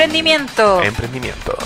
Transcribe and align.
Emprendimiento. 0.00 0.82
Emprendimiento. 0.82 1.58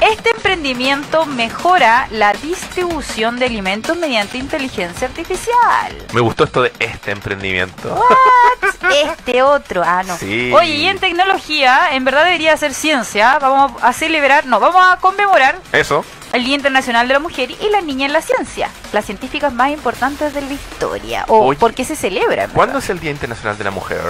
Este 0.00 0.30
emprendimiento 0.30 1.26
mejora 1.26 2.06
la 2.12 2.32
distribución 2.32 3.40
de 3.40 3.46
alimentos 3.46 3.96
mediante 3.96 4.38
inteligencia 4.38 5.08
artificial. 5.08 5.96
Me 6.12 6.20
gustó 6.20 6.44
esto 6.44 6.62
de 6.62 6.72
este 6.78 7.10
emprendimiento. 7.10 7.94
What? 7.96 8.74
Este 8.94 9.42
otro. 9.42 9.82
Ah, 9.84 10.04
no. 10.06 10.16
Sí. 10.16 10.52
Oye, 10.54 10.76
y 10.76 10.86
en 10.86 11.00
tecnología, 11.00 11.88
en 11.94 12.04
verdad 12.04 12.22
debería 12.24 12.56
ser 12.56 12.74
ciencia. 12.74 13.40
Vamos 13.40 13.72
a 13.82 13.92
celebrar, 13.92 14.46
no, 14.46 14.60
vamos 14.60 14.80
a 14.88 14.98
conmemorar 14.98 15.58
Eso. 15.72 16.04
el 16.32 16.44
Día 16.44 16.54
Internacional 16.54 17.08
de 17.08 17.14
la 17.14 17.20
Mujer 17.20 17.50
y 17.50 17.70
la 17.70 17.80
Niña 17.80 18.06
en 18.06 18.12
la 18.12 18.22
Ciencia. 18.22 18.70
Las 18.92 19.04
científicas 19.06 19.52
más 19.52 19.70
importantes 19.72 20.32
de 20.32 20.42
la 20.42 20.52
historia. 20.52 21.24
O 21.26 21.46
Oye. 21.48 21.58
por 21.58 21.74
qué 21.74 21.84
se 21.84 21.96
celebra. 21.96 22.44
en 22.44 22.50
¿Cuándo 22.50 22.78
es 22.78 22.88
el 22.88 23.00
Día 23.00 23.10
Internacional 23.10 23.58
de 23.58 23.64
la 23.64 23.72
Mujer? 23.72 24.00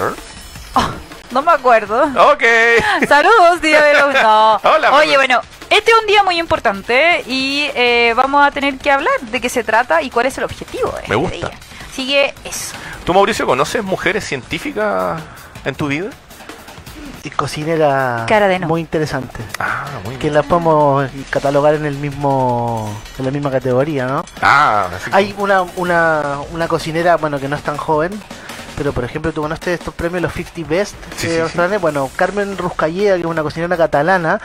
No 1.35 1.43
me 1.43 1.51
acuerdo. 1.53 2.01
Ok. 2.33 2.43
Saludos, 3.09 3.61
día 3.61 3.83
de 3.83 3.95
los... 3.95 4.15
No. 4.23 4.55
Hola, 4.63 4.93
Oye, 4.95 5.17
bueno, 5.17 5.41
este 5.69 5.91
es 5.91 5.99
un 6.01 6.07
día 6.07 6.23
muy 6.23 6.39
importante 6.39 7.23
y 7.27 7.69
eh, 7.75 8.15
vamos 8.17 8.47
a 8.47 8.51
tener 8.53 8.79
que 8.79 8.91
hablar 8.91 9.13
de 9.21 9.41
qué 9.41 9.49
se 9.49 9.65
trata 9.65 10.01
y 10.01 10.11
cuál 10.11 10.27
es 10.27 10.39
el 10.39 10.45
objetivo 10.45 10.89
de 10.93 10.99
Me 10.99 11.03
este 11.03 11.17
gusta. 11.17 11.37
día. 11.49 11.59
Así 11.91 12.07
que 12.07 12.35
eso. 12.45 12.77
¿Tú, 13.05 13.13
Mauricio, 13.13 13.47
conoces 13.47 13.83
mujeres 13.83 14.25
científicas 14.25 15.21
en 15.65 15.75
tu 15.75 15.89
vida? 15.89 16.11
Y 17.25 17.31
cocinera 17.31 18.27
Cara 18.29 18.47
de 18.49 18.59
no. 18.61 18.69
muy 18.69 18.81
interesante. 18.83 19.41
Ah, 19.59 19.87
muy 20.05 20.15
Que 20.17 20.25
bien. 20.29 20.35
la 20.35 20.43
podemos 20.43 21.09
catalogar 21.31 21.75
en 21.75 21.87
el 21.87 21.97
mismo 21.97 22.95
en 23.19 23.25
la 23.25 23.31
misma 23.31 23.51
categoría, 23.51 24.07
¿no? 24.07 24.25
Ah, 24.43 24.89
así 24.95 25.11
que- 25.11 25.17
Hay 25.17 25.35
una, 25.39 25.63
una, 25.63 26.39
una 26.53 26.69
cocinera, 26.69 27.17
bueno, 27.17 27.41
que 27.41 27.49
no 27.49 27.57
es 27.57 27.63
tan 27.63 27.77
joven, 27.79 28.13
pero 28.77 28.93
por 28.93 29.05
ejemplo, 29.05 29.33
tú 29.33 29.43
conoces 29.43 29.79
estos 29.79 29.95
premios, 29.95 30.23
los 30.23 30.33
50 30.33 30.69
Best 30.69 30.95
Sí, 31.17 31.29
de 31.29 31.49
sí. 31.49 31.59
Bueno, 31.81 32.11
Carmen 32.17 32.57
Ruscalleda, 32.59 33.15
que 33.15 33.21
es 33.21 33.27
una 33.27 33.43
cocinera 33.43 33.77
catalana, 33.77 34.41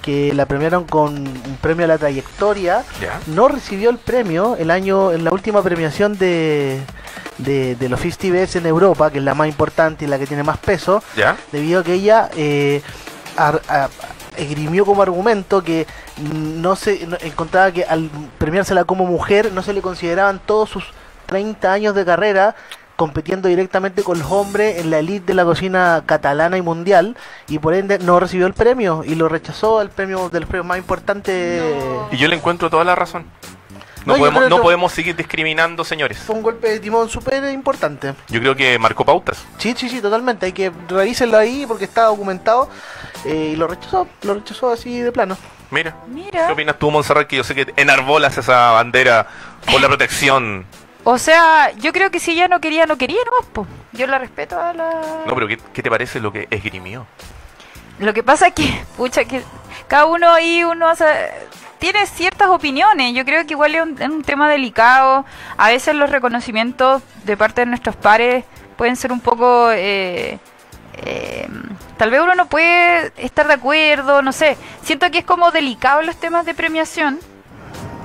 que 0.00 0.32
la 0.34 0.46
premiaron 0.46 0.84
con 0.84 1.16
un 1.18 1.58
premio 1.60 1.84
a 1.84 1.88
la 1.88 1.98
trayectoria, 1.98 2.84
no 3.26 3.48
recibió 3.48 3.90
el 3.90 3.98
premio 3.98 4.56
el 4.58 4.70
año 4.70 5.12
en 5.12 5.24
la 5.24 5.30
última 5.32 5.62
premiación 5.62 6.18
de, 6.18 6.80
de, 7.38 7.76
de 7.76 7.88
los 7.88 8.00
50 8.00 8.28
Best 8.32 8.56
en 8.56 8.66
Europa, 8.66 9.10
que 9.10 9.18
es 9.18 9.24
la 9.24 9.34
más 9.34 9.48
importante 9.48 10.04
y 10.04 10.08
la 10.08 10.18
que 10.18 10.26
tiene 10.26 10.42
más 10.42 10.58
peso, 10.58 11.02
debido 11.52 11.80
a 11.80 11.84
que 11.84 11.94
ella 11.94 12.30
eh, 12.36 12.82
a- 13.36 13.88
esgrimió 14.36 14.84
como 14.86 15.02
argumento 15.02 15.62
que 15.62 15.86
no 16.32 16.74
se 16.74 17.06
no- 17.06 17.16
encontraba 17.20 17.70
que 17.70 17.84
al 17.84 18.08
premiársela 18.38 18.84
como 18.84 19.04
mujer 19.04 19.52
no 19.52 19.62
se 19.62 19.72
le 19.72 19.82
consideraban 19.82 20.40
todos 20.44 20.70
sus 20.70 20.84
30 21.26 21.70
años 21.72 21.94
de 21.94 22.04
carrera 22.04 22.54
compitiendo 22.96 23.48
directamente 23.48 24.02
con 24.02 24.18
los 24.18 24.30
hombres 24.30 24.78
en 24.78 24.90
la 24.90 24.98
elite 24.98 25.26
de 25.26 25.34
la 25.34 25.44
cocina 25.44 26.02
catalana 26.06 26.56
y 26.56 26.62
mundial 26.62 27.16
y 27.48 27.58
por 27.58 27.74
ende 27.74 27.98
no 27.98 28.20
recibió 28.20 28.46
el 28.46 28.54
premio 28.54 29.02
y 29.04 29.14
lo 29.14 29.28
rechazó 29.28 29.80
el 29.82 29.90
premio 29.90 30.28
de 30.28 30.40
los 30.40 30.48
premios 30.48 30.66
más 30.66 30.78
importantes 30.78 31.62
Y 32.10 32.16
yo 32.16 32.28
le 32.28 32.36
encuentro 32.36 32.70
toda 32.70 32.84
la 32.84 32.94
razón. 32.94 33.24
No, 34.04 34.16
podemos, 34.16 34.48
no 34.48 34.60
podemos 34.60 34.92
seguir 34.92 35.14
discriminando, 35.14 35.84
señores. 35.84 36.18
fue 36.18 36.34
un 36.34 36.42
golpe 36.42 36.68
de 36.68 36.80
timón 36.80 37.08
súper 37.08 37.44
importante 37.52 38.14
Yo 38.28 38.40
creo 38.40 38.56
que 38.56 38.76
marcó 38.78 39.04
pautas. 39.04 39.44
Sí, 39.58 39.74
sí, 39.76 39.88
sí, 39.88 40.00
totalmente. 40.00 40.46
Hay 40.46 40.52
que 40.52 40.72
revísenlo 40.88 41.38
ahí 41.38 41.64
porque 41.68 41.84
está 41.84 42.04
documentado. 42.04 42.68
eh, 43.24 43.52
y 43.52 43.56
lo 43.56 43.68
rechazó, 43.68 44.08
lo 44.22 44.34
rechazó 44.34 44.72
así 44.72 45.00
de 45.00 45.12
plano. 45.12 45.36
Mira. 45.70 45.96
Mira. 46.08 46.46
¿Qué 46.48 46.52
opinas 46.52 46.78
tú, 46.78 46.90
Montserrat? 46.90 47.26
Que 47.28 47.36
yo 47.36 47.44
sé 47.44 47.54
que 47.54 47.72
enarbolas 47.76 48.36
esa 48.36 48.72
bandera 48.72 49.26
por 49.70 49.80
la 49.80 49.86
protección. 49.88 50.66
O 51.04 51.18
sea, 51.18 51.72
yo 51.78 51.92
creo 51.92 52.10
que 52.10 52.20
si 52.20 52.32
ella 52.32 52.48
no 52.48 52.60
quería, 52.60 52.86
no 52.86 52.96
quería 52.96 53.18
nomás, 53.24 53.46
po. 53.52 53.66
Yo 53.92 54.06
la 54.06 54.18
respeto 54.18 54.60
a 54.60 54.72
la... 54.72 54.90
No, 55.26 55.34
pero 55.34 55.48
¿qué, 55.48 55.58
qué 55.72 55.82
te 55.82 55.90
parece 55.90 56.20
lo 56.20 56.32
que 56.32 56.46
esgrimió? 56.50 57.06
Lo 57.98 58.14
que 58.14 58.22
pasa 58.22 58.48
es 58.48 58.54
que, 58.54 58.84
pucha, 58.96 59.24
que 59.24 59.42
cada 59.88 60.06
uno 60.06 60.30
ahí, 60.32 60.62
uno 60.64 60.88
hace- 60.88 61.30
tiene 61.78 62.06
ciertas 62.06 62.48
opiniones. 62.48 63.14
Yo 63.14 63.24
creo 63.24 63.44
que 63.44 63.54
igual 63.54 63.74
es 63.74 63.82
un, 63.82 64.00
es 64.00 64.08
un 64.08 64.22
tema 64.22 64.48
delicado. 64.48 65.24
A 65.56 65.68
veces 65.70 65.94
los 65.96 66.08
reconocimientos 66.10 67.02
de 67.24 67.36
parte 67.36 67.62
de 67.62 67.66
nuestros 67.66 67.96
pares 67.96 68.44
pueden 68.76 68.94
ser 68.96 69.10
un 69.12 69.20
poco... 69.20 69.70
eh, 69.72 70.38
eh, 70.94 71.48
tal 71.96 72.10
vez 72.10 72.20
uno 72.20 72.34
no 72.34 72.46
puede 72.46 73.12
estar 73.16 73.48
de 73.48 73.54
acuerdo, 73.54 74.22
no 74.22 74.30
sé. 74.32 74.56
Siento 74.84 75.10
que 75.10 75.18
es 75.18 75.24
como 75.24 75.50
delicado 75.50 76.02
los 76.02 76.16
temas 76.16 76.44
de 76.46 76.54
premiación 76.54 77.18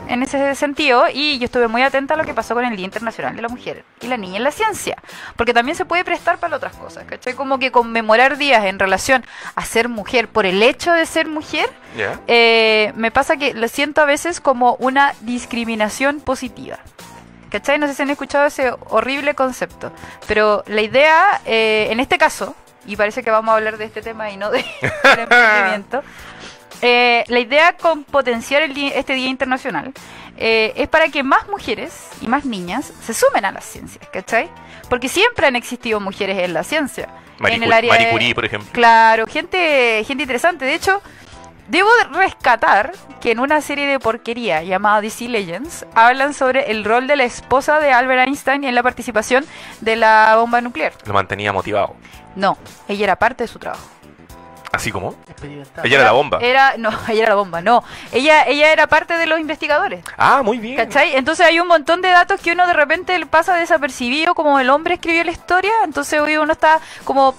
en 0.07 0.23
ese 0.23 0.55
sentido 0.55 1.05
y 1.13 1.39
yo 1.39 1.45
estuve 1.45 1.67
muy 1.67 1.81
atenta 1.81 2.13
a 2.13 2.17
lo 2.17 2.23
que 2.23 2.33
pasó 2.33 2.53
con 2.53 2.65
el 2.65 2.75
Día 2.75 2.85
Internacional 2.85 3.35
de 3.35 3.41
la 3.41 3.49
Mujer 3.49 3.83
y 4.01 4.07
la 4.07 4.17
Niña 4.17 4.37
en 4.37 4.43
la 4.43 4.51
Ciencia, 4.51 4.97
porque 5.35 5.53
también 5.53 5.75
se 5.75 5.85
puede 5.85 6.03
prestar 6.03 6.37
para 6.39 6.57
otras 6.57 6.75
cosas, 6.75 7.05
¿cachai? 7.05 7.33
Como 7.33 7.59
que 7.59 7.71
conmemorar 7.71 8.37
días 8.37 8.65
en 8.65 8.79
relación 8.79 9.23
a 9.55 9.65
ser 9.65 9.89
mujer 9.89 10.27
por 10.27 10.45
el 10.45 10.63
hecho 10.63 10.93
de 10.93 11.05
ser 11.05 11.27
mujer, 11.27 11.69
eh, 12.27 12.91
me 12.95 13.11
pasa 13.11 13.37
que 13.37 13.53
lo 13.53 13.67
siento 13.67 14.01
a 14.01 14.05
veces 14.05 14.39
como 14.39 14.75
una 14.75 15.13
discriminación 15.21 16.19
positiva. 16.19 16.79
¿Cachai? 17.49 17.79
No 17.79 17.87
sé 17.87 17.93
si 17.93 18.01
han 18.01 18.09
escuchado 18.09 18.45
ese 18.45 18.73
horrible 18.89 19.33
concepto, 19.33 19.91
pero 20.27 20.63
la 20.67 20.81
idea, 20.81 21.41
eh, 21.45 21.87
en 21.91 22.01
este 22.01 22.17
caso, 22.17 22.55
y 22.85 22.95
parece 22.95 23.23
que 23.23 23.31
vamos 23.31 23.51
a 23.51 23.55
hablar 23.55 23.77
de 23.77 23.85
este 23.85 24.01
tema 24.01 24.29
y 24.31 24.37
no 24.37 24.49
de 24.49 24.57
del 24.81 25.19
emprendimiento, 25.19 26.03
eh, 26.81 27.23
la 27.27 27.39
idea 27.39 27.73
con 27.77 28.03
potenciar 28.03 28.61
el 28.61 28.73
día- 28.73 28.93
este 28.95 29.13
Día 29.13 29.27
Internacional 29.27 29.93
eh, 30.37 30.73
es 30.75 30.87
para 30.87 31.07
que 31.09 31.23
más 31.23 31.47
mujeres 31.49 31.93
y 32.21 32.27
más 32.27 32.45
niñas 32.45 32.93
se 33.03 33.13
sumen 33.13 33.45
a 33.45 33.51
las 33.51 33.65
ciencias, 33.65 34.07
¿cachai? 34.11 34.49
Porque 34.89 35.09
siempre 35.09 35.47
han 35.47 35.55
existido 35.55 35.99
mujeres 35.99 36.37
en 36.39 36.53
la 36.53 36.63
ciencia. 36.63 37.09
Marie, 37.39 37.57
en 37.57 37.63
el 37.63 37.69
Curie- 37.69 37.77
área 37.77 37.91
Marie 37.91 38.05
de- 38.07 38.11
Curie, 38.11 38.35
por 38.35 38.45
ejemplo. 38.45 38.69
Claro, 38.71 39.25
gente, 39.27 40.03
gente 40.05 40.23
interesante. 40.23 40.65
De 40.65 40.73
hecho, 40.75 41.01
debo 41.67 41.89
de 41.97 42.19
rescatar 42.19 42.91
que 43.21 43.31
en 43.31 43.39
una 43.39 43.61
serie 43.61 43.85
de 43.87 43.99
porquería 43.99 44.61
llamada 44.63 45.01
DC 45.01 45.27
Legends 45.27 45.85
hablan 45.95 46.33
sobre 46.33 46.71
el 46.71 46.83
rol 46.85 47.07
de 47.07 47.15
la 47.15 47.23
esposa 47.25 47.79
de 47.79 47.91
Albert 47.91 48.27
Einstein 48.27 48.63
en 48.63 48.75
la 48.75 48.83
participación 48.83 49.45
de 49.81 49.95
la 49.95 50.35
bomba 50.37 50.61
nuclear. 50.61 50.93
Lo 51.05 51.13
mantenía 51.13 51.51
motivado. 51.51 51.95
No, 52.35 52.57
ella 52.87 53.03
era 53.03 53.15
parte 53.17 53.43
de 53.43 53.47
su 53.47 53.57
trabajo. 53.59 53.87
Así 54.77 54.91
como. 54.91 55.15
Experimental. 55.27 55.83
Ella 55.85 55.95
era 55.95 56.05
la 56.05 56.11
bomba. 56.11 56.37
Era, 56.39 56.77
no, 56.77 56.89
ella 57.09 57.23
era 57.23 57.29
la 57.29 57.35
bomba, 57.35 57.61
no. 57.61 57.83
Ella, 58.11 58.43
ella 58.43 58.71
era 58.71 58.85
parte 58.85 59.17
de 59.17 59.25
los 59.25 59.39
investigadores. 59.39 60.05
Ah, 60.17 60.43
muy 60.43 60.59
bien. 60.59 60.75
¿Cachai? 60.75 61.15
Entonces 61.15 61.47
hay 61.47 61.59
un 61.59 61.67
montón 61.67 62.03
de 62.03 62.09
datos 62.09 62.39
que 62.39 62.51
uno 62.51 62.67
de 62.67 62.73
repente 62.73 63.25
pasa 63.25 63.55
desapercibido, 63.55 64.35
como 64.35 64.59
el 64.59 64.69
hombre 64.69 64.93
escribió 64.93 65.23
la 65.23 65.31
historia, 65.31 65.71
entonces 65.83 66.19
hoy 66.21 66.37
uno 66.37 66.53
está 66.53 66.79
como 67.05 67.33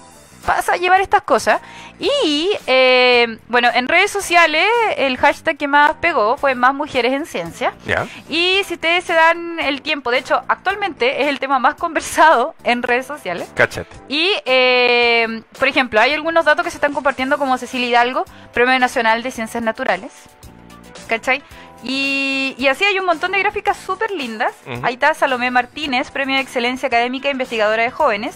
pasa 0.49 0.73
a 0.73 0.77
llevar 0.77 0.99
estas 0.99 1.21
cosas. 1.21 1.61
Y 1.99 2.49
eh, 2.65 3.37
bueno, 3.49 3.69
en 3.71 3.87
redes 3.87 4.09
sociales 4.09 4.65
el 4.97 5.15
hashtag 5.17 5.57
que 5.57 5.67
más 5.67 5.93
pegó 6.01 6.37
fue 6.37 6.55
más 6.55 6.73
mujeres 6.73 7.13
en 7.13 7.27
ciencia. 7.27 7.73
Y 8.27 8.61
si 8.65 8.73
ustedes 8.73 9.03
se 9.03 9.13
dan 9.13 9.59
el 9.59 9.83
tiempo, 9.83 10.09
de 10.09 10.17
hecho 10.17 10.41
actualmente 10.47 11.21
es 11.21 11.27
el 11.27 11.39
tema 11.39 11.59
más 11.59 11.75
conversado 11.75 12.55
en 12.63 12.81
redes 12.81 13.05
sociales. 13.05 13.47
Cáchate. 13.53 13.95
Y, 14.07 14.31
eh, 14.45 15.43
por 15.59 15.67
ejemplo, 15.67 16.01
hay 16.01 16.13
algunos 16.13 16.45
datos 16.45 16.63
que 16.65 16.71
se 16.71 16.77
están 16.77 16.93
compartiendo 16.93 17.37
como 17.37 17.55
Cecilia 17.59 17.87
Hidalgo, 17.87 18.25
Premio 18.51 18.79
Nacional 18.79 19.21
de 19.21 19.29
Ciencias 19.29 19.61
Naturales. 19.61 20.11
¿Cachai? 21.07 21.43
Y, 21.83 22.55
y 22.57 22.67
así 22.67 22.85
hay 22.85 22.97
un 22.97 23.05
montón 23.05 23.33
de 23.33 23.39
gráficas 23.39 23.77
súper 23.77 24.09
lindas. 24.09 24.53
Ujú. 24.65 24.79
Ahí 24.83 24.95
está 24.95 25.13
Salomé 25.13 25.51
Martínez, 25.51 26.09
Premio 26.09 26.37
de 26.37 26.41
Excelencia 26.41 26.87
Académica 26.87 27.27
e 27.27 27.33
Investigadora 27.33 27.83
de 27.83 27.91
Jóvenes. 27.91 28.35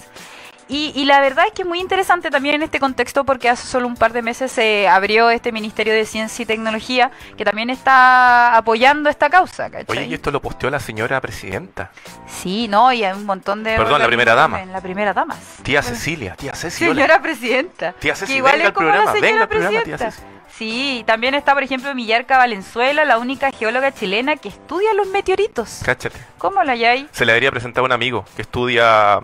Y, 0.67 0.91
y 0.95 1.05
la 1.05 1.19
verdad 1.21 1.45
es 1.47 1.53
que 1.53 1.63
es 1.63 1.67
muy 1.67 1.79
interesante 1.79 2.29
también 2.29 2.55
en 2.55 2.63
este 2.63 2.79
contexto 2.79 3.23
porque 3.23 3.49
hace 3.49 3.67
solo 3.67 3.87
un 3.87 3.95
par 3.95 4.13
de 4.13 4.21
meses 4.21 4.51
se 4.51 4.87
abrió 4.87 5.29
este 5.29 5.51
Ministerio 5.51 5.93
de 5.93 6.05
Ciencia 6.05 6.43
y 6.43 6.45
Tecnología 6.45 7.11
que 7.37 7.45
también 7.45 7.69
está 7.69 8.57
apoyando 8.57 9.09
esta 9.09 9.29
causa. 9.29 9.69
¿cachai? 9.69 9.85
Oye, 9.87 10.05
y 10.07 10.13
esto 10.13 10.31
lo 10.31 10.41
posteó 10.41 10.69
la 10.69 10.79
señora 10.79 11.19
presidenta. 11.21 11.91
Sí, 12.27 12.67
no, 12.67 12.91
y 12.91 13.03
hay 13.03 13.13
un 13.13 13.25
montón 13.25 13.63
de... 13.63 13.75
Perdón, 13.77 14.01
la 14.01 14.07
primera 14.07 14.35
dama. 14.35 14.65
La 14.65 14.81
primera 14.81 15.13
dama. 15.13 15.35
Tía. 15.63 15.81
Cecilia, 15.83 16.35
tía 16.35 16.55
Ceci. 16.55 16.85
hola. 16.85 16.95
Señora 16.95 17.21
presidenta. 17.21 17.93
Tía 17.93 18.15
Ceci, 18.15 18.33
que 18.33 18.37
igual 18.37 18.53
venga 18.53 18.67
es 18.69 18.73
como 18.73 18.87
programa, 18.89 19.05
la 19.05 19.19
señora 19.19 19.31
venga 19.31 19.43
al 19.43 19.49
programa, 19.49 19.83
tía 19.83 19.97
presidenta. 19.97 20.11
Ceci. 20.11 20.33
Sí, 20.57 21.03
también 21.07 21.33
está, 21.33 21.53
por 21.55 21.63
ejemplo, 21.63 21.93
Millarca 21.95 22.37
Valenzuela, 22.37 23.05
la 23.05 23.17
única 23.17 23.51
geóloga 23.51 23.91
chilena 23.91 24.35
que 24.35 24.49
estudia 24.49 24.93
los 24.93 25.07
meteoritos. 25.07 25.81
Cáchate. 25.83 26.19
¿Cómo 26.37 26.63
la 26.63 26.73
hay? 26.73 27.07
Se 27.11 27.25
le 27.25 27.31
debería 27.31 27.49
presentar 27.49 27.81
a 27.81 27.85
un 27.85 27.91
amigo 27.91 28.23
que 28.35 28.43
estudia 28.43 29.19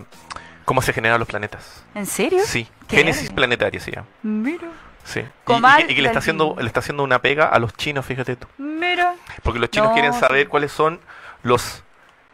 cómo 0.70 0.82
se 0.82 0.92
generan 0.92 1.18
los 1.18 1.26
planetas. 1.26 1.82
¿En 1.96 2.06
serio? 2.06 2.38
Sí, 2.46 2.68
¿Qué? 2.86 2.98
Génesis 2.98 3.28
planetaria 3.32 3.80
se 3.80 3.90
llama. 3.90 4.06
Mira, 4.22 4.68
Sí. 5.02 5.18
Y- 5.18 5.24
Comal 5.42 5.80
Y, 5.82 5.86
que- 5.86 5.92
y 5.92 5.96
que 5.96 6.02
le 6.02 6.06
está 6.08 6.20
haciendo 6.20 6.54
le 6.60 6.66
está 6.68 6.78
haciendo 6.78 7.02
una 7.02 7.18
pega 7.20 7.46
a 7.46 7.58
los 7.58 7.74
chinos, 7.74 8.06
fíjate 8.06 8.36
tú. 8.36 8.46
mira. 8.56 9.14
Porque 9.42 9.58
los 9.58 9.68
chinos 9.68 9.88
No, 9.88 9.94
quieren 9.94 10.12
sí. 10.12 10.20
saber 10.20 10.46
cuáles 10.46 10.70
son 10.70 11.00
los 11.42 11.82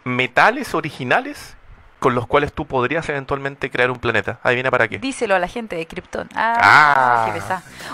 metales 0.05 0.75
originales 0.75 1.57
con 1.99 2.15
los 2.15 2.27
cuales 2.27 2.53
tú 2.53 2.67
podrías 2.67 3.09
eventualmente 3.09 3.71
crear 3.71 3.91
un 3.91 3.99
planeta. 3.99 4.39
Adivina 4.43 4.71
para 4.71 4.87
qué. 4.87 4.99
Díselo 4.99 5.35
a 5.35 5.39
la 5.39 5.49
gente 5.49 5.77
de 5.77 5.87
Krypton. 5.87 6.29
Ah, 6.35 6.59
Ah. 6.61 7.33
qué. 7.33 7.41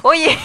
Oye, 0.03 0.37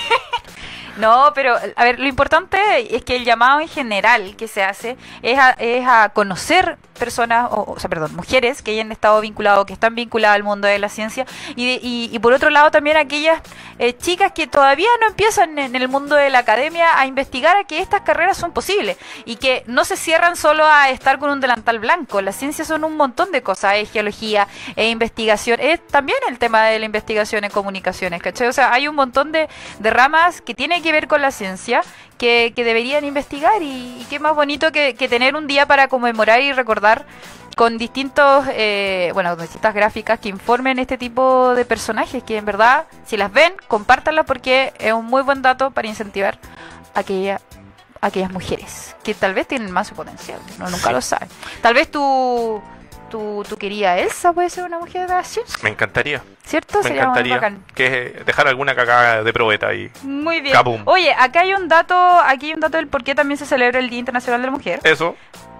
no, 0.97 1.31
pero 1.33 1.55
a 1.75 1.83
ver, 1.83 1.99
lo 1.99 2.07
importante 2.07 2.59
es 2.95 3.03
que 3.03 3.15
el 3.15 3.25
llamado 3.25 3.59
en 3.61 3.67
general 3.67 4.35
que 4.35 4.47
se 4.47 4.63
hace 4.63 4.95
es 5.23 5.39
a, 5.39 5.51
es 5.51 5.87
a 5.87 6.09
conocer 6.09 6.77
personas, 6.97 7.47
o, 7.51 7.73
o 7.75 7.79
sea, 7.79 7.89
perdón, 7.89 8.15
mujeres 8.15 8.61
que 8.61 8.71
hayan 8.71 8.91
estado 8.91 9.21
vinculadas, 9.21 9.65
que 9.65 9.73
están 9.73 9.95
vinculadas 9.95 10.35
al 10.35 10.43
mundo 10.43 10.67
de 10.67 10.79
la 10.79 10.89
ciencia, 10.89 11.25
y, 11.55 11.65
de- 11.65 11.79
y, 11.81 12.19
por 12.19 12.33
otro 12.33 12.49
lado 12.49 12.71
también 12.71 12.97
aquellas 12.97 13.41
eh, 13.79 13.95
chicas 13.95 14.31
que 14.33 14.47
todavía 14.47 14.87
no 15.01 15.07
empiezan 15.07 15.57
en 15.59 15.75
el 15.75 15.87
mundo 15.87 16.15
de 16.15 16.29
la 16.29 16.39
academia 16.39 16.99
a 16.99 17.05
investigar 17.05 17.55
a 17.57 17.63
que 17.63 17.79
estas 17.79 18.01
carreras 18.01 18.37
son 18.37 18.51
posibles 18.51 18.97
y 19.25 19.35
que 19.35 19.63
no 19.67 19.85
se 19.85 19.95
cierran 19.97 20.35
solo 20.35 20.65
a 20.65 20.89
estar 20.89 21.19
con 21.19 21.29
un 21.29 21.39
delantal 21.39 21.79
blanco. 21.79 22.21
Las 22.21 22.35
ciencias 22.35 22.67
son 22.67 22.83
un 22.83 22.97
montón 22.97 23.31
de 23.31 23.41
cosas, 23.43 23.75
es 23.75 23.91
geología, 23.91 24.47
es 24.75 24.91
investigación, 24.91 25.59
es 25.61 25.85
también 25.87 26.17
el 26.27 26.39
tema 26.39 26.65
de 26.65 26.79
la 26.79 26.85
investigación 26.85 27.43
en 27.43 27.51
comunicaciones, 27.51 28.21
¿cachai? 28.21 28.47
O 28.47 28.53
sea, 28.53 28.73
hay 28.73 28.87
un 28.87 28.95
montón 28.95 29.31
de, 29.31 29.47
de 29.79 29.89
ramas 29.91 30.41
que 30.41 30.55
tiene 30.55 30.81
que 30.81 30.91
ver 30.91 31.07
con 31.07 31.21
la 31.21 31.31
ciencia 31.31 31.81
que, 32.17 32.51
deberían 32.55 33.05
investigar 33.05 33.61
y, 33.61 33.99
y 34.01 34.05
qué 34.09 34.17
más 34.19 34.33
bonito 34.33 34.71
que 34.71 34.93
tener 35.07 35.35
un 35.35 35.45
día 35.45 35.67
para 35.67 35.87
conmemorar 35.87 36.41
y 36.41 36.51
recordar 36.51 36.86
con 37.55 37.77
distintos, 37.79 38.45
eh, 38.51 39.09
bueno, 39.13 39.31
con 39.31 39.41
distintas 39.41 39.73
gráficas 39.73 40.19
que 40.19 40.29
informen 40.29 40.77
este 40.77 40.97
tipo 40.97 41.55
de 41.55 41.65
personajes 41.65 42.23
que 42.23 42.37
en 42.37 42.45
verdad, 42.45 42.85
si 43.05 43.17
las 43.17 43.31
ven, 43.31 43.53
compártanlas 43.67 44.25
porque 44.25 44.73
es 44.77 44.93
un 44.93 45.05
muy 45.05 45.23
buen 45.23 45.41
dato 45.41 45.71
para 45.71 45.87
incentivar 45.87 46.37
a 46.93 46.99
aquella, 46.99 47.41
a 47.99 48.07
aquellas 48.07 48.31
mujeres 48.31 48.95
que 49.03 49.15
tal 49.15 49.33
vez 49.33 49.47
tienen 49.47 49.71
más 49.71 49.87
su 49.87 49.95
potencial, 49.95 50.39
no 50.59 50.69
nunca 50.69 50.87
Sí. 50.89 50.93
lo 50.93 51.01
saben. 51.01 51.29
Tal 51.63 51.73
vez 51.73 51.89
tu, 51.89 52.61
tu, 53.09 53.43
tu 53.49 53.57
querida 53.57 53.97
Elsa 53.97 54.33
puede 54.33 54.51
ser 54.51 54.63
una 54.65 54.77
mujer 54.77 55.07
de 55.07 55.15
la 55.15 55.23
ciencia, 55.23 55.57
Me 55.63 55.69
encantaría. 55.71 56.21
¿cierto? 56.45 56.77
Me 56.77 56.83
Sería 56.83 57.01
muy 57.07 57.19
encantaría. 57.21 57.35
bacán. 57.35 57.63
Que 57.73 58.21
dejar 58.25 58.47
alguna 58.47 58.75
cagada 58.75 59.23
de 59.23 59.33
probeta 59.33 59.67
ahí. 59.69 59.91
Muy 60.03 60.41
bien. 60.41 60.53
Kabum. 60.53 60.83
Oye, 60.85 61.11
acá 61.17 61.39
hay 61.41 61.53
un 61.55 61.67
dato, 61.67 61.95
aquí 62.23 62.47
hay 62.47 62.53
un 62.53 62.59
dato 62.59 62.77
del 62.77 62.87
por 62.87 63.03
qué 63.03 63.15
también 63.15 63.37
se 63.39 63.45
celebra 63.47 63.79
el 63.79 63.89
Día 63.89 63.97
Internacional 63.99 64.41
de 64.41 64.45
la 64.47 64.51
Mujer. 64.51 64.79
Eso. 64.83 65.15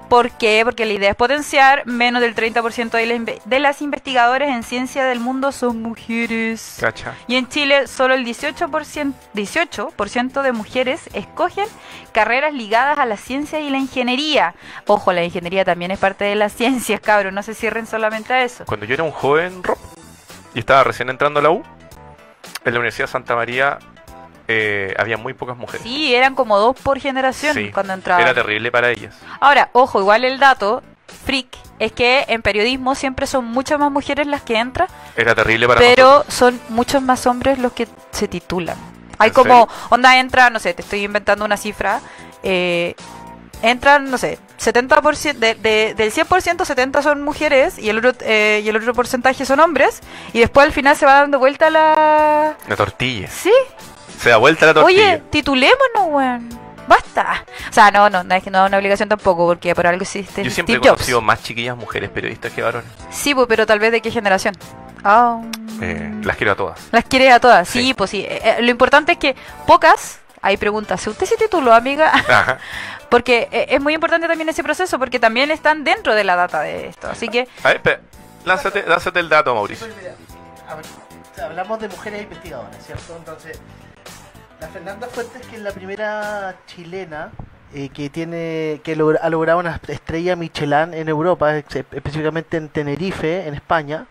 ¿Por 0.10 0.32
qué? 0.32 0.62
Porque 0.64 0.86
la 0.86 0.94
idea 0.94 1.10
es 1.10 1.16
potenciar 1.16 1.86
menos 1.86 2.22
del 2.22 2.34
30% 2.34 3.42
de, 3.46 3.60
las 3.60 3.82
investigadoras 3.82 4.50
en 4.50 4.64
ciencia 4.64 5.04
del 5.04 5.20
mundo 5.20 5.52
son 5.52 5.82
mujeres. 5.82 6.78
Cacha. 6.80 7.14
Y 7.28 7.36
en 7.36 7.48
Chile 7.50 7.88
solo 7.88 8.14
el 8.14 8.26
18%, 8.26 9.14
18% 9.34 10.42
de 10.42 10.52
mujeres 10.54 11.10
escogen 11.14 11.68
carreras 12.14 12.54
ligadas 12.54 12.98
a 12.98 13.06
la 13.06 13.18
ciencia 13.18 13.60
y 13.60 13.70
la 13.70 13.78
ingeniería. 13.78 14.56
Ojo, 14.86 15.12
la 15.12 15.24
ingeniería 15.24 15.66
también 15.66 15.92
es 15.92 16.00
parte 16.00 16.26
de 16.26 16.36
las 16.36 16.54
ciencias, 16.54 17.02
cabros, 17.02 17.34
no 17.34 17.44
se 17.44 17.54
cierren 17.54 17.86
solamente 17.86 18.34
a 18.34 18.44
eso. 18.44 18.66
Cuando 18.66 18.86
yo 18.86 18.94
era 18.94 19.04
un 19.04 19.12
joven 19.12 19.64
Rob, 19.64 19.78
y 20.54 20.60
estaba 20.60 20.84
recién 20.84 21.10
entrando 21.10 21.40
a 21.40 21.44
la 21.44 21.50
U, 21.50 21.64
en 22.64 22.74
la 22.74 22.80
Universidad 22.80 23.08
de 23.08 23.12
Santa 23.12 23.36
María 23.36 23.80
eh, 24.48 24.94
había 24.98 25.18
muy 25.18 25.34
pocas 25.34 25.58
mujeres. 25.58 25.82
Sí, 25.84 26.14
eran 26.16 26.36
como 26.36 26.58
dos 26.58 26.76
por 26.82 27.00
generación 27.00 27.54
Sí, 27.56 27.72
cuando 27.72 27.94
entraban. 27.94 28.22
Era 28.24 28.34
terrible 28.34 28.72
para 28.72 28.90
ellas. 28.92 29.16
Ahora, 29.40 29.70
ojo, 29.74 30.00
igual 30.00 30.24
el 30.26 30.40
dato, 30.40 30.82
freak, 31.26 31.48
es 31.80 31.92
que 31.92 32.26
en 32.28 32.42
periodismo 32.42 32.96
siempre 32.96 33.28
son 33.28 33.46
muchas 33.46 33.80
más 33.80 33.92
mujeres 33.92 34.26
las 34.28 34.42
que 34.42 34.58
entran, 34.58 34.88
Era 35.16 35.36
terrible 35.36 35.68
para 35.68 35.80
pero 35.80 36.08
nosotros. 36.10 36.34
son 36.34 36.62
muchos 36.70 37.02
más 37.02 37.26
hombres 37.28 37.60
los 37.60 37.72
que 37.74 37.88
se 38.12 38.28
titulan. 38.28 38.78
Hay 39.20 39.30
¿En 39.30 39.34
como, 39.34 39.68
onda 39.90 40.18
entra, 40.20 40.50
no 40.50 40.60
sé, 40.60 40.74
te 40.74 40.82
estoy 40.82 41.04
inventando 41.04 41.44
una 41.44 41.58
cifra, 41.58 42.00
eh, 42.44 42.96
entran, 43.64 44.10
no 44.12 44.18
sé, 44.18 44.38
70%, 44.60 45.34
de, 45.40 45.56
de- 45.56 45.94
del 45.96 46.12
100% 46.12 46.66
70 46.66 47.02
son 47.02 47.24
mujeres 47.24 47.78
y 47.80 47.90
el, 47.90 47.98
otro, 47.98 48.14
eh, 48.26 48.62
y 48.64 48.70
el 48.70 48.76
otro 48.76 48.94
porcentaje 48.94 49.46
son 49.46 49.60
hombres, 49.60 50.02
y 50.34 50.40
después 50.40 50.66
al 50.68 50.72
final 50.74 50.96
se 50.96 51.06
va 51.06 51.16
dando 51.16 51.40
vuelta 51.40 51.70
la... 51.70 52.56
La 52.68 52.76
tortilla. 52.76 53.28
¿Sí? 53.28 53.52
Se 54.20 54.30
da 54.30 54.38
vuelta 54.38 54.66
la 54.66 54.74
tortilla. 54.74 55.02
Oye, 55.14 55.24
titulémonos, 55.30 56.08
weón. 56.08 56.50
Basta. 56.88 57.44
O 57.70 57.74
sea, 57.74 57.92
no, 57.92 58.10
no, 58.10 58.24
no 58.24 58.34
es 58.36 58.42
que 58.44 58.50
no 58.50 58.64
es 58.64 58.70
una 58.70 58.78
obligación 58.78 59.10
tampoco, 59.10 59.46
porque 59.46 59.76
por 59.76 59.86
algo 59.88 60.02
existe 60.04 60.44
Yo 60.44 60.50
siempre 60.52 60.76
he 60.76 60.78
Steve 60.78 60.90
Jobs. 60.90 61.00
conocido 61.00 61.22
más 61.22 61.44
chiquillas 61.44 61.76
mujeres 61.76 62.10
periodistas 62.10 62.52
que 62.54 62.62
varones. 62.62 62.90
Sí, 63.12 63.36
pues, 63.36 63.46
pero 63.48 63.66
tal 63.66 63.80
vez 63.80 63.92
de 63.92 64.02
qué 64.02 64.10
generación. 64.12 64.56
Ah, 65.04 65.42
Eh, 65.82 66.12
las 66.24 66.38
quiero 66.38 66.54
a 66.54 66.56
todas. 66.56 66.80
Las 66.92 67.04
quiere 67.04 67.30
a 67.32 67.40
todas. 67.40 67.68
Sí, 67.68 67.88
Sí. 67.88 67.94
pues 67.94 68.10
sí. 68.10 68.22
Eh, 68.22 68.42
eh, 68.44 68.62
lo 68.62 68.72
importante 68.72 69.12
es 69.14 69.18
que 69.18 69.36
pocas. 69.68 70.20
Hay 70.42 70.56
preguntas. 70.56 71.06
¿Usted 71.08 71.26
se 71.26 71.36
tituló, 71.36 71.74
amiga? 71.74 72.12
Ajá. 72.14 72.58
porque 73.10 73.50
eh, 73.52 73.66
es 73.70 73.82
muy 73.82 73.94
importante 73.94 74.28
también 74.28 74.48
ese 74.50 74.64
proceso, 74.64 74.98
porque 74.98 75.20
también 75.20 75.52
están 75.52 75.84
dentro 75.84 76.16
de 76.16 76.24
la 76.24 76.36
data 76.36 76.62
de 76.62 76.88
esto. 76.88 77.10
Así 77.10 77.28
que, 77.28 77.48
A 77.64 77.68
ver, 77.68 77.78
espera. 77.78 78.00
Lánzate, 78.46 78.84
lánzate 78.88 79.20
el 79.20 79.28
dato, 79.30 79.54
Mauricio. 79.54 79.88
Mira, 80.00 80.14
a 80.70 80.76
ver, 80.76 80.86
o 80.86 81.36
sea, 81.36 81.46
hablamos 81.48 81.80
de 81.82 81.90
mujeres 81.90 82.22
investigadoras, 82.24 82.78
¿cierto? 82.86 83.16
Entonces, 83.18 83.60
la 84.60 84.68
Fernanda 84.68 85.08
Fuentes, 85.08 85.46
que 85.48 85.56
es 85.58 85.62
la 85.62 85.72
primera 85.72 86.56
chilena 86.66 87.32
eh, 87.74 87.90
que 87.90 88.10
tiene 88.10 88.82
que 88.84 88.96
logra- 88.96 89.20
ha 89.22 89.30
logrado 89.30 89.60
una 89.60 89.80
estrella 89.88 90.36
Michelin 90.36 90.94
en 90.94 91.10
Europa, 91.10 91.56
específicamente 91.58 92.58
en 92.58 92.70
Tenerife, 92.70 93.48
en 93.48 93.54
España. 93.54 94.08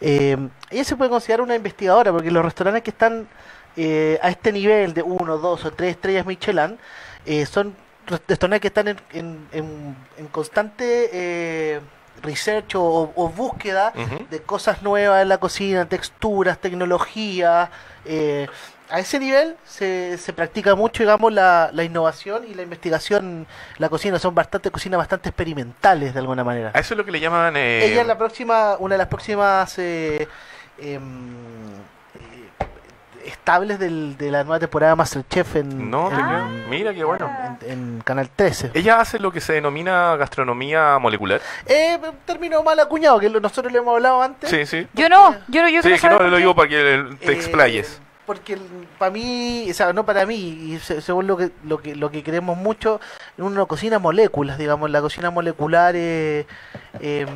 Eh, 0.00 0.36
ella 0.70 0.84
se 0.84 0.96
puede 0.96 1.10
considerar 1.10 1.42
una 1.42 1.54
investigadora 1.54 2.10
porque 2.12 2.30
los 2.30 2.44
restaurantes 2.44 2.82
que 2.82 2.90
están 2.90 3.28
eh, 3.76 4.18
a 4.22 4.30
este 4.30 4.52
nivel 4.52 4.92
de 4.94 5.02
uno, 5.02 5.38
dos 5.38 5.64
o 5.64 5.70
tres 5.72 5.92
estrellas 5.92 6.26
Michelin 6.26 6.78
eh, 7.26 7.46
son 7.46 7.74
restaurantes 8.06 8.60
que 8.60 8.68
están 8.68 8.88
en, 8.88 8.96
en- 9.12 9.48
en- 9.52 9.96
en 10.18 10.26
constante 10.28 11.10
eh, 11.12 11.80
research 12.22 12.74
o, 12.74 13.12
o 13.14 13.28
búsqueda 13.28 13.92
de 14.30 14.40
cosas 14.42 14.82
nuevas 14.82 15.22
en 15.22 15.28
la 15.28 15.38
cocina, 15.38 15.86
texturas, 15.88 16.58
tecnología. 16.58 17.70
eh, 18.04 18.46
a 18.90 18.98
ese 19.00 19.18
nivel 19.18 19.56
se, 19.64 20.18
se 20.18 20.32
practica 20.32 20.74
mucho, 20.74 21.02
digamos, 21.02 21.32
la, 21.32 21.70
la 21.72 21.84
innovación 21.84 22.44
y 22.48 22.54
la 22.54 22.62
investigación. 22.62 23.46
La 23.78 23.88
cocina 23.88 24.18
son 24.18 24.34
bastante 24.34 24.70
cocinas 24.70 24.98
bastante 24.98 25.28
experimentales 25.28 26.12
de 26.12 26.20
alguna 26.20 26.44
manera. 26.44 26.70
A 26.74 26.80
eso 26.80 26.94
es 26.94 26.98
lo 26.98 27.04
que 27.04 27.12
le 27.12 27.20
llaman. 27.20 27.56
eh, 27.56 27.84
Ella 27.86 28.00
es 28.02 28.06
la 28.06 28.18
próxima, 28.18 28.76
una 28.78 28.94
de 28.94 28.98
las 28.98 29.08
próximas 29.08 29.78
eh, 29.78 30.26
em, 30.78 31.00
eh, 32.14 33.26
estables 33.26 33.78
del- 33.78 34.16
de 34.16 34.30
la 34.30 34.44
nueva 34.44 34.58
temporada 34.58 34.92
de 34.92 34.96
Masterchef 34.96 35.56
en, 35.56 35.90
No, 35.90 36.10
en, 36.10 36.16
creo. 36.16 36.44
Mira 36.68 36.94
qué 36.94 37.04
bueno. 37.04 37.30
en- 37.62 37.70
en 37.70 38.00
Canal 38.02 38.28
13. 38.34 38.70
Ella 38.74 39.00
hace 39.00 39.18
lo 39.18 39.30
que 39.30 39.40
se 39.40 39.52
denomina 39.52 40.16
gastronomía 40.16 40.98
molecular. 40.98 41.40
Eh, 41.66 41.98
término 42.24 42.62
mal 42.62 42.78
acuñado, 42.80 43.18
que 43.20 43.28
nosotros 43.28 43.72
le 43.72 43.78
hemos 43.78 43.94
hablado 43.94 44.22
antes. 44.22 44.48
Sí, 44.50 44.64
sí. 44.66 44.86
yo 44.94 45.08
no. 45.08 45.34
Yo, 45.48 45.68
yo 45.68 45.82
Sí, 45.82 45.92
que 45.98 46.08
no 46.08 46.18
lo 46.18 46.36
digo 46.36 46.54
para 46.54 46.68
que 46.68 47.04
te 47.20 47.32
Eh, 47.32 47.34
explayes. 47.34 48.00
Porque 48.30 48.56
para 48.96 49.10
mí, 49.10 49.66
o 49.68 49.74
sea, 49.74 49.92
no 49.92 50.06
para 50.06 50.24
mí, 50.24 50.36
y 50.36 50.78
se- 50.78 51.00
según 51.00 51.26
lo 51.26 51.36
que, 51.36 51.50
lo 51.64 51.78
que 51.82 51.96
lo 51.96 52.12
que 52.12 52.22
queremos 52.22 52.56
mucho, 52.56 53.00
uno 53.38 53.66
cocina 53.66 53.98
moléculas, 53.98 54.56
digamos, 54.56 54.88
la 54.88 55.00
cocina 55.00 55.30
molecular 55.32 55.94
eh, 55.96 56.46
em, 57.00 57.28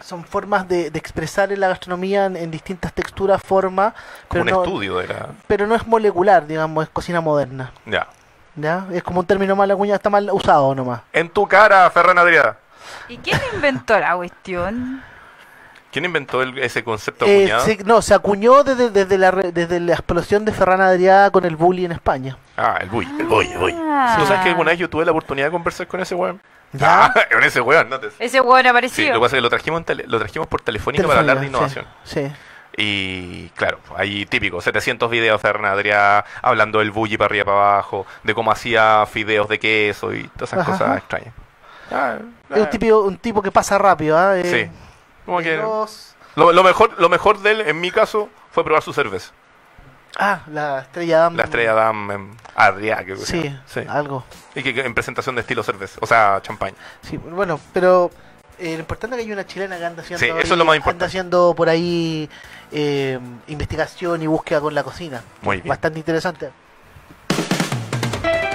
son 0.00 0.24
formas 0.24 0.66
de, 0.66 0.90
de 0.90 0.98
expresar 0.98 1.52
en 1.52 1.60
la 1.60 1.68
gastronomía 1.68 2.26
en, 2.26 2.36
en 2.36 2.50
distintas 2.50 2.92
texturas, 2.92 3.40
formas, 3.40 3.94
Como 4.26 4.42
pero 4.42 4.42
un 4.42 4.50
no, 4.50 4.64
estudio 4.64 4.98
de 4.98 5.06
la. 5.06 5.28
pero 5.46 5.68
no 5.68 5.76
es 5.76 5.86
molecular, 5.86 6.48
digamos, 6.48 6.82
es 6.82 6.90
cocina 6.90 7.20
moderna. 7.20 7.70
Ya. 7.86 8.08
¿ya? 8.56 8.86
Es 8.92 9.04
como 9.04 9.20
un 9.20 9.26
término 9.26 9.54
mal 9.54 9.70
acuñado, 9.70 9.94
está 9.94 10.10
mal 10.10 10.28
usado 10.32 10.74
nomás. 10.74 11.00
En 11.12 11.28
tu 11.30 11.46
cara, 11.46 11.88
Ferran 11.90 12.18
Adrià. 12.18 12.56
¿Y 13.08 13.18
quién 13.18 13.40
inventó 13.54 13.96
la 14.00 14.16
cuestión? 14.16 15.00
¿Quién 15.94 16.04
inventó 16.06 16.42
el- 16.42 16.58
ese 16.58 16.82
concepto 16.82 17.24
Eh, 17.24 17.44
acuñado? 17.44 17.64
se- 17.64 17.84
no, 17.84 18.02
se 18.02 18.14
acuñó 18.14 18.64
desde, 18.64 18.90
desde, 18.90 19.16
la, 19.16 19.30
re- 19.30 19.52
desde 19.52 19.78
la 19.78 19.92
explosión 19.92 20.44
de 20.44 20.50
Ferran 20.52 20.80
Adrià 20.80 21.30
con 21.30 21.44
el 21.44 21.54
bully 21.54 21.84
en 21.84 21.92
España. 21.92 22.36
Ah, 22.56 22.78
el 22.80 22.88
buy, 22.90 23.06
el 23.20 23.26
buy, 23.26 23.46
el 23.46 23.58
buy. 23.58 23.72
Ah. 23.78 24.16
¿Tú 24.18 24.26
sabes 24.26 24.42
que 24.42 24.48
alguna 24.48 24.72
vez 24.72 24.80
yo 24.80 24.90
tuve 24.90 25.04
la 25.04 25.12
oportunidad 25.12 25.46
de 25.46 25.52
conversar 25.52 25.86
con 25.86 26.00
ese 26.00 26.16
weón? 26.16 26.40
¿Ya? 26.72 27.04
Ah, 27.14 27.14
con 27.32 27.44
ese 27.44 27.60
weón, 27.60 27.88
no 27.88 28.00
te... 28.00 28.08
Ese 28.18 28.28
Sí, 28.30 28.38
apareció. 28.38 29.06
lo 29.06 29.14
que 29.14 29.20
pasa 29.20 29.36
es 29.36 29.38
que 29.38 29.40
lo 29.42 29.50
trajimos, 29.50 29.78
en 29.78 29.84
tele- 29.84 30.04
lo 30.08 30.18
trajimos 30.18 30.48
por 30.48 30.60
telefónica 30.62 31.06
para 31.06 31.20
hablar 31.20 31.38
de 31.38 31.46
Telefónica, 31.46 31.78
innovación. 31.80 31.86
Sí, 32.02 32.26
sí. 32.28 32.32
Y 32.76 33.48
claro, 33.50 33.78
ahí 33.96 34.26
típico, 34.26 34.60
700 34.60 35.08
videos 35.08 35.40
de 35.40 35.48
Ferran 35.48 35.64
Adrià 35.78 36.24
hablando 36.42 36.80
del 36.80 36.90
bully 36.90 37.16
para 37.16 37.26
arriba 37.26 37.42
y 37.42 37.44
para 37.44 37.56
abajo, 37.74 38.04
de 38.24 38.34
cómo 38.34 38.50
hacía 38.50 39.06
fideos 39.06 39.48
de 39.48 39.60
queso 39.60 40.12
y 40.12 40.24
todas 40.36 40.52
esas 40.52 40.58
Ajá. 40.58 40.72
cosas 40.72 40.98
extrañas. 40.98 41.32
Ah, 41.92 42.16
Es 42.50 42.56
un 42.56 42.62
ah, 42.64 42.70
tipo, 42.70 42.98
un 43.02 43.16
tipo 43.18 43.40
que 43.42 43.52
pasa 43.52 43.78
rápido, 43.78 44.18
¿ah? 44.18 44.36
Eh, 44.36 44.42
Sí. 44.44 44.80
Como 45.24 45.38
que 45.38 45.56
lo, 45.56 46.52
lo 46.52 46.62
mejor, 46.64 46.94
lo 46.98 47.08
mejor 47.08 47.38
de 47.40 47.50
él, 47.52 47.60
en 47.62 47.80
mi 47.80 47.90
caso, 47.90 48.28
fue 48.50 48.64
probar 48.64 48.82
su 48.82 48.92
cerveza. 48.92 49.32
Ah, 50.16 50.42
la 50.48 50.80
estrella 50.80 51.18
Damm. 51.20 51.36
La 51.36 51.44
estrella 51.44 51.72
Dam 51.74 52.10
em, 52.10 52.30
Adrià, 52.54 53.02
creo 53.04 53.16
que 53.18 53.24
Sí, 53.26 53.58
sí. 53.66 53.80
algo. 53.88 54.24
Y 54.54 54.62
que, 54.62 54.72
que 54.72 54.82
en 54.82 54.94
presentación 54.94 55.34
de 55.34 55.40
estilo 55.40 55.62
cerveza, 55.64 55.98
o 56.00 56.06
sea, 56.06 56.38
champaña. 56.42 56.76
Sí, 57.02 57.16
bueno, 57.16 57.58
pero 57.72 58.10
eh, 58.58 58.74
lo 58.74 58.78
importante 58.80 59.16
es 59.16 59.22
que 59.22 59.26
hay 59.26 59.32
una 59.32 59.44
chilena 59.46 59.76
que 59.76 59.84
anda 59.84 60.02
haciendo, 60.02 60.20
Sí, 60.20 60.26
eso 60.26 60.36
ahí- 60.36 60.42
es 60.42 60.48
lo 60.50 60.56
más 60.58 60.60
anda 60.72 60.76
importante. 60.76 61.04
haciendo 61.06 61.54
por 61.56 61.68
ahí 61.68 62.28
eh, 62.70 63.18
investigación 63.48 64.22
y 64.22 64.28
búsqueda 64.28 64.60
con 64.60 64.72
la 64.74 64.84
cocina. 64.84 65.22
Muy 65.42 65.56
bien. 65.56 65.68
Bastante 65.68 65.98
interesante. 65.98 66.50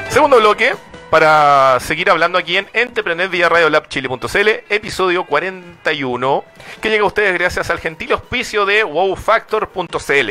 Segundo 0.10 0.38
bloque, 0.38 0.74
para 1.10 1.80
seguir 1.80 2.10
hablando 2.10 2.38
aquí 2.38 2.58
en 2.58 2.68
Entrepreneur 2.74 3.30
vía 3.30 3.50
Radiolab.chile.cl, 3.50 4.48
episodio 4.70 5.26
41, 5.26 6.44
que 6.82 6.90
llega 6.90 7.04
a 7.04 7.08
ustedes 7.08 7.34
gracias 7.34 7.70
al 7.70 7.80
gentil 7.80 8.12
auspicio 8.12 8.66
de 8.66 8.84
wowfactor.cl, 8.84 10.30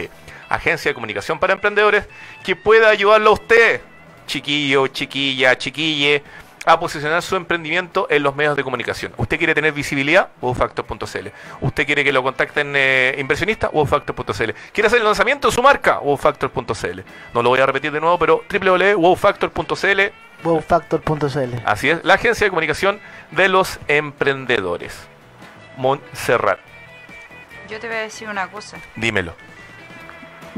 agencia 0.49 0.91
de 0.91 0.95
comunicación 0.95 1.39
para 1.41 1.53
emprendedores 1.53 2.07
que 2.45 2.55
pueda 2.55 2.91
ayudarlo 2.91 3.31
a 3.31 3.33
usted, 3.33 3.81
chiquillo, 4.27 4.87
chiquilla, 4.87 5.59
chiquille, 5.59 6.23
a 6.65 6.79
posicionar 6.79 7.23
su 7.23 7.35
emprendimiento 7.35 8.07
en 8.11 8.23
los 8.23 8.37
medios 8.37 8.57
de 8.57 8.63
comunicación. 8.63 9.13
¿Usted 9.17 9.39
quiere 9.39 9.55
tener 9.55 9.73
visibilidad? 9.73 10.29
wowfactor.cl. 10.41 11.29
¿Usted 11.61 11.87
quiere 11.87 12.05
que 12.05 12.13
lo 12.13 12.23
contacten 12.23 12.75
eh, 12.77 13.17
inversionistas? 13.19 13.71
wowfactor.cl. 13.73 14.51
¿Quiere 14.73 14.87
hacer 14.87 14.99
el 14.99 15.05
lanzamiento 15.05 15.49
de 15.49 15.55
su 15.55 15.63
marca? 15.63 15.99
wowfactor.cl. 16.01 17.01
No 17.35 17.43
lo 17.43 17.49
voy 17.49 17.61
a 17.61 17.67
repetir 17.67 17.91
de 17.91 18.01
nuevo, 18.01 18.19
pero 18.19 18.45
www.wowfactor.cl. 18.49 20.28
Wowfactor.cl. 20.45 21.55
Así 21.65 21.91
es, 21.91 22.05
la 22.05 22.15
agencia 22.15 22.45
de 22.47 22.51
comunicación 22.51 23.01
de 23.31 23.49
los 23.49 23.79
emprendedores. 23.89 24.97
Montserrat, 25.77 26.59
Yo 27.69 27.79
te 27.79 27.87
voy 27.87 27.97
a 27.97 28.01
decir 28.01 28.29
una 28.29 28.49
cosa. 28.49 28.79
dímelo. 28.97 29.35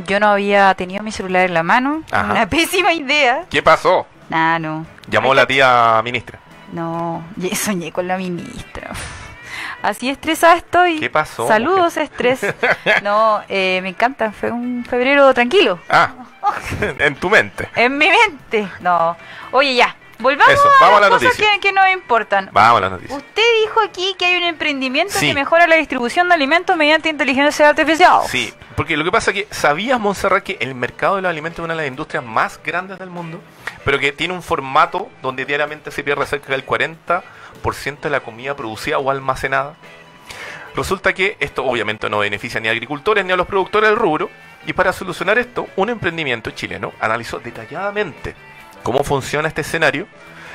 Yo 0.07 0.19
no 0.21 0.29
había 0.29 0.73
tenido 0.75 1.03
mi 1.03 1.13
celular 1.13 1.45
en 1.47 1.53
la 1.55 1.63
mano. 1.63 2.03
Ajá. 2.11 2.31
Una 2.33 2.47
pésima 2.49 2.93
idea. 2.93 3.45
¿Qué 3.51 3.63
pasó? 3.63 4.07
Nah, 4.31 4.59
no. 4.59 4.87
Llamó 5.09 5.33
Ay, 5.33 5.37
la 5.37 5.47
tía 5.47 6.01
ministra. 6.05 6.39
No, 6.73 7.23
y 7.37 7.55
soñé 7.57 7.91
con 7.93 8.07
la 8.07 8.17
ministra. 8.17 8.93
Así 9.83 10.09
estresada 10.11 10.57
estoy. 10.57 11.01
¿Qué 11.01 11.11
pasó, 11.11 11.47
Saludos, 11.49 11.97
estrés. 11.97 12.41
No, 13.03 13.43
eh, 13.49 13.81
me 13.83 13.91
encanta. 13.91 14.33
Fue 14.33 14.51
un 14.51 14.85
febrero 14.89 15.33
tranquilo. 15.35 15.81
Ah, 15.89 16.11
en 16.99 17.15
tu 17.17 17.31
mente. 17.31 17.69
En 17.77 17.97
mi 17.97 18.09
mente. 18.09 18.69
No. 18.81 19.17
Oye, 19.53 19.75
ya. 19.75 19.97
Volvamos 20.19 20.53
Eso, 20.53 20.69
a 20.83 20.91
las 21.01 21.01
la 21.01 21.09
cosas 21.09 21.35
que, 21.35 21.61
que 21.63 21.73
nos 21.73 21.89
importan. 21.91 22.51
Vamos 22.53 22.77
a 22.77 22.81
las 22.83 22.91
noticias. 22.91 23.17
Usted 23.17 23.43
dijo 23.65 23.81
aquí 23.81 24.15
que 24.19 24.27
hay 24.27 24.37
un 24.37 24.43
emprendimiento 24.45 25.15
Sí. 25.15 25.29
que 25.29 25.35
mejora 25.35 25.67
la 25.67 25.77
distribución 25.77 26.29
de 26.29 26.35
alimentos 26.35 26.77
mediante 26.77 27.09
inteligencia 27.09 27.71
artificial. 27.71 28.21
Sí, 28.29 28.53
porque 28.77 28.99
lo 28.99 29.05
que 29.05 29.11
pasa 29.11 29.31
es 29.31 29.37
que 29.47 29.55
sabías, 29.55 29.99
Montserrat, 29.99 30.43
que 30.43 30.59
el 30.61 30.75
mercado 30.75 31.17
de 31.17 31.23
los 31.23 31.31
alimentos 31.31 31.61
es 31.61 31.65
una 31.65 31.73
de 31.73 31.79
las 31.81 31.89
industrias 31.89 32.23
más 32.23 32.61
grandes 32.63 32.99
del 32.99 33.09
mundo, 33.09 33.41
pero 33.85 33.99
que 33.99 34.13
tiene 34.13 34.35
un 34.35 34.43
formato 34.43 35.09
donde 35.23 35.45
diariamente 35.45 35.91
se 35.91 36.03
pierde 36.03 36.27
cerca 36.27 36.53
del 36.53 36.67
40% 36.67 37.23
de 38.01 38.11
la 38.11 38.21
comida 38.21 38.57
producida 38.57 38.99
o 38.99 39.11
almacenada. 39.11 39.75
Resulta 40.75 41.13
que 41.13 41.37
esto 41.41 41.65
obviamente 41.65 42.09
no 42.09 42.19
beneficia 42.19 42.61
ni 42.61 42.69
a 42.69 42.73
agricultores 42.73 43.25
ni 43.25 43.33
a 43.33 43.37
los 43.37 43.47
productores 43.47 43.91
del 43.91 43.99
rubro, 43.99 44.31
y 44.67 44.73
para 44.73 44.93
solucionar 44.93 45.39
esto, 45.39 45.67
un 45.77 45.89
emprendimiento 45.89 46.51
chileno 46.51 46.93
analizó 47.01 47.39
detalladamente 47.39 48.35
cómo 48.83 49.03
funciona 49.05 49.49
este 49.49 49.63
escenario 49.63 50.07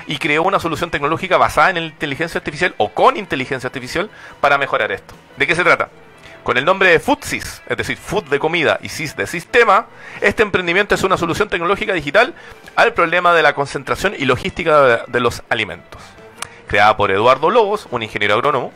y 0.07 0.17
creó 0.17 0.43
una 0.43 0.59
solución 0.59 0.91
tecnológica 0.91 1.37
basada 1.37 1.71
en 1.71 1.77
inteligencia 1.77 2.37
artificial 2.37 2.75
o 2.77 2.89
con 2.89 3.17
inteligencia 3.17 3.67
artificial 3.67 4.09
para 4.41 4.57
mejorar 4.57 4.91
esto. 4.91 5.15
¿De 5.37 5.47
qué 5.47 5.55
se 5.55 5.63
trata? 5.63 5.89
Con 6.45 6.57
el 6.57 6.63
nombre 6.63 6.91
de 6.91 6.99
FoodSys, 6.99 7.63
es 7.65 7.75
decir, 7.75 7.97
Food 7.97 8.25
de 8.25 8.37
comida 8.37 8.77
y 8.83 8.89
Sys 8.89 9.15
de 9.15 9.25
sistema, 9.25 9.87
este 10.21 10.43
emprendimiento 10.43 10.93
es 10.93 11.01
una 11.01 11.17
solución 11.17 11.49
tecnológica 11.49 11.91
digital 11.91 12.35
al 12.75 12.93
problema 12.93 13.33
de 13.33 13.41
la 13.41 13.55
concentración 13.55 14.13
y 14.15 14.25
logística 14.25 14.79
de, 14.83 14.99
de 15.07 15.19
los 15.21 15.41
alimentos. 15.49 16.03
Creada 16.67 16.95
por 16.97 17.09
Eduardo 17.09 17.49
Lobos, 17.49 17.87
un 17.89 18.03
ingeniero 18.03 18.35
agrónomo, 18.35 18.71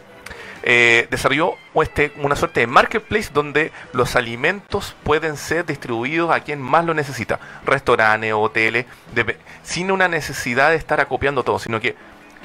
eh, 0.63 1.07
desarrolló 1.11 1.53
este, 1.75 2.11
una 2.17 2.35
suerte 2.35 2.61
de 2.61 2.65
marketplace 2.65 3.29
donde 3.31 3.71
los 3.93 4.15
alimentos 4.15 4.95
pueden 5.03 5.37
ser 5.37 5.67
distribuidos 5.67 6.31
a 6.31 6.39
quien 6.39 6.59
más 6.59 6.85
lo 6.85 6.95
necesita, 6.95 7.39
restaurantes, 7.67 8.33
hoteles, 8.33 8.87
dep- 9.13 9.37
sin 9.61 9.91
una 9.91 10.07
necesidad 10.07 10.71
de 10.71 10.75
estar 10.75 10.99
acopiando 10.99 11.43
todo, 11.43 11.59
sino 11.59 11.79
que 11.79 11.95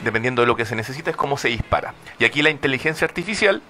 dependiendo 0.03 0.43
de 0.43 0.49
lo 0.49 0.57
que 0.57 0.67
se 0.67 0.77
necesita 0.77 1.09
es 1.09 1.17
cómo 1.17 1.39
se 1.39 1.49
dispara. 1.49 1.95
Y 2.19 2.27
aquí 2.27 2.43
la 2.43 2.51
inteligencia 2.51 3.07
artificial 3.07 3.63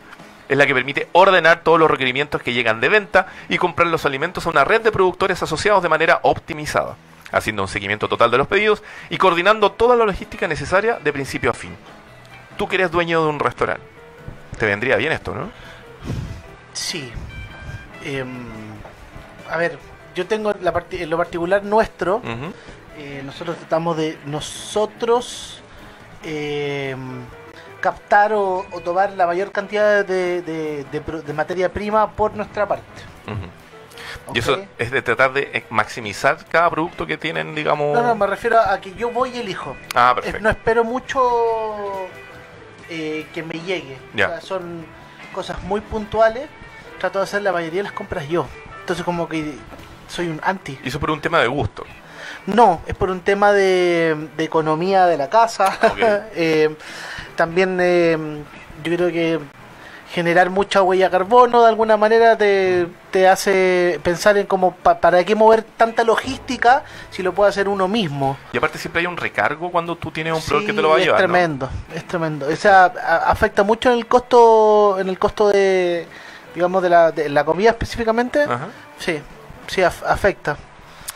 es 0.49 0.57
la 0.57 0.67
que 0.67 0.75
permite 0.75 1.09
ordenar 1.13 1.63
todos 1.63 1.79
los 1.79 1.91
requerimientos 1.91 2.43
que 2.43 2.53
llegan 2.53 2.81
de 2.81 2.89
venta 2.89 3.27
y 3.49 3.59
comprar 3.59 3.89
los 3.89 4.05
alimentos 4.05 4.47
a 4.47 4.51
una 4.51 4.65
red 4.65 4.83
de 4.83 4.93
productores 4.93 5.43
asociados 5.43 5.83
de 5.83 5.89
manera 5.89 6.21
optimizada, 6.23 6.97
haciendo 7.33 7.63
un 7.63 7.69
seguimiento 7.69 8.09
total 8.09 8.31
de 8.31 8.39
los 8.39 8.47
pedidos 8.47 8.83
y 9.11 9.19
coordinando 9.19 9.73
toda 9.73 9.97
la 9.97 10.05
logística 10.05 10.47
necesaria 10.47 10.99
de 11.03 11.13
principio 11.13 11.51
a 11.51 11.55
fin. 11.55 11.77
Tú 12.57 12.69
que 12.69 12.77
eres 12.77 12.91
dueño 12.91 13.23
de 13.23 13.29
un 13.29 13.41
restaurante, 13.41 13.85
te 14.59 14.67
vendría 14.67 14.97
bien 14.97 15.13
esto, 15.13 15.35
¿no? 15.35 15.51
Sí. 16.73 17.11
Em, 18.05 18.47
a 19.51 19.57
ver, 19.57 19.79
yo 20.15 20.27
tengo 20.27 20.55
la 20.61 20.73
lo 21.07 21.17
particular 21.17 21.65
nuestro. 21.65 22.23
Eh, 22.97 23.23
nosotros 23.25 23.57
tratamos 23.57 23.97
de 23.97 24.19
nosotros 24.27 25.61
em, 26.23 27.23
captar 27.85 28.33
o, 28.33 28.65
o 28.73 28.81
tomar 28.81 29.13
la 29.13 29.27
mayor 29.27 29.53
cantidad 29.53 30.03
de, 30.07 30.41
de- 30.41 30.85
de 30.91 31.01
pro- 31.03 31.21
de 31.21 31.33
materia 31.35 31.71
prima 31.71 32.11
por 32.11 32.33
nuestra 32.35 32.67
parte. 32.67 32.83
Y 34.33 34.39
eso 34.39 34.57
es 34.79 34.91
de 34.91 35.03
tratar 35.03 35.35
de 35.35 35.51
eh, 35.53 35.65
maximizar 35.69 36.39
cada 36.49 36.71
producto 36.71 37.07
que 37.07 37.19
tienen, 37.19 37.55
digamos... 37.55 37.93
No, 37.95 38.03
no, 38.03 38.15
me 38.15 38.27
refiero 38.27 38.59
a 38.59 38.81
que 38.81 38.95
yo 38.95 39.11
voy 39.11 39.37
y 39.37 39.41
elijo. 39.41 39.77
Ah, 39.95 40.13
perfecto. 40.15 40.41
No 40.43 40.49
espero 40.49 40.83
mucho 40.83 41.21
eh, 42.89 43.27
que 43.35 43.43
me 43.43 43.61
llegue. 43.61 43.99
O 44.15 44.17
sea, 44.17 44.41
son 44.41 44.87
cosas 45.35 45.63
muy 45.65 45.83
puntuales. 45.83 46.49
Trato 46.99 47.19
de 47.19 47.25
hacer 47.25 47.43
la 47.43 47.53
mayoría 47.53 47.81
de 47.81 47.85
las 47.85 47.93
compras 47.93 48.27
yo. 48.27 48.47
Entonces 48.81 49.05
como 49.05 49.29
que 49.29 49.57
soy 50.09 50.29
un 50.29 50.41
anti. 50.43 50.79
Y 50.85 50.89
eso 50.89 51.01
por 51.01 51.11
un 51.11 51.21
tema 51.21 51.41
de 51.41 51.49
gusto. 51.49 51.85
No, 52.47 52.83
es 52.87 52.95
por 52.95 53.11
un 53.11 53.21
tema 53.21 53.53
de, 53.53 54.29
de 54.37 54.45
economía 54.45 55.07
de 55.07 55.17
la 55.17 55.29
casa. 55.31 55.79
Eh, 56.37 56.75
también 57.37 57.79
eh, 57.81 58.17
yo 58.83 58.95
creo 58.97 59.09
que 59.11 59.39
generar 60.13 60.49
mucha 60.51 60.83
huella 60.83 61.07
de 61.07 61.11
carbono 61.11 61.63
de 61.63 61.69
alguna 61.69 61.97
manera 61.97 62.39
te, 62.39 62.87
te 63.11 63.27
hace 63.27 63.99
pensar 64.05 64.37
en 64.39 64.47
cómo 64.47 64.73
pa- 64.77 65.01
para 65.01 65.25
qué 65.25 65.35
mover 65.35 65.65
tanta 65.65 66.05
logística 66.05 66.85
si 67.11 67.23
lo 67.25 67.33
puede 67.33 67.51
hacer 67.51 67.69
uno 67.69 67.89
mismo. 67.89 68.37
Y 68.53 68.59
aparte 68.59 68.79
siempre 68.79 69.01
hay 69.01 69.07
un 69.07 69.17
recargo 69.17 69.73
cuando 69.73 69.97
tú 69.97 70.13
tienes 70.13 70.33
un 70.35 70.41
Sí, 70.41 70.67
que 70.67 70.73
te 70.73 70.81
lo 70.83 70.91
va 70.91 70.97
a 70.97 70.99
es 71.01 71.07
llevar, 71.07 71.21
¿no? 71.21 71.27
tremendo, 71.27 71.69
es 71.93 72.07
tremendo. 72.07 72.47
O 72.47 72.55
sea, 72.57 72.85
a- 72.85 73.31
afecta 73.31 73.65
mucho 73.65 73.91
en 73.91 73.99
el 73.99 74.07
costo, 74.07 74.99
en 75.01 75.09
el 75.09 75.19
costo 75.19 75.49
de, 75.49 76.07
digamos, 76.55 76.81
de 76.83 76.91
la, 76.91 77.11
de 77.11 77.29
la 77.29 77.45
comida 77.45 77.71
específicamente. 77.71 78.43
Ajá. 78.43 78.69
Sí, 78.99 79.21
sí 79.67 79.81
af- 79.83 80.03
afecta. 80.07 80.57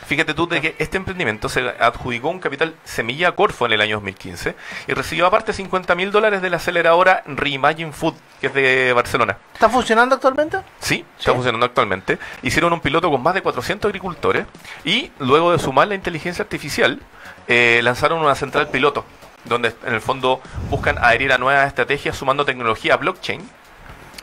Fíjate 0.07 0.33
tú 0.33 0.49
de 0.49 0.63
que 0.63 0.75
este 0.79 0.97
emprendimiento 0.97 1.51
se 1.51 1.61
adjudicó 1.81 2.31
un 2.31 2.41
capital 2.41 2.75
semilla 2.85 3.29
a 3.29 3.33
Corfo 3.33 3.67
en 3.67 3.73
el 3.73 3.81
año 3.83 3.97
2015 3.97 4.55
y 4.87 4.93
recibió 4.95 5.27
aparte 5.27 5.53
50 5.53 5.95
mil 5.95 6.11
dólares 6.11 6.41
de 6.41 6.49
la 6.49 6.57
aceleradora 6.57 7.23
Reimagine 7.27 7.93
Food, 7.93 8.15
que 8.41 8.47
es 8.47 8.55
de 8.55 8.95
Barcelona. 8.95 9.37
¿Está 9.53 9.69
funcionando 9.69 10.15
actualmente? 10.15 10.59
Sí, 10.81 11.05
está 11.19 11.33
Sí. 11.33 11.35
funcionando 11.35 11.67
actualmente. 11.67 12.19
Hicieron 12.43 12.73
un 12.73 12.81
piloto 12.81 13.11
con 13.11 13.23
más 13.23 13.35
de 13.35 13.43
400 13.43 13.87
agricultores 13.91 14.47
y 14.83 15.13
luego 15.19 15.53
de 15.53 15.59
sumar 15.59 15.89
la 15.89 15.95
inteligencia 15.95 16.43
artificial, 16.43 17.01
eh, 17.47 17.81
lanzaron 17.83 18.21
una 18.23 18.35
central 18.35 18.69
piloto, 18.71 19.05
donde 19.45 19.75
en 19.85 19.93
el 19.93 20.01
fondo 20.01 20.41
buscan 20.71 20.97
adherir 20.97 21.33
a 21.35 21.39
nuevas 21.39 21.67
estrategias 21.67 22.17
sumando 22.17 22.47
tecnología 22.47 22.97
blockchain 22.97 23.47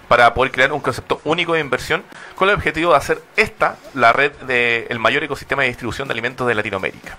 para 0.07 0.33
poder 0.33 0.51
crear 0.51 0.71
un 0.71 0.79
concepto 0.79 1.21
único 1.23 1.53
de 1.53 1.59
inversión 1.59 2.03
con 2.35 2.49
el 2.49 2.55
objetivo 2.55 2.91
de 2.91 2.97
hacer 2.97 3.21
esta 3.35 3.77
la 3.93 4.13
red 4.13 4.31
del 4.47 4.85
el 4.89 4.99
mayor 4.99 5.23
ecosistema 5.23 5.63
de 5.63 5.69
distribución 5.69 6.07
de 6.07 6.13
alimentos 6.13 6.47
de 6.47 6.55
Latinoamérica. 6.55 7.17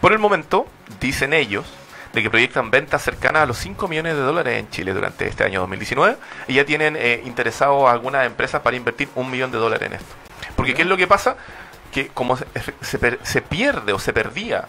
Por 0.00 0.12
el 0.12 0.18
momento, 0.18 0.66
dicen 1.00 1.32
ellos, 1.32 1.66
de 2.12 2.22
que 2.22 2.30
proyectan 2.30 2.70
ventas 2.70 3.02
cercanas 3.02 3.42
a 3.42 3.46
los 3.46 3.58
5 3.58 3.86
millones 3.86 4.14
de 4.14 4.22
dólares 4.22 4.58
en 4.58 4.68
Chile 4.70 4.92
durante 4.92 5.28
este 5.28 5.44
año 5.44 5.60
2019 5.60 6.16
y 6.48 6.54
ya 6.54 6.64
tienen 6.64 6.96
eh, 6.96 7.22
interesados 7.24 7.88
a 7.88 7.92
algunas 7.92 8.26
empresas 8.26 8.62
para 8.62 8.76
invertir 8.76 9.08
un 9.14 9.30
millón 9.30 9.52
de 9.52 9.58
dólares 9.58 9.86
en 9.86 9.92
esto. 9.94 10.14
Porque 10.56 10.74
¿qué 10.74 10.82
es 10.82 10.88
lo 10.88 10.96
que 10.96 11.06
pasa? 11.06 11.36
Que 11.92 12.08
como 12.08 12.36
se, 12.36 12.46
se 12.80 13.18
se 13.22 13.42
pierde 13.42 13.92
o 13.92 13.98
se 13.98 14.12
perdía 14.12 14.64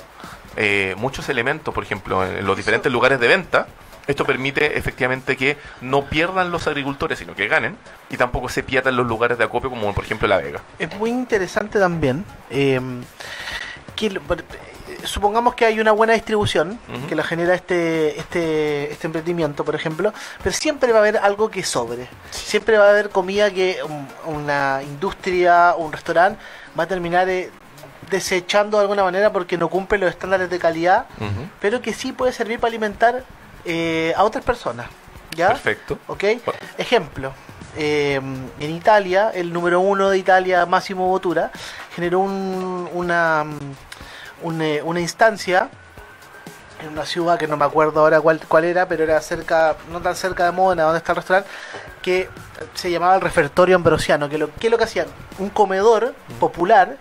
eh, 0.57 0.95
muchos 0.97 1.29
elementos, 1.29 1.73
por 1.73 1.83
ejemplo, 1.83 2.25
en 2.25 2.45
los 2.45 2.57
diferentes 2.57 2.91
lugares 2.91 3.19
de 3.19 3.27
venta, 3.27 3.67
esto 4.11 4.25
permite 4.25 4.77
efectivamente 4.77 5.35
que 5.37 5.57
no 5.81 6.05
pierdan 6.05 6.51
los 6.51 6.67
agricultores, 6.67 7.19
sino 7.19 7.35
que 7.35 7.47
ganen, 7.47 7.77
y 8.09 8.17
tampoco 8.17 8.49
se 8.49 8.63
pierdan 8.63 8.95
los 8.95 9.07
lugares 9.07 9.37
de 9.37 9.43
acopio 9.43 9.69
como 9.69 9.93
por 9.93 10.03
ejemplo 10.03 10.27
La 10.27 10.37
Vega. 10.37 10.61
Es 10.79 10.93
muy 10.97 11.09
interesante 11.09 11.79
también. 11.79 12.25
eh, 12.49 12.79
que 13.95 14.19
supongamos 15.03 15.55
que 15.55 15.65
hay 15.65 15.79
una 15.79 15.91
buena 15.91 16.13
distribución 16.13 16.79
que 17.07 17.15
la 17.15 17.23
genera 17.23 17.53
este, 17.53 18.19
este, 18.19 18.91
este 18.91 19.07
emprendimiento, 19.07 19.63
por 19.63 19.75
ejemplo, 19.75 20.13
pero 20.43 20.55
siempre 20.55 20.91
va 20.91 20.99
a 20.99 21.01
haber 21.01 21.17
algo 21.17 21.49
que 21.49 21.63
sobre. 21.63 22.07
Siempre 22.31 22.77
va 22.77 22.87
a 22.87 22.89
haber 22.89 23.09
comida 23.09 23.51
que 23.51 23.77
una 24.25 24.81
industria 24.83 25.73
o 25.75 25.85
un 25.85 25.91
restaurante 25.91 26.39
va 26.77 26.83
a 26.83 26.87
terminar 26.87 27.29
eh, 27.29 27.49
desechando 28.09 28.77
de 28.77 28.83
alguna 28.83 29.03
manera 29.03 29.31
porque 29.31 29.57
no 29.57 29.69
cumple 29.69 29.97
los 29.97 30.09
estándares 30.09 30.49
de 30.49 30.59
calidad, 30.59 31.05
pero 31.59 31.81
que 31.81 31.93
sí 31.93 32.11
puede 32.11 32.33
servir 32.33 32.59
para 32.59 32.69
alimentar 32.69 33.23
eh, 33.65 34.13
a 34.15 34.23
otras 34.23 34.43
personas. 34.43 34.87
¿Ya? 35.35 35.47
Perfecto. 35.49 35.97
¿Ok? 36.07 36.23
Ejemplo. 36.77 37.31
eh, 37.77 38.15
en 38.59 38.69
Italia, 38.75 39.31
el 39.33 39.53
número 39.53 39.79
uno 39.79 40.09
de 40.09 40.17
Italia, 40.17 40.65
Máximo 40.65 41.07
Botura, 41.07 41.51
generó 41.95 42.19
un- 42.19 42.89
una, 42.93 43.45
un, 44.41 44.61
eh, 44.61 44.81
una 44.83 44.99
instancia 44.99 45.69
en 46.81 46.89
una 46.89 47.05
ciudad 47.05 47.37
que 47.39 47.47
no 47.47 47.55
me 47.55 47.63
acuerdo 47.63 48.01
ahora 48.01 48.19
cuál, 48.19 48.41
cuál 48.47 48.65
era, 48.65 48.87
pero 48.89 49.03
era 49.05 49.21
cerca, 49.21 49.75
no 49.89 50.01
tan 50.01 50.15
cerca 50.17 50.43
de 50.45 50.51
Módena, 50.51 50.83
donde 50.83 50.97
está 50.97 51.13
el 51.13 51.15
restaurante, 51.17 51.49
que 52.01 52.27
se 52.73 52.91
llamaba 52.91 53.15
el 53.15 53.21
refertorio 53.21 53.75
ambrosiano, 53.77 54.27
que 54.27 54.37
lo, 54.37 54.53
que 54.55 54.67
es 54.67 54.71
lo 54.71 54.77
que 54.77 54.83
hacían, 54.85 55.05
un 55.39 55.49
comedor 55.49 56.13
popular 56.41 56.97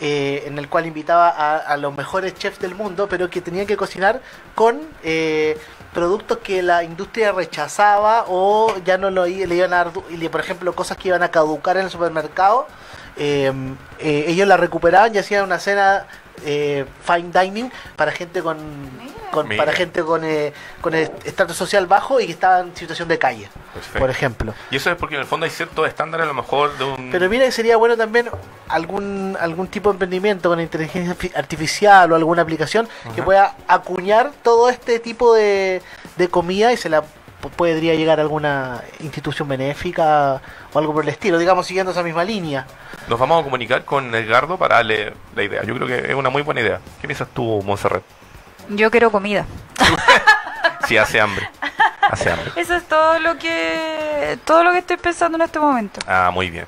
eh, 0.00 0.44
en 0.46 0.56
el 0.58 0.68
cual 0.68 0.86
invitaba 0.86 1.28
a, 1.28 1.56
a 1.58 1.76
los 1.76 1.94
mejores 1.96 2.32
chefs 2.34 2.60
del 2.60 2.74
mundo, 2.76 3.08
pero 3.10 3.28
que 3.28 3.40
tenían 3.42 3.66
que 3.66 3.76
cocinar 3.76 4.20
con 4.54 4.80
eh, 5.02 5.58
productos 5.92 6.38
que 6.38 6.62
la 6.62 6.84
industria 6.84 7.32
rechazaba 7.32 8.24
o 8.28 8.74
ya 8.84 8.98
no 8.98 9.10
lo 9.10 9.26
le 9.26 9.54
iban 9.54 9.72
a 9.72 9.84
dar, 9.84 9.92
por 9.92 10.40
ejemplo, 10.40 10.74
cosas 10.74 10.96
que 10.96 11.08
iban 11.08 11.22
a 11.22 11.30
caducar 11.30 11.76
en 11.76 11.84
el 11.84 11.90
supermercado. 11.90 12.66
eh, 13.16 13.52
eh, 13.98 14.24
ellos 14.28 14.46
la 14.46 14.56
recuperaban 14.56 15.14
y 15.14 15.18
hacían 15.18 15.44
una 15.44 15.58
cena 15.58 16.06
eh, 16.44 16.84
fine 17.04 17.30
dining 17.32 17.70
para 17.96 18.12
gente 18.12 18.42
con, 18.42 18.56
para 19.56 19.72
gente 19.72 20.02
con 20.02 20.24
eh, 20.24 20.52
con 20.80 20.94
el 20.94 21.10
estatus 21.24 21.56
social 21.56 21.86
bajo 21.86 22.20
y 22.20 22.26
que 22.26 22.32
estaba 22.32 22.60
en 22.60 22.74
situación 22.76 23.08
de 23.08 23.18
calle, 23.18 23.48
Perfecto. 23.74 23.98
por 23.98 24.10
ejemplo. 24.10 24.54
Y 24.70 24.76
eso 24.76 24.90
es 24.90 24.96
porque 24.96 25.14
en 25.16 25.20
el 25.22 25.26
fondo 25.26 25.44
hay 25.44 25.50
ciertos 25.50 25.86
estándares 25.88 26.24
a 26.24 26.28
lo 26.28 26.34
mejor 26.34 26.76
de 26.78 26.84
un... 26.84 27.10
Pero 27.10 27.28
mira 27.28 27.44
que 27.44 27.52
sería 27.52 27.76
bueno 27.76 27.96
también 27.96 28.30
algún 28.68 29.36
algún 29.40 29.68
tipo 29.68 29.90
de 29.90 29.94
emprendimiento 29.94 30.48
con 30.48 30.60
inteligencia 30.60 31.14
fi- 31.14 31.32
artificial 31.34 32.10
o 32.12 32.16
alguna 32.16 32.42
aplicación 32.42 32.88
que 33.14 33.22
pueda 33.22 33.54
acuñar 33.66 34.32
todo 34.42 34.68
este 34.70 34.98
tipo 34.98 35.34
de, 35.34 35.82
de 36.16 36.28
comida 36.28 36.72
y 36.72 36.76
se 36.76 36.88
la 36.88 37.02
podría 37.56 37.94
llegar 37.94 38.18
a 38.18 38.22
alguna 38.22 38.82
institución 39.00 39.48
benéfica 39.48 40.40
o 40.72 40.78
algo 40.78 40.92
por 40.92 41.04
el 41.04 41.10
estilo, 41.10 41.38
digamos 41.38 41.66
siguiendo 41.66 41.92
esa 41.92 42.02
misma 42.02 42.24
línea. 42.24 42.66
Nos 43.08 43.18
vamos 43.18 43.40
a 43.40 43.44
comunicar 43.44 43.84
con 43.84 44.14
Edgardo 44.14 44.58
para 44.58 44.76
darle 44.76 45.14
la 45.34 45.42
idea. 45.42 45.62
Yo 45.64 45.74
creo 45.74 45.86
que 45.86 46.10
es 46.10 46.14
una 46.14 46.30
muy 46.30 46.42
buena 46.42 46.60
idea. 46.60 46.80
¿Qué 47.00 47.06
piensas 47.06 47.28
tú, 47.32 47.62
Montserrat? 47.64 48.02
Yo 48.68 48.90
quiero 48.90 49.10
comida. 49.10 49.46
Si 50.86 50.96
hace 50.96 51.20
hambre. 51.20 51.50
Hace 52.00 52.30
hambre. 52.30 52.50
Eso 52.56 52.74
es 52.74 52.84
todo 52.84 53.18
lo 53.18 53.36
que 53.36 54.38
todo 54.46 54.64
lo 54.64 54.72
que 54.72 54.78
estoy 54.78 54.96
pensando 54.96 55.36
en 55.36 55.42
este 55.42 55.58
momento. 55.58 56.00
Ah, 56.06 56.30
muy 56.32 56.48
bien. 56.48 56.64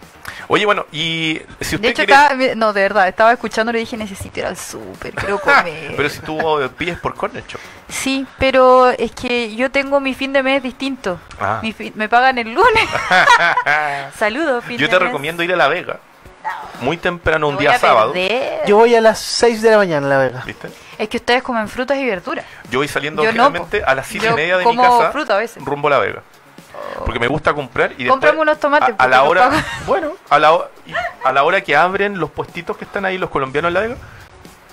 Oye, 0.52 0.66
bueno, 0.66 0.84
y 0.90 1.40
si 1.60 1.76
usted 1.76 1.80
De 1.80 1.88
hecho, 1.90 2.04
quiere... 2.04 2.12
estaba- 2.12 2.54
no, 2.56 2.72
de 2.72 2.82
verdad, 2.82 3.06
estaba 3.06 3.30
escuchando 3.32 3.70
y 3.70 3.74
le 3.74 3.78
dije, 3.78 3.96
necesito 3.96 4.40
ir 4.40 4.46
al 4.46 4.56
súper, 4.56 5.14
quiero 5.14 5.38
comer. 5.42 5.94
Pero 5.96 6.08
si 6.10 6.18
tú 6.22 6.38
pides 6.76 6.98
por 6.98 7.14
Corner 7.14 7.44
Shop. 7.46 7.60
Sí, 7.88 8.26
pero 8.36 8.90
es 8.90 9.12
que 9.12 9.54
yo 9.54 9.70
tengo 9.70 10.00
mi 10.00 10.12
fin 10.12 10.32
de 10.32 10.42
mes 10.42 10.60
distinto. 10.60 11.20
Ah. 11.40 11.60
Mi 11.62 11.72
fin- 11.72 11.92
me 11.94 12.08
pagan 12.08 12.36
el 12.38 12.52
lunes. 12.52 12.88
Saludos, 14.18 14.64
fin 14.64 14.76
Yo 14.76 14.86
de 14.86 14.92
te 14.92 14.98
mes. 14.98 15.06
recomiendo 15.08 15.42
ir 15.42 15.52
a 15.52 15.56
La 15.56 15.68
Vega. 15.68 15.98
Muy 16.80 16.96
temprano, 16.96 17.48
un 17.48 17.56
día 17.58 17.78
sábado. 17.78 18.12
Yo 18.66 18.76
voy 18.76 18.94
a 18.94 19.00
las 19.00 19.18
6 19.20 19.62
de 19.62 19.70
la 19.70 19.76
mañana, 19.76 20.08
la 20.08 20.18
verdad. 20.18 20.42
¿Viste? 20.44 20.68
Es 20.98 21.08
que 21.08 21.18
ustedes 21.18 21.42
comen 21.42 21.68
frutas 21.68 21.96
y 21.98 22.04
verduras. 22.06 22.44
Yo 22.70 22.78
voy 22.80 22.88
saliendo 22.88 23.22
Yo 23.22 23.32
no, 23.32 23.52
a 23.86 23.94
las 23.94 24.06
siete 24.06 24.26
y 24.26 24.30
Yo 24.30 24.36
media 24.36 24.56
de 24.58 24.64
mi 24.66 24.76
casa 24.76 25.12
fruta 25.12 25.36
a 25.36 25.38
veces. 25.38 25.62
rumbo 25.64 25.88
a 25.88 25.92
La 25.92 25.98
Vega. 25.98 26.22
Porque 27.04 27.18
me 27.18 27.26
gusta 27.28 27.54
comprar 27.54 27.92
y 27.98 28.04
después... 28.04 28.34
Unos 28.36 28.58
tomates, 28.58 28.94
A, 28.98 29.08
la 29.08 29.22
hora... 29.24 29.48
pago. 29.50 29.62
Bueno, 29.86 30.12
a 30.28 30.38
la, 30.38 30.58
a 31.24 31.32
la 31.32 31.42
hora 31.44 31.60
que 31.62 31.76
abren 31.76 32.18
los 32.18 32.30
puestitos 32.30 32.76
que 32.76 32.84
están 32.84 33.04
ahí 33.04 33.18
los 33.18 33.30
colombianos 33.30 33.68
en 33.68 33.74
La 33.74 33.80
Vega, 33.80 33.96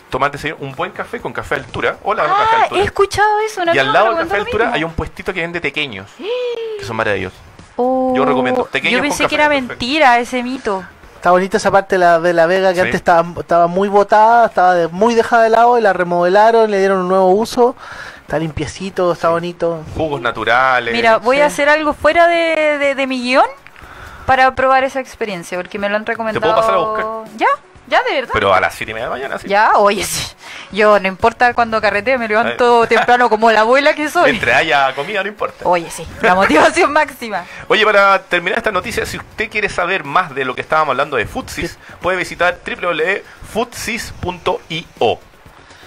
tomate 0.10 0.54
un 0.60 0.74
buen 0.76 0.92
café 0.92 1.20
con 1.20 1.34
café 1.34 1.56
altura. 1.56 1.98
Hola, 2.04 2.24
café 2.24 2.34
Ah, 2.56 2.62
altura. 2.64 2.82
he 2.82 2.84
escuchado 2.86 3.40
eso. 3.46 3.62
Una 3.62 3.76
y 3.76 3.80
al 3.80 3.92
lado 3.94 4.16
del 4.16 4.28
café 4.28 4.38
altura 4.42 4.66
mismo. 4.66 4.76
hay 4.76 4.84
un 4.84 4.92
puestito 4.94 5.34
que 5.34 5.42
vende 5.42 5.60
tequeños. 5.62 6.10
Que 6.80 6.86
son 6.86 6.96
maravillosos. 6.96 7.40
Oh, 7.76 8.14
yo 8.16 8.24
recomiendo. 8.24 8.66
Tequeños 8.72 8.94
Yo 8.94 9.00
con 9.00 9.10
pensé 9.10 9.24
café, 9.24 9.30
que 9.30 9.36
era 9.42 9.50
perfecto. 9.50 9.70
mentira 9.74 10.20
ese 10.20 10.44
mito. 10.44 10.84
Está 11.16 11.32
bonita 11.32 11.58
esa 11.58 11.72
parte 11.72 11.96
de 11.96 12.00
la, 12.00 12.20
de 12.20 12.32
la 12.34 12.46
Vega 12.46 12.70
que 12.70 12.76
Sí. 12.76 12.82
antes 12.82 12.96
estaba, 12.96 13.28
estaba 13.40 13.66
muy 13.68 13.88
botada, 13.90 14.46
estaba 14.46 14.76
de- 14.76 14.88
muy 14.90 15.16
dejada 15.16 15.42
de 15.44 15.50
lado 15.50 15.78
y 15.80 15.82
la 15.82 15.92
remodelaron, 15.94 16.70
le 16.70 16.78
dieron 16.78 17.00
un 17.00 17.08
nuevo 17.08 17.32
uso. 17.32 17.76
Está 18.28 18.40
limpiecito, 18.40 19.14
está 19.14 19.30
bonito. 19.30 19.86
Jugos 19.96 20.20
naturales. 20.20 20.94
Mira, 20.94 21.16
voy 21.18 21.38
sí. 21.38 21.44
a 21.44 21.46
hacer 21.46 21.70
algo 21.70 21.94
fuera 21.94 22.28
de, 22.28 22.78
de- 22.78 22.94
de 22.94 23.08
mi 23.08 23.22
guion 23.22 23.46
para 24.26 24.54
probar 24.54 24.84
esa 24.84 25.00
experiencia, 25.00 25.58
porque 25.58 25.80
me 25.80 25.88
lo 25.88 25.96
han 25.96 26.06
recomendado. 26.06 26.54
pasar 26.54 26.74
a 26.74 26.78
buscar? 26.78 27.06
Ya, 27.38 27.48
ya, 27.88 28.04
de 28.04 28.12
verdad. 28.16 28.32
Pero 28.34 28.54
a 28.54 28.60
las 28.60 28.76
siete 28.76 28.92
y 28.92 28.94
media 28.94 29.06
de 29.06 29.10
la 29.12 29.16
mañana, 29.16 29.40
sí. 29.40 29.48
Ya, 29.48 29.72
oye, 29.78 30.04
sí. 30.04 30.36
yo 30.74 31.00
no 31.00 31.08
importa 31.08 31.54
cuando 31.54 31.80
carretee, 31.80 32.18
me 32.18 32.28
levanto 32.28 32.86
temprano 32.90 33.30
como 33.30 33.50
la 33.50 33.62
abuela 33.62 33.94
que 33.96 34.10
soy. 34.10 34.32
Mientras 34.32 34.58
haya 34.58 34.94
comida, 34.94 35.24
no 35.24 35.30
importa. 35.30 35.64
Oye, 35.66 35.90
sí, 35.90 36.06
la 36.22 36.36
motivación 36.36 36.92
máxima. 37.02 37.46
Oye, 37.70 37.86
para 37.86 38.22
terminar 38.24 38.58
esta 38.58 38.74
noticia, 38.74 39.06
si 39.06 39.16
usted 39.16 39.50
quiere 39.50 39.70
saber 39.70 40.04
más 40.04 40.36
de 40.36 40.44
lo 40.44 40.54
que 40.54 40.60
estábamos 40.60 40.92
hablando 40.92 41.16
de 41.16 41.28
Futsis, 41.28 41.80
puede 42.02 42.18
visitar 42.18 42.60
www.futsis.io. 42.68 45.20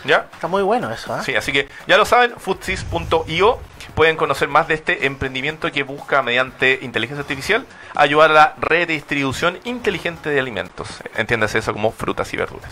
¿Ya? 0.05 0.27
Está 0.33 0.49
muy 0.49 0.63
bueno 0.63 0.91
eso, 0.91 1.13
¿ah? 1.15 1.23
Sí, 1.23 1.35
así 1.37 1.53
que 1.53 1.69
ya 1.87 1.97
lo 1.99 2.05
saben, 2.05 2.35
futsis.io. 2.39 3.59
Pueden 3.95 4.17
conocer 4.17 4.49
más 4.49 4.69
de 4.69 4.75
este 4.75 5.07
emprendimiento 5.07 5.71
que 5.73 5.83
busca, 5.83 6.23
mediante 6.23 6.79
inteligencia 6.83 7.23
artificial, 7.23 7.67
ayudar 7.95 8.31
a 8.31 8.35
la 8.35 8.55
redistribución 8.61 9.59
inteligente 9.65 10.31
de 10.31 10.39
alimentos. 10.41 10.89
Entiéndase 11.17 11.59
eso 11.59 11.73
como 11.73 11.91
frutas 11.91 12.33
y 12.33 12.37
verduras. 12.37 12.71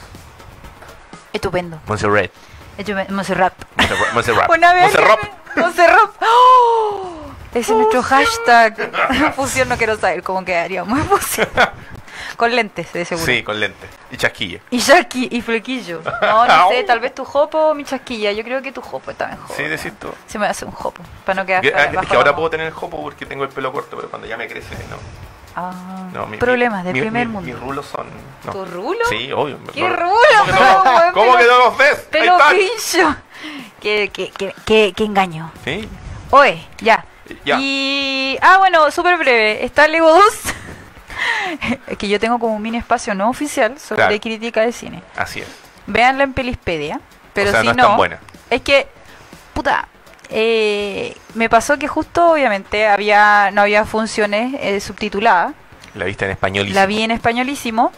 Estupendo. 1.32 1.80
Montserrat. 1.86 2.30
Estupendo. 2.78 3.12
Monserrat. 3.14 3.52
Montserrat. 3.76 4.12
Montserrat. 4.14 4.50
Una 4.50 4.72
vez. 4.74 4.82
Montserrat. 4.84 5.18
me- 5.56 5.62
Monserrat. 5.62 6.10
¡Oh! 6.22 7.14
Ese 7.50 7.72
es 7.72 7.76
nuestro 7.78 8.02
hashtag. 8.02 9.32
Fusión, 9.36 9.68
no 9.68 9.76
quiero 9.76 9.96
saber 9.98 10.22
cómo 10.22 10.44
quedaría. 10.44 10.84
Muy 10.84 11.00
fusión. 11.00 11.48
Con 12.38 12.54
lentes, 12.56 12.90
de 12.94 13.04
seguro. 13.04 13.26
Sí, 13.26 13.42
con 13.42 13.58
lente. 13.60 13.86
Y 14.10 14.16
chasquilla. 14.16 14.60
Y 14.70 14.78
Jackie 14.78 15.28
y 15.30 15.42
flequillo. 15.42 16.00
No, 16.22 16.46
no 16.46 16.68
sé, 16.70 16.84
tal 16.84 17.00
vez 17.00 17.14
tu 17.14 17.24
jopo 17.24 17.58
o 17.58 17.74
mi 17.74 17.84
chasquilla. 17.84 18.32
Yo 18.32 18.42
creo 18.44 18.62
que 18.62 18.72
tu 18.72 18.80
jopo 18.80 19.10
está 19.10 19.26
mejor. 19.26 19.54
Sí, 19.56 19.64
decís 19.64 19.92
tú. 19.98 20.08
Se 20.26 20.38
me 20.38 20.46
hace 20.46 20.64
un 20.64 20.70
jopo. 20.72 21.02
Para 21.26 21.42
no 21.42 21.46
quedar 21.46 21.60
Que, 21.62 21.74
ah, 21.74 21.90
bajo 21.92 22.08
que 22.08 22.16
ahora 22.16 22.34
puedo 22.36 22.48
tener 22.48 22.68
el 22.68 22.72
jopo 22.72 23.02
porque 23.02 23.26
tengo 23.26 23.42
el 23.44 23.50
pelo 23.50 23.72
corto, 23.72 23.96
pero 23.96 24.08
cuando 24.08 24.26
ya 24.28 24.36
me 24.38 24.46
crece, 24.48 24.72
no. 24.88 24.96
Ah, 25.56 26.08
no 26.12 26.26
mi- 26.26 26.36
problemas 26.36 26.84
del 26.84 26.92
mi- 26.94 27.00
primer 27.00 27.26
mi- 27.26 27.32
mundo. 27.32 27.50
Mis 27.52 27.58
rulos 27.60 27.86
son. 27.86 28.06
no. 28.44 28.52
¿Tu 28.52 28.64
rulo? 28.66 29.00
Sí, 29.08 29.32
obvio. 29.32 29.58
¿Qué 29.74 29.80
No- 29.80 29.96
rulo? 29.96 30.14
¿Cómo 30.38 30.46
que 30.46 30.52
no, 30.52 30.82
buen 30.92 31.12
¿Cómo 31.12 31.32
pelo- 31.32 31.38
que 31.38 31.46
no 31.46 31.58
los 31.58 31.76
ves? 31.76 32.06
Pincho. 32.10 33.16
Qué, 33.80 34.10
qué, 34.12 34.30
qué, 34.64 34.92
qué, 34.94 35.04
engaño. 35.04 35.50
Sí. 35.64 35.88
Oye, 36.30 36.64
ya. 36.78 37.04
Ya. 37.44 37.58
Y. 37.60 38.38
Ah, 38.40 38.58
bueno, 38.58 38.90
súper 38.92 39.16
breve. 39.18 39.64
Está 39.64 39.88
Lego 39.88 40.08
2. 40.12 40.22
que 41.98 42.08
yo 42.08 42.18
tengo 42.20 42.38
como 42.38 42.54
un 42.56 42.62
mini 42.62 42.78
espacio 42.78 43.14
no 43.14 43.28
oficial 43.30 43.78
sobre 43.78 44.02
Claro. 44.06 44.20
crítica 44.20 44.60
de 44.62 44.72
cine. 44.72 45.02
Así 45.16 45.40
es. 45.40 45.48
Véanla 45.86 46.24
en 46.24 46.32
Pelispedia. 46.32 47.00
Pero 47.32 47.48
o 47.50 47.52
sea, 47.52 47.60
si 47.60 47.66
no 47.66 47.70
es 47.72 47.76
no. 47.76 47.86
tan 47.88 47.96
buena. 47.96 48.18
Es 48.50 48.62
que, 48.62 48.88
puta, 49.54 49.88
eh, 50.30 51.16
me 51.34 51.48
pasó 51.48 51.78
que 51.78 51.88
justo, 51.88 52.32
obviamente, 52.32 52.86
había 52.86 53.50
no 53.52 53.62
había 53.62 53.84
funciones 53.84 54.54
eh, 54.60 54.80
subtituladas. 54.80 55.52
La 55.94 56.04
viste 56.04 56.24
en 56.26 56.32
español 56.32 56.68
y 56.68 56.72
La 56.72 56.86
vi 56.86 57.02
en 57.02 57.10
españolísimo. 57.10 57.92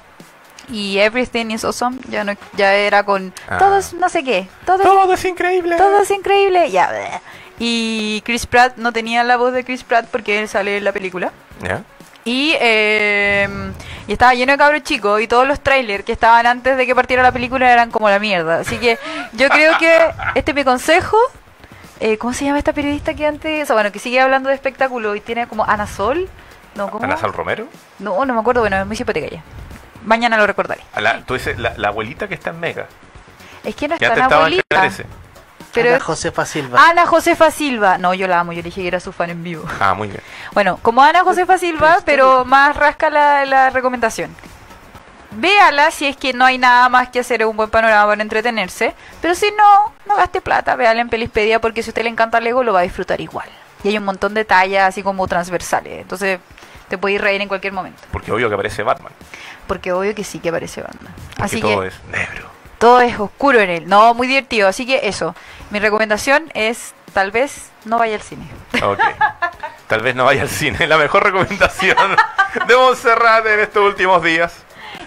Y 0.72 0.98
Everything 0.98 1.46
is 1.50 1.64
Awesome 1.64 1.98
ya, 2.08 2.22
no, 2.22 2.34
ya 2.56 2.72
era 2.74 3.02
con 3.04 3.34
Ah. 3.48 3.58
todos 3.58 3.92
no 3.94 4.08
sé 4.08 4.22
qué. 4.22 4.48
Todos, 4.64 4.82
Todo 4.82 5.12
es 5.12 5.24
increíble. 5.24 5.76
todo 5.76 6.00
es 6.02 6.10
increíble. 6.12 6.70
Ya. 6.70 7.20
Y 7.58 8.22
Chris 8.24 8.46
Pratt 8.46 8.76
no 8.76 8.92
tenía 8.92 9.24
la 9.24 9.36
voz 9.36 9.52
de 9.52 9.64
Chris 9.64 9.82
Pratt 9.82 10.06
porque 10.06 10.38
él 10.38 10.48
sale 10.48 10.76
en 10.76 10.84
la 10.84 10.92
película. 10.92 11.32
¿Ya? 11.62 11.82
Y, 12.24 12.54
eh, 12.60 13.48
y 14.06 14.12
estaba 14.12 14.34
lleno 14.34 14.52
de 14.52 14.58
cabros 14.58 14.82
chicos 14.82 15.20
y 15.20 15.26
todos 15.26 15.46
los 15.46 15.60
trailers 15.60 16.04
que 16.04 16.12
estaban 16.12 16.46
antes 16.46 16.76
de 16.76 16.86
que 16.86 16.94
partiera 16.94 17.22
la 17.22 17.32
película 17.32 17.72
eran 17.72 17.90
como 17.90 18.08
la 18.10 18.18
mierda. 18.18 18.60
Así 18.60 18.76
que 18.78 18.98
yo 19.32 19.48
creo 19.48 19.78
que 19.78 20.10
este 20.34 20.50
es 20.50 20.54
mi 20.54 20.64
consejo. 20.64 21.16
Eh, 22.00 22.16
¿Cómo 22.18 22.32
se 22.32 22.46
llama 22.46 22.58
esta 22.58 22.72
periodista 22.72 23.14
que 23.14 23.26
antes, 23.26 23.62
o 23.62 23.66
sea, 23.66 23.74
bueno, 23.74 23.92
que 23.92 23.98
sigue 23.98 24.20
hablando 24.20 24.48
de 24.48 24.54
espectáculo 24.54 25.14
y 25.14 25.20
tiene 25.20 25.46
como 25.46 25.64
Ana 25.64 25.86
Sol? 25.86 26.28
No, 26.74 26.90
¿cómo? 26.90 27.04
Ana 27.04 27.16
Sal 27.16 27.32
Romero. 27.32 27.66
No, 27.98 28.24
no 28.24 28.32
me 28.32 28.40
acuerdo, 28.40 28.62
bueno, 28.62 28.80
es 28.80 28.86
muy 28.86 28.96
hipoteca 28.98 29.28
ya. 29.28 29.42
Mañana 30.04 30.38
lo 30.38 30.46
recordaré. 30.46 30.80
La, 30.96 31.20
tú 31.22 31.34
dices, 31.34 31.58
la, 31.58 31.74
la 31.76 31.88
abuelita 31.88 32.26
que 32.26 32.34
está 32.34 32.50
en 32.50 32.60
Mega. 32.60 32.86
Es 33.64 33.74
que 33.74 33.86
no 33.86 33.98
Que 33.98 34.06
es 34.06 34.10
antes 34.10 34.26
en 34.26 34.32
abuelita. 34.32 34.90
Pero 35.72 35.90
Ana 35.90 36.00
Josefa 36.00 36.44
Silva. 36.46 36.88
Ana 36.88 37.06
Josefa 37.06 37.50
Silva. 37.50 37.98
No, 37.98 38.12
yo 38.14 38.26
la 38.26 38.40
amo, 38.40 38.52
yo 38.52 38.58
le 38.58 38.62
dije 38.64 38.82
que 38.82 38.88
era 38.88 39.00
su 39.00 39.12
fan 39.12 39.30
en 39.30 39.42
vivo. 39.44 39.64
Ah, 39.80 39.94
muy 39.94 40.08
bien. 40.08 40.20
Bueno, 40.52 40.78
como 40.82 41.02
Ana 41.02 41.22
Josefa 41.22 41.58
Silva, 41.58 41.98
pero 42.04 42.44
más 42.44 42.76
rasca 42.76 43.08
la, 43.10 43.44
la 43.46 43.70
recomendación. 43.70 44.34
Véala 45.32 45.92
si 45.92 46.06
es 46.06 46.16
que 46.16 46.32
no 46.32 46.44
hay 46.44 46.58
nada 46.58 46.88
más 46.88 47.08
que 47.08 47.20
hacer, 47.20 47.42
es 47.42 47.46
un 47.46 47.56
buen 47.56 47.70
panorama 47.70 48.10
para 48.10 48.22
entretenerse. 48.22 48.94
Pero 49.22 49.34
si 49.36 49.46
no, 49.56 49.92
no 50.06 50.16
gaste 50.16 50.40
plata, 50.40 50.74
véala 50.74 51.00
en 51.00 51.08
Pelispedia 51.08 51.60
porque 51.60 51.82
si 51.84 51.90
a 51.90 51.92
usted 51.92 52.02
le 52.02 52.08
encanta 52.08 52.40
Lego 52.40 52.64
lo 52.64 52.72
va 52.72 52.80
a 52.80 52.82
disfrutar 52.82 53.20
igual. 53.20 53.48
Y 53.84 53.88
hay 53.88 53.98
un 53.98 54.04
montón 54.04 54.34
de 54.34 54.44
tallas 54.44 54.88
así 54.88 55.02
como 55.04 55.26
transversales. 55.28 56.00
Entonces 56.00 56.40
te 56.88 56.98
puedes 56.98 57.20
reír 57.20 57.40
en 57.40 57.46
cualquier 57.48 57.72
momento. 57.72 58.02
Porque 58.10 58.32
obvio 58.32 58.48
que 58.48 58.54
aparece 58.54 58.82
Batman. 58.82 59.12
Porque 59.68 59.92
obvio 59.92 60.14
que 60.16 60.24
sí 60.24 60.40
que 60.40 60.48
aparece 60.48 60.82
Batman. 60.82 61.14
Porque 61.28 61.42
Así 61.44 61.60
todo 61.60 61.82
que 61.82 61.86
es 61.86 62.04
negro. 62.10 62.48
todo 62.78 63.00
es 63.00 63.18
oscuro 63.20 63.60
en 63.60 63.70
él. 63.70 63.88
No, 63.88 64.12
muy 64.14 64.26
divertido. 64.26 64.66
Así 64.66 64.84
que 64.84 65.06
eso. 65.08 65.36
Mi 65.70 65.78
recomendación 65.78 66.50
es 66.54 66.94
tal 67.12 67.30
vez 67.30 67.70
no 67.84 67.98
vaya 67.98 68.16
al 68.16 68.22
cine. 68.22 68.46
Ok. 68.82 69.00
Tal 69.86 70.02
vez 70.02 70.14
no 70.14 70.24
vaya 70.24 70.42
al 70.42 70.48
cine. 70.48 70.86
La 70.86 70.96
mejor 70.98 71.24
recomendación 71.24 71.96
de 72.66 72.76
Montserrat 72.76 73.46
en 73.46 73.60
estos 73.60 73.84
últimos 73.84 74.22
días. 74.22 74.54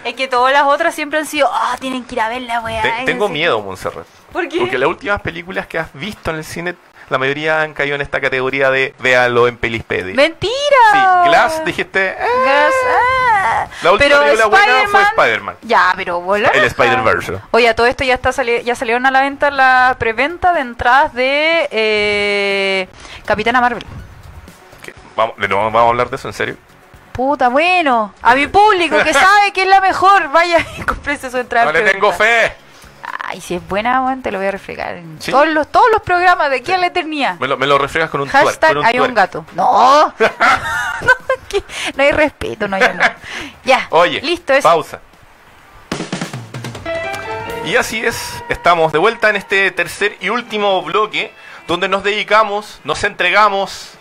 Es 0.04 0.14
que 0.14 0.28
todas 0.28 0.52
las 0.52 0.64
otras 0.64 0.94
siempre 0.94 1.18
han 1.18 1.26
sido, 1.26 1.48
ah, 1.52 1.76
tienen 1.80 2.04
que 2.04 2.14
ir 2.14 2.20
a 2.20 2.28
ver 2.28 2.42
la 2.42 2.60
weá. 2.60 2.82
Te- 2.82 3.04
tengo 3.06 3.28
miedo, 3.28 3.60
Montserrat. 3.62 4.04
qué". 4.06 4.32
¿Por 4.32 4.48
qué? 4.48 4.58
Porque 4.58 4.76
las 4.78 4.88
últimas 4.88 5.20
películas 5.22 5.66
que 5.66 5.78
has 5.78 5.92
visto 5.94 6.30
en 6.30 6.36
el 6.36 6.44
cine, 6.44 6.74
la 7.08 7.18
mayoría 7.18 7.62
han 7.62 7.74
caído 7.74 7.94
en 7.94 8.00
esta 8.00 8.20
categoría 8.20 8.70
de 8.70 8.94
véalo 8.98 9.46
en 9.48 9.56
Pelispedia. 9.56 10.14
¡Mentira! 10.14 10.52
Sí, 10.92 10.98
Glass 11.28 11.64
dijiste, 11.64 12.10
eh, 12.10 12.16
Glass, 12.44 12.74
ah. 12.90 13.66
La 13.82 13.92
última 13.92 14.20
película 14.20 14.46
buena 14.46 14.74
fue 14.88 15.02
Spider-Man-. 15.02 15.56
Ya, 15.62 15.92
pero 15.96 16.20
voló. 16.20 16.50
El 16.52 16.64
Spider-Verse. 16.64 17.38
Oye, 17.50 17.68
a 17.68 17.74
todo 17.74 17.86
esto 17.86 18.04
ya 18.04 18.14
está 18.14 18.32
sali- 18.32 18.62
ya 18.64 18.74
salieron 18.74 19.04
a 19.06 19.10
la 19.10 19.20
venta 19.20 19.50
la 19.50 19.96
preventa 19.98 20.52
de 20.52 20.60
entradas 20.60 21.12
de 21.14 21.68
eh, 21.70 22.88
Capitana 23.24 23.60
Marvel. 23.60 23.84
¿Qué? 24.82 24.94
Vamos, 25.16 25.36
¿de 25.36 25.48
nuevo 25.48 25.64
vamos 25.64 25.82
a 25.82 25.88
hablar 25.88 26.10
de 26.10 26.16
eso 26.16 26.28
en 26.28 26.34
serio? 26.34 26.56
Puta, 27.12 27.48
bueno. 27.48 28.12
A 28.22 28.34
mi 28.34 28.46
público 28.48 28.96
que 29.04 29.12
sabe 29.12 29.52
que 29.52 29.62
es 29.62 29.68
la 29.68 29.80
mejor, 29.80 30.30
vaya 30.32 30.58
y 30.78 30.82
cómprese 30.86 31.30
su 31.30 31.38
entrada. 31.38 31.66
No 31.66 31.72
le 31.72 31.82
tengo 31.82 32.12
fe. 32.12 32.52
Ay, 33.34 33.40
si 33.40 33.56
es 33.56 33.68
buena, 33.68 34.16
te 34.22 34.30
lo 34.30 34.38
voy 34.38 34.46
a 34.46 34.52
reflejar 34.52 34.94
en 34.94 35.20
¿Sí? 35.20 35.32
todos, 35.32 35.48
los, 35.48 35.66
todos 35.66 35.86
los 35.90 36.02
programas 36.02 36.50
de 36.50 36.58
aquí 36.58 36.70
a 36.70 36.78
la 36.78 36.86
eternidad. 36.86 37.36
Me 37.40 37.48
lo, 37.48 37.56
me 37.56 37.66
lo 37.66 37.78
refregas 37.78 38.08
con 38.08 38.20
un 38.20 38.28
Hashtag 38.28 38.74
con 38.74 38.86
hay 38.86 39.00
un 39.00 39.12
gato. 39.12 39.44
No. 39.56 40.14
no, 40.20 41.12
no 41.96 42.02
hay 42.04 42.12
respeto, 42.12 42.68
no 42.68 42.76
hay 42.76 42.82
nada. 42.82 43.16
Ya. 43.64 43.88
Oye, 43.90 44.20
Listo, 44.20 44.52
eso. 44.52 44.68
pausa. 44.68 45.00
Y 47.64 47.74
así 47.74 48.06
es, 48.06 48.44
estamos 48.48 48.92
de 48.92 48.98
vuelta 48.98 49.30
en 49.30 49.36
este 49.36 49.72
tercer 49.72 50.16
y 50.20 50.28
último 50.28 50.80
bloque 50.82 51.32
donde 51.66 51.88
nos 51.88 52.04
dedicamos, 52.04 52.80
nos 52.84 53.02
entregamos 53.02 53.94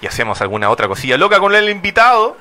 y 0.00 0.08
hacemos 0.08 0.40
alguna 0.40 0.70
otra 0.70 0.88
cosilla 0.88 1.16
loca 1.16 1.38
con 1.38 1.54
el 1.54 1.68
invitado. 1.68 2.36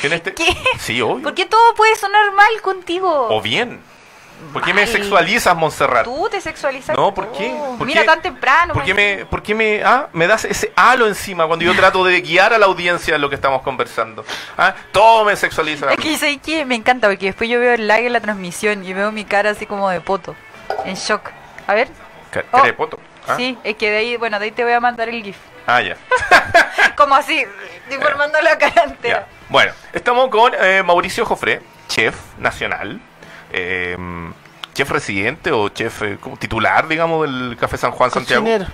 Que 0.00 0.08
en 0.08 0.14
este... 0.14 0.34
¿Qué? 0.34 0.56
Sí, 0.80 1.00
obvio. 1.00 1.22
¿Por 1.22 1.34
qué 1.34 1.46
todo 1.46 1.74
puede 1.76 1.94
sonar 1.94 2.32
mal 2.32 2.60
contigo? 2.60 3.28
O 3.30 3.40
bien. 3.40 3.80
¿Por 4.52 4.62
qué 4.62 4.72
me 4.72 4.86
sexualizas, 4.86 5.54
Montserrat? 5.56 6.04
Tú 6.04 6.28
te 6.30 6.40
sexualizas. 6.40 6.96
No, 6.96 7.12
¿por 7.12 7.30
qué? 7.32 7.54
¿Por 7.76 7.86
Mira 7.86 8.00
qué? 8.02 8.06
tan 8.06 8.22
temprano. 8.22 8.72
¿Por 8.74 8.84
qué 8.84 8.94
me, 8.94 9.26
por 9.26 9.42
qué 9.42 9.54
me, 9.54 9.82
ah, 9.84 10.08
me 10.12 10.26
das 10.26 10.44
ese 10.44 10.72
halo 10.76 11.06
encima 11.06 11.46
cuando 11.46 11.64
yo 11.64 11.74
trato 11.74 12.02
de 12.04 12.20
guiar 12.20 12.52
a 12.54 12.58
la 12.58 12.66
audiencia 12.66 13.14
en 13.16 13.20
lo 13.20 13.28
que 13.28 13.34
estamos 13.34 13.62
conversando? 13.62 14.24
¿Ah? 14.56 14.74
Todo 14.92 15.24
me 15.24 15.36
sexualiza. 15.36 15.90
Es 15.92 15.98
que 15.98 16.16
sé 16.16 16.38
que 16.38 16.64
me 16.64 16.74
encanta 16.76 17.08
porque 17.08 17.26
después 17.26 17.50
yo 17.50 17.60
veo 17.60 17.74
el 17.74 17.86
lag 17.88 18.00
en 18.00 18.12
la 18.12 18.20
transmisión 18.20 18.84
y 18.84 18.92
veo 18.94 19.12
mi 19.12 19.24
cara 19.24 19.50
así 19.50 19.66
como 19.66 19.90
de 19.90 20.00
poto. 20.00 20.34
En 20.84 20.94
shock. 20.94 21.30
A 21.66 21.74
ver. 21.74 21.88
Ca- 22.30 22.44
Oh. 22.50 22.56
cara 22.58 22.64
de 22.64 22.72
poto. 22.72 22.98
¿Ah? 23.26 23.34
Sí, 23.36 23.58
es 23.64 23.76
que 23.76 23.90
de 23.90 23.96
ahí, 23.98 24.16
bueno, 24.16 24.38
de 24.38 24.46
ahí 24.46 24.50
te 24.52 24.64
voy 24.64 24.72
a 24.72 24.80
mandar 24.80 25.08
el 25.08 25.22
GIF. 25.22 25.36
Ah, 25.66 25.82
ya. 25.82 25.96
Como 26.96 27.14
así, 27.14 27.44
deformando 27.90 28.40
la 28.40 28.56
cara 28.56 28.84
entera. 28.84 29.20
Ya. 29.20 29.26
Bueno, 29.50 29.72
estamos 29.92 30.28
con 30.28 30.52
eh, 30.58 30.82
Mauricio 30.82 31.24
Jofré, 31.26 31.60
chef 31.88 32.16
nacional, 32.38 33.00
eh, 33.52 33.96
chef 34.74 34.90
residente 34.90 35.50
o 35.52 35.68
chef 35.70 36.02
eh, 36.02 36.18
como 36.20 36.36
titular, 36.36 36.86
digamos, 36.88 37.22
del 37.22 37.56
Café 37.58 37.76
San 37.76 37.90
Juan 37.92 38.10
Santiago. 38.10 38.42
Cocinero. 38.44 38.66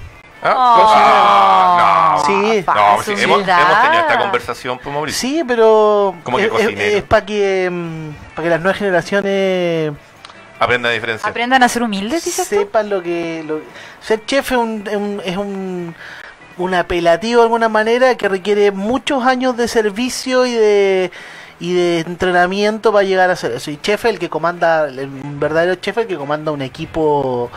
¿Ah? 0.42 0.54
Oh. 0.78 0.92
Ah, 0.94 2.16
no. 2.18 2.24
Sí. 2.26 2.64
No, 2.66 3.02
sí, 3.02 3.22
hemos, 3.22 3.46
hemos 3.48 3.82
tenido 3.82 4.00
esta 4.02 4.18
conversación, 4.18 4.78
pues, 4.82 4.94
Mauricio. 4.94 5.18
Sí, 5.20 5.42
pero 5.46 6.14
¿Cómo 6.22 6.36
que 6.36 6.44
es, 6.44 6.50
cocinero? 6.50 7.06
para 7.06 7.24
que 7.26 7.68
mm, 7.72 8.08
para 8.34 8.42
que 8.44 8.50
las 8.50 8.60
nuevas 8.60 8.78
generaciones 8.78 9.92
Aprenda 10.60 10.88
a 10.88 10.92
diferenciar. 10.92 11.30
Aprendan 11.30 11.62
a 11.62 11.68
ser 11.68 11.82
humildes, 11.82 12.24
dices 12.24 12.48
tú. 12.48 12.56
sepan 12.56 12.88
lo 12.90 13.02
que 13.02 13.42
lo- 13.46 13.60
ser 14.00 14.24
chef 14.26 14.52
es 14.52 14.58
un, 14.58 14.84
es 14.86 14.96
un, 14.96 15.22
es 15.24 15.36
un 15.36 15.94
un 16.56 16.72
apelativo 16.74 17.40
de 17.40 17.46
alguna 17.46 17.68
manera 17.68 18.14
que 18.16 18.28
requiere 18.28 18.70
muchos 18.70 19.24
años 19.26 19.56
de 19.56 19.66
servicio 19.66 20.46
y 20.46 20.52
de 20.52 21.10
y 21.60 21.72
de 21.74 22.00
entrenamiento 22.00 22.92
para 22.92 23.04
llegar 23.04 23.30
a 23.30 23.36
ser 23.36 23.52
eso. 23.52 23.70
Y 23.70 23.76
el 24.10 24.18
que 24.18 24.28
comanda, 24.28 24.86
el 24.88 24.98
un 25.08 25.38
verdadero 25.40 25.72
el 26.02 26.06
que 26.06 26.16
comanda 26.16 26.50
un 26.52 26.62
equipo 26.62 27.50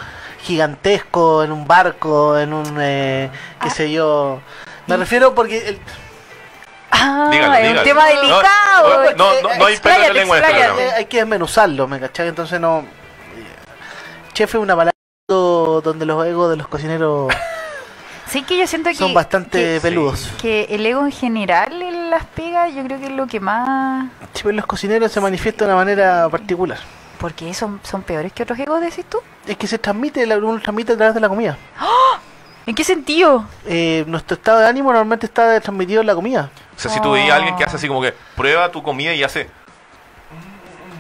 gigantesco 0.44 1.44
en 1.44 1.52
un 1.52 1.68
barco, 1.68 2.38
en 2.38 2.54
un 2.54 2.78
eh, 2.80 3.30
qué 3.62 3.68
Ah. 3.68 3.72
sé 3.72 3.92
yo. 3.92 4.40
Me 4.88 4.98
refiero 4.98 5.34
porque 5.36 5.70
el, 5.70 5.80
Ah, 6.90 7.28
Dígalo, 7.30 7.54
es 7.56 7.60
un 7.60 7.68
dígalo. 7.68 7.84
tema 7.84 8.02
No, 8.02 8.08
delicado. 8.22 9.04
no, 9.18 9.42
no, 9.42 9.56
no 9.58 9.66
hay 9.66 9.78
pelo 9.78 9.96
en 9.96 10.02
la 10.02 10.14
lengua 10.14 10.38
este. 10.40 10.52
Eh, 10.86 10.92
hay 10.96 11.06
que 11.06 11.18
desmenuzarlo, 11.18 11.86
¿me 11.88 12.00
cachai? 12.00 12.30
Entonces 12.30 12.60
no. 12.62 12.86
Chef 14.34 14.50
es 14.56 14.62
una 14.62 14.74
palabra 14.76 14.94
donde 15.28 16.06
los 16.06 16.26
egos 16.26 16.50
de 16.52 16.56
los 16.56 16.68
cocineros 16.70 17.34
Sí 18.28 18.44
que 18.44 18.58
yo 18.58 18.68
siento 18.68 18.90
que... 18.90 18.96
son 18.96 19.14
bastante 19.14 19.58
que- 19.76 19.80
peludos. 19.82 20.30
que 20.42 20.64
el 20.70 20.86
ego 20.86 21.06
en 21.06 21.12
general 21.12 21.82
en 22.08 22.12
las 22.12 22.26
pegas 22.26 22.74
yo 22.74 22.84
creo 22.84 23.00
que 23.00 23.06
es 23.08 23.12
lo 23.12 23.28
que 23.28 23.40
más 23.40 24.08
Sí, 24.34 24.42
pero 24.44 24.56
los 24.56 24.66
cocineros 24.66 25.12
se 25.12 25.20
manifiestan 25.22 25.68
de 25.68 25.74
una 25.74 25.84
manera 25.84 26.28
particular. 26.30 26.80
porque 27.20 27.54
son, 27.54 27.80
son 27.84 28.02
peores 28.04 28.32
que 28.34 28.44
otros 28.44 28.58
egos 28.60 28.80
decís 28.82 29.06
tú 29.10 29.20
Es 29.48 29.58
que 29.58 29.68
se 29.68 29.78
transmite, 29.78 30.26
la- 30.26 30.38
uno 30.38 30.60
transmite 30.62 30.94
a 30.94 30.98
través 30.98 31.14
de 31.16 31.20
la 31.22 31.30
comida. 31.30 31.58
¿en 32.66 32.76
qué 32.76 32.84
sentido? 32.84 33.46
Eh, 33.66 34.04
nuestro 34.08 34.36
estado 34.36 34.60
de 34.60 34.68
ánimo 34.68 34.90
normalmente 34.92 35.26
está 35.26 35.60
transmitido 35.62 36.02
en 36.02 36.08
la 36.08 36.16
comida. 36.16 36.50
O 36.76 36.80
sea, 36.80 36.92
si 36.92 37.00
tú 37.00 37.12
veías 37.12 37.32
a 37.32 37.36
alguien 37.38 37.56
que 37.56 37.64
hace 37.64 37.78
así 37.78 37.88
como 37.88 38.02
que 38.02 38.14
prueba 38.36 38.70
tu 38.72 38.84
comida 38.84 39.14
y 39.14 39.24
hace. 39.24 39.50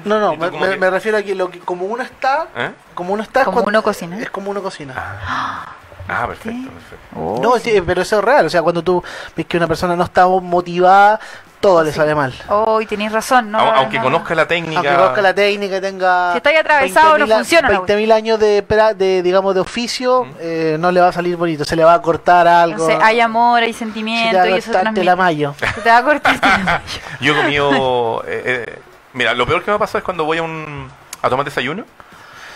No, 0.06 0.20
no, 0.20 0.34
¿Y 0.34 0.38
tú 0.38 0.42
me, 0.44 0.50
cómo 0.52 0.66
me- 0.66 0.72
que- 0.72 0.78
me 0.78 0.90
refiero 0.90 1.18
a 1.18 1.22
que 1.24 1.36
lo 1.36 1.50
que 1.50 1.60
como 1.60 1.86
uno 1.86 2.02
está, 2.04 2.48
¿eh? 2.56 2.72
como 2.94 3.14
uno 3.14 3.22
está 3.24 3.42
es 3.42 3.46
Como 3.46 3.56
cuando- 3.56 3.70
uno 3.70 3.84
cocina. 3.84 4.18
Es 4.20 4.30
como 4.30 4.50
uno 4.52 4.62
cocina. 4.64 4.94
Ah, 4.98 5.66
perfecto, 6.08 6.70
perfecto. 6.72 7.20
Oh, 7.20 7.40
no, 7.42 7.58
sí, 7.60 7.82
pero 7.86 8.02
eso 8.02 8.20
es 8.20 8.24
real. 8.24 8.46
O 8.46 8.50
sea, 8.50 8.62
cuando 8.62 8.82
tú 8.84 9.04
ves 9.36 9.46
que 9.46 9.58
una 9.58 9.68
persona 9.68 9.96
no 9.96 10.04
está 10.04 10.26
motivada, 10.28 11.20
todo 11.60 11.84
le 11.84 11.92
Sí. 11.92 11.98
sale 11.98 12.14
mal. 12.16 12.34
Oh, 12.50 12.80
y 12.82 12.86
tenéis 12.86 13.12
razón, 13.12 13.50
¿no? 13.52 13.58
No, 13.58 13.72
aunque 13.74 13.98
no. 13.98 14.04
conozca 14.04 14.36
la 14.36 14.48
técnica. 14.48 14.78
Aunque 14.80 14.94
conozca 14.96 15.22
la 15.22 15.34
técnica 15.34 15.82
tenga. 15.82 16.32
Si 16.34 16.38
está 16.38 16.50
ahí 16.52 16.56
atravesado, 16.58 17.18
no 17.18 17.26
20.000 17.26 17.32
a- 17.34 17.36
funciona 17.38 17.70
la 17.70 17.80
20.000 17.80 18.12
años 18.12 18.40
de, 18.40 18.62
de, 18.96 19.22
digamos, 19.24 19.56
de 19.56 19.62
oficio, 19.62 20.26
Mm. 20.26 20.32
eh, 20.40 20.78
no 20.80 20.92
le 20.92 21.02
va 21.02 21.08
a 21.08 21.12
salir 21.12 21.36
bonito. 21.36 21.66
Se 21.66 21.76
le 21.76 21.84
va 21.84 21.96
a 21.96 22.02
cortar 22.02 22.48
algo. 22.48 22.78
No 22.78 22.86
sé, 22.86 22.98
hay 23.02 23.20
amor, 23.20 23.62
hay 23.64 23.74
se 23.74 23.80
te 23.80 23.86
sentimiento 23.86 24.38
va 24.38 24.44
a 24.44 24.50
cortar 24.50 24.72
transmite. 24.82 25.04
la 25.04 25.16
mayo. 25.16 25.56
Se 25.76 25.82
te 25.82 25.90
va 25.90 25.98
a 25.98 26.04
cortar. 26.04 26.82
Yo 27.22 27.34
he 27.34 27.38
comido. 27.42 28.24
eh, 28.28 28.66
eh, 28.68 28.80
mira, 29.14 29.34
lo 29.34 29.46
peor 29.48 29.64
que 29.64 29.72
me 29.72 29.76
ha 29.76 29.80
pasado 29.80 29.98
es 29.98 30.04
cuando 30.04 30.26
voy 30.26 30.38
a 30.38 30.44
un 30.44 30.90
a 31.24 31.30
tomar 31.30 31.44
desayuno 31.44 31.84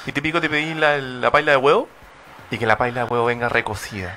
y 0.05 0.11
típico 0.11 0.39
te 0.39 0.47
pedí 0.47 0.75
la, 0.75 0.97
la 0.97 1.31
paila 1.31 1.51
de 1.53 1.57
huevo 1.57 1.89
y 2.51 2.57
que 2.57 2.65
la 2.67 2.77
paila 2.77 3.05
de 3.05 3.09
huevo 3.09 3.25
venga 3.25 3.49
recocida. 3.49 4.15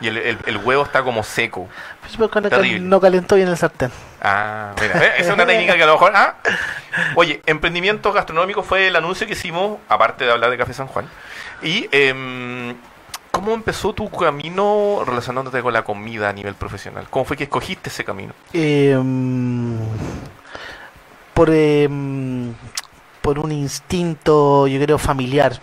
Y 0.00 0.08
el, 0.08 0.16
el- 0.16 0.38
el 0.46 0.56
huevo 0.56 0.82
está 0.82 1.02
como 1.04 1.22
seco. 1.22 1.68
Pues, 2.18 2.30
Terrible. 2.50 2.80
no 2.80 3.00
calentó 3.00 3.36
bien 3.36 3.46
el 3.48 3.56
sartén. 3.56 3.92
Ah, 4.20 4.72
mira, 4.80 4.98
¿eh? 5.04 5.12
esa 5.18 5.28
es 5.28 5.34
una 5.34 5.46
técnica 5.46 5.76
que 5.76 5.82
a 5.84 5.86
lo 5.86 5.92
mejor. 5.92 6.12
Ah. 6.14 6.34
Oye, 7.14 7.40
emprendimiento 7.46 8.12
gastronómico 8.12 8.62
fue 8.64 8.88
el 8.88 8.96
anuncio 8.96 9.26
que 9.26 9.34
hicimos, 9.34 9.78
aparte 9.88 10.24
de 10.24 10.32
hablar 10.32 10.50
de 10.50 10.58
Café 10.58 10.72
San 10.74 10.88
Juan. 10.88 11.08
Y. 11.62 11.88
em, 11.92 12.74
¿Cómo 13.30 13.52
empezó 13.52 13.92
tu 13.92 14.08
camino 14.10 15.02
relacionándote 15.04 15.60
con 15.60 15.72
la 15.72 15.82
comida 15.82 16.28
a 16.28 16.32
nivel 16.32 16.54
profesional? 16.54 17.08
¿Cómo 17.10 17.24
fue 17.24 17.36
que 17.36 17.42
escogiste 17.44 17.90
ese 17.90 18.04
camino? 18.04 18.32
Eh, 18.52 18.96
mm, 18.96 19.76
por, 21.34 21.48
eh, 21.52 21.88
mm, 21.90 22.50
por 23.20 23.40
un 23.40 23.50
instinto, 23.50 24.68
yo 24.68 24.80
creo, 24.80 24.98
familiar. 24.98 25.58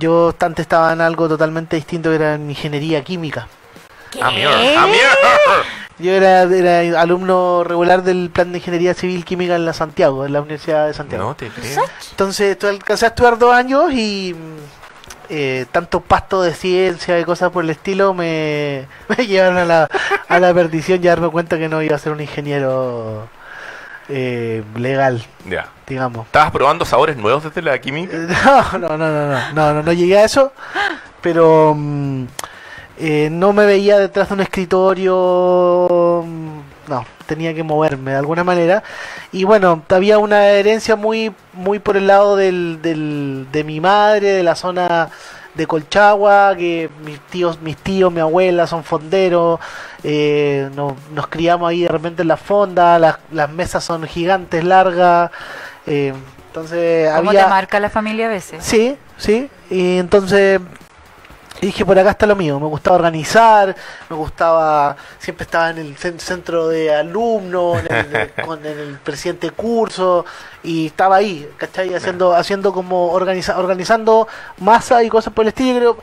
Yo 0.00 0.34
antes 0.40 0.64
estaba 0.64 0.92
en 0.94 1.02
algo 1.02 1.28
totalmente 1.28 1.76
distinto, 1.76 2.08
que 2.08 2.16
era 2.16 2.34
en 2.34 2.48
ingeniería 2.48 3.04
química. 3.04 3.46
Ah, 4.20 4.30
mierda. 4.30 4.82
Ah, 4.82 4.86
mierda. 4.86 5.64
Yo 5.98 6.12
era, 6.12 6.42
era 6.44 7.00
alumno 7.02 7.62
regular 7.62 8.02
del 8.02 8.30
plan 8.30 8.50
de 8.52 8.58
ingeniería 8.58 8.94
civil 8.94 9.22
química 9.26 9.56
en 9.56 9.66
la 9.66 9.74
Santiago, 9.74 10.24
en 10.24 10.32
la 10.32 10.40
Universidad 10.40 10.86
de 10.86 10.94
Santiago. 10.94 11.24
No 11.24 11.36
te 11.36 11.48
creo. 11.48 11.84
Entonces, 12.12 12.58
tú 12.58 12.66
alcancé 12.68 13.04
a 13.04 13.08
estudiar 13.08 13.38
dos 13.38 13.54
años 13.54 13.92
y 13.92 14.34
mm, 14.34 14.56
eh, 15.28 15.66
tanto 15.70 16.00
pasto 16.00 16.40
de 16.40 16.54
ciencia 16.54 17.20
y 17.20 17.24
cosas 17.24 17.50
por 17.50 17.64
el 17.64 17.70
estilo 17.70 18.14
me, 18.14 18.86
me 19.08 19.26
llevaron 19.26 19.58
a 19.58 19.66
la, 19.66 19.88
a 20.28 20.40
la 20.40 20.54
perdición 20.54 21.04
y 21.04 21.08
a 21.08 21.10
darme 21.10 21.28
cuenta 21.28 21.58
que 21.58 21.68
no 21.68 21.82
iba 21.82 21.96
a 21.96 21.98
ser 21.98 22.12
un 22.12 22.22
ingeniero 22.22 23.28
eh, 24.10 24.62
legal, 24.76 25.24
Ya. 25.48 25.68
digamos. 25.86 26.26
¿Estabas 26.26 26.50
probando 26.50 26.84
sabores 26.84 27.16
nuevos 27.16 27.44
desde 27.44 27.62
la 27.62 27.78
química? 27.80 28.16
No, 28.72 28.78
no, 28.78 28.96
no, 28.96 28.98
no, 28.98 29.26
no, 29.28 29.52
no, 29.54 29.74
no, 29.74 29.82
no 29.82 29.92
llegué 29.92 30.18
a 30.18 30.24
eso, 30.24 30.52
pero 31.20 31.74
mm, 31.76 32.24
eh, 32.98 33.28
no 33.30 33.52
me 33.52 33.66
veía 33.66 33.98
detrás 33.98 34.28
de 34.28 34.34
un 34.34 34.40
escritorio, 34.40 36.24
mm, 36.26 36.90
no, 36.90 37.04
tenía 37.26 37.54
que 37.54 37.62
moverme 37.62 38.12
de 38.12 38.16
alguna 38.18 38.44
manera. 38.44 38.82
Y 39.32 39.44
bueno, 39.44 39.82
había 39.88 40.18
una 40.18 40.46
herencia 40.48 40.96
muy, 40.96 41.32
muy 41.52 41.78
por 41.78 41.96
el 41.96 42.06
lado 42.06 42.36
del, 42.36 42.80
del, 42.82 43.46
de 43.52 43.64
mi 43.64 43.80
madre, 43.80 44.28
de 44.28 44.42
la 44.42 44.54
zona 44.56 45.08
de 45.60 45.66
Colchagua, 45.66 46.54
que 46.56 46.88
mis 47.04 47.20
tíos, 47.20 47.60
mis 47.60 47.76
tíos, 47.76 48.10
mi 48.10 48.20
abuela 48.20 48.66
son 48.66 48.82
fonderos, 48.82 49.60
eh, 50.02 50.70
no- 50.74 50.96
nos 51.14 51.26
criamos 51.26 51.68
ahí 51.68 51.82
de 51.82 51.88
repente 51.88 52.22
en 52.22 52.28
la 52.28 52.38
fonda, 52.38 52.98
las, 52.98 53.18
las 53.30 53.50
mesas 53.50 53.84
son 53.84 54.04
gigantes, 54.04 54.64
largas, 54.64 55.30
eh, 55.86 56.14
entonces 56.46 57.10
¿Cómo 57.14 57.28
había... 57.30 57.44
te 57.44 57.50
marca 57.50 57.78
la 57.78 57.90
familia 57.90 58.26
a 58.26 58.30
veces? 58.30 58.64
Sí, 58.64 58.96
sí. 59.18 59.50
Y 59.70 59.98
entonces 59.98 60.60
dije, 61.66 61.84
por 61.84 61.98
acá 61.98 62.10
está 62.10 62.26
lo 62.26 62.36
mío. 62.36 62.58
Me 62.60 62.66
gustaba 62.66 62.96
organizar, 62.96 63.74
me 64.08 64.16
gustaba, 64.16 64.96
siempre 65.18 65.44
estaba 65.44 65.70
en 65.70 65.78
el 65.78 65.96
cen- 65.96 66.18
centro 66.18 66.68
de 66.68 66.94
alumnos, 66.94 67.78
en 67.88 68.16
el, 68.16 68.30
con 68.46 68.64
en 68.64 68.78
el 68.78 68.98
presidente 68.98 69.48
de 69.48 69.52
curso, 69.52 70.24
y 70.62 70.86
estaba 70.86 71.16
ahí, 71.16 71.48
¿cachai? 71.56 71.94
Haciendo, 71.94 72.34
haciendo 72.34 72.72
como 72.72 73.10
organiza, 73.12 73.58
organizando 73.58 74.26
masa 74.58 75.02
y 75.02 75.08
cosas 75.08 75.32
por 75.32 75.44
el 75.44 75.48
estilo. 75.48 75.78
Creo, 75.78 75.96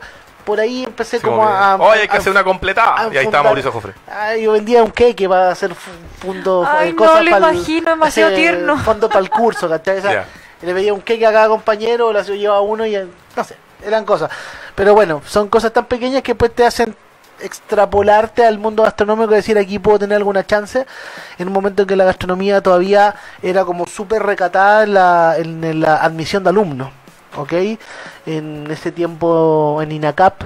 por 0.45 0.59
ahí 0.61 0.85
empecé 0.85 1.17
Sí, 1.19 1.23
como 1.25 1.45
a... 1.45 1.75
Oye, 1.75 2.01
hay 2.03 2.07
que 2.07 2.15
a- 2.15 2.19
hacer 2.19 2.31
una 2.31 2.43
completada. 2.43 3.09
y 3.13 3.17
ahí 3.17 3.25
está 3.25 3.39
fundar- 3.39 3.43
Mauricio 3.43 3.71
Jofre. 3.71 3.93
Ah, 4.09 4.35
yo 4.35 4.53
vendía 4.53 4.81
un 4.83 4.91
queque 4.91 5.27
para 5.27 5.51
hacer 5.51 5.73
fondo, 6.19 6.65
Ay, 6.65 6.89
eh, 6.89 6.91
no, 6.93 6.97
cosas 6.97 7.23
lo 7.25 7.31
pa'l- 7.31 7.53
imagino, 7.55 7.89
demasiado 7.91 8.33
tierno. 8.35 8.77
Fondo 8.79 9.09
para 9.09 9.19
el 9.19 9.29
curso, 9.29 9.67
¿cachai? 9.67 9.97
O 9.97 10.01
sea. 10.01 10.25
Le 10.59 10.73
pedía 10.73 10.91
un 10.91 11.01
queque 11.01 11.23
a 11.27 11.31
cada 11.31 11.49
compañero, 11.49 12.11
lo 12.11 12.19
llevaba 12.23 12.61
uno 12.61 12.83
y 12.83 12.95
eh, 12.95 13.05
no 13.35 13.43
sé, 13.43 13.55
eran 13.85 14.05
cosas. 14.05 14.29
Pero 14.75 14.93
bueno, 14.93 15.21
son 15.25 15.49
cosas 15.49 15.73
tan 15.73 15.85
pequeñas 15.85 16.21
que 16.21 16.35
pues 16.35 16.53
te 16.53 16.65
hacen 16.65 16.95
extrapolarte 17.39 18.45
al 18.45 18.57
mundo 18.57 18.83
gastronómico 18.83 19.31
y 19.31 19.35
decir 19.35 19.57
aquí 19.57 19.79
puedo 19.79 19.99
tener 19.99 20.17
alguna 20.17 20.45
chance 20.45 20.85
en 21.37 21.47
un 21.47 21.53
momento 21.53 21.83
en 21.83 21.87
que 21.87 21.95
la 21.95 22.05
gastronomía 22.05 22.61
todavía 22.61 23.15
era 23.41 23.63
como 23.65 23.85
súper 23.85 24.23
recatada 24.23 24.83
en 24.83 24.93
la, 24.93 25.35
en 25.37 25.79
la 25.79 25.97
admisión 25.97 26.43
de 26.43 26.49
alumnos, 26.49 26.89
¿ok? 27.35 27.53
En 28.25 28.69
ese 28.71 28.91
tiempo 28.91 29.79
en 29.81 29.91
INACAP, 29.91 30.41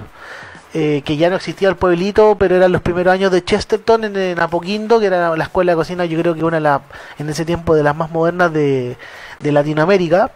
eh, 0.73 1.01
que 1.05 1.17
ya 1.17 1.29
no 1.29 1.35
existía 1.35 1.69
el 1.69 1.75
pueblito, 1.75 2.35
pero 2.37 2.55
eran 2.55 2.71
los 2.71 2.81
primeros 2.81 3.13
años 3.13 3.31
de 3.31 3.43
Chesterton 3.43 4.05
en, 4.05 4.15
en 4.15 4.39
Apoquindo, 4.39 4.99
que 4.99 5.07
era 5.07 5.35
la 5.35 5.43
escuela 5.43 5.73
de 5.73 5.75
cocina, 5.75 6.05
yo 6.05 6.19
creo 6.19 6.33
que 6.33 6.43
una 6.43 6.57
de 6.57 6.61
las, 6.61 6.81
en 7.19 7.29
ese 7.29 7.45
tiempo 7.45 7.75
de 7.75 7.83
las 7.83 7.95
más 7.95 8.11
modernas 8.11 8.53
de, 8.53 8.97
de 9.39 9.51
Latinoamérica, 9.51 10.31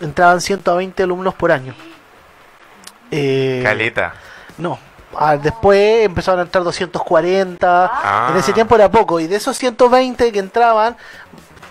entraban 0.00 0.40
120 0.40 1.02
alumnos 1.02 1.34
por 1.34 1.52
año. 1.52 1.74
Eh, 3.10 3.60
Caleta. 3.62 4.14
no. 4.58 4.78
Ah, 5.16 5.36
después 5.36 6.04
empezaron 6.04 6.38
a 6.38 6.42
entrar 6.44 6.62
240. 6.62 7.90
Ah. 7.92 8.28
En 8.30 8.36
ese 8.38 8.52
tiempo 8.52 8.76
era 8.76 8.88
poco. 8.88 9.18
Y 9.18 9.26
de 9.26 9.36
esos 9.36 9.56
120 9.56 10.30
que 10.30 10.38
entraban, 10.38 10.96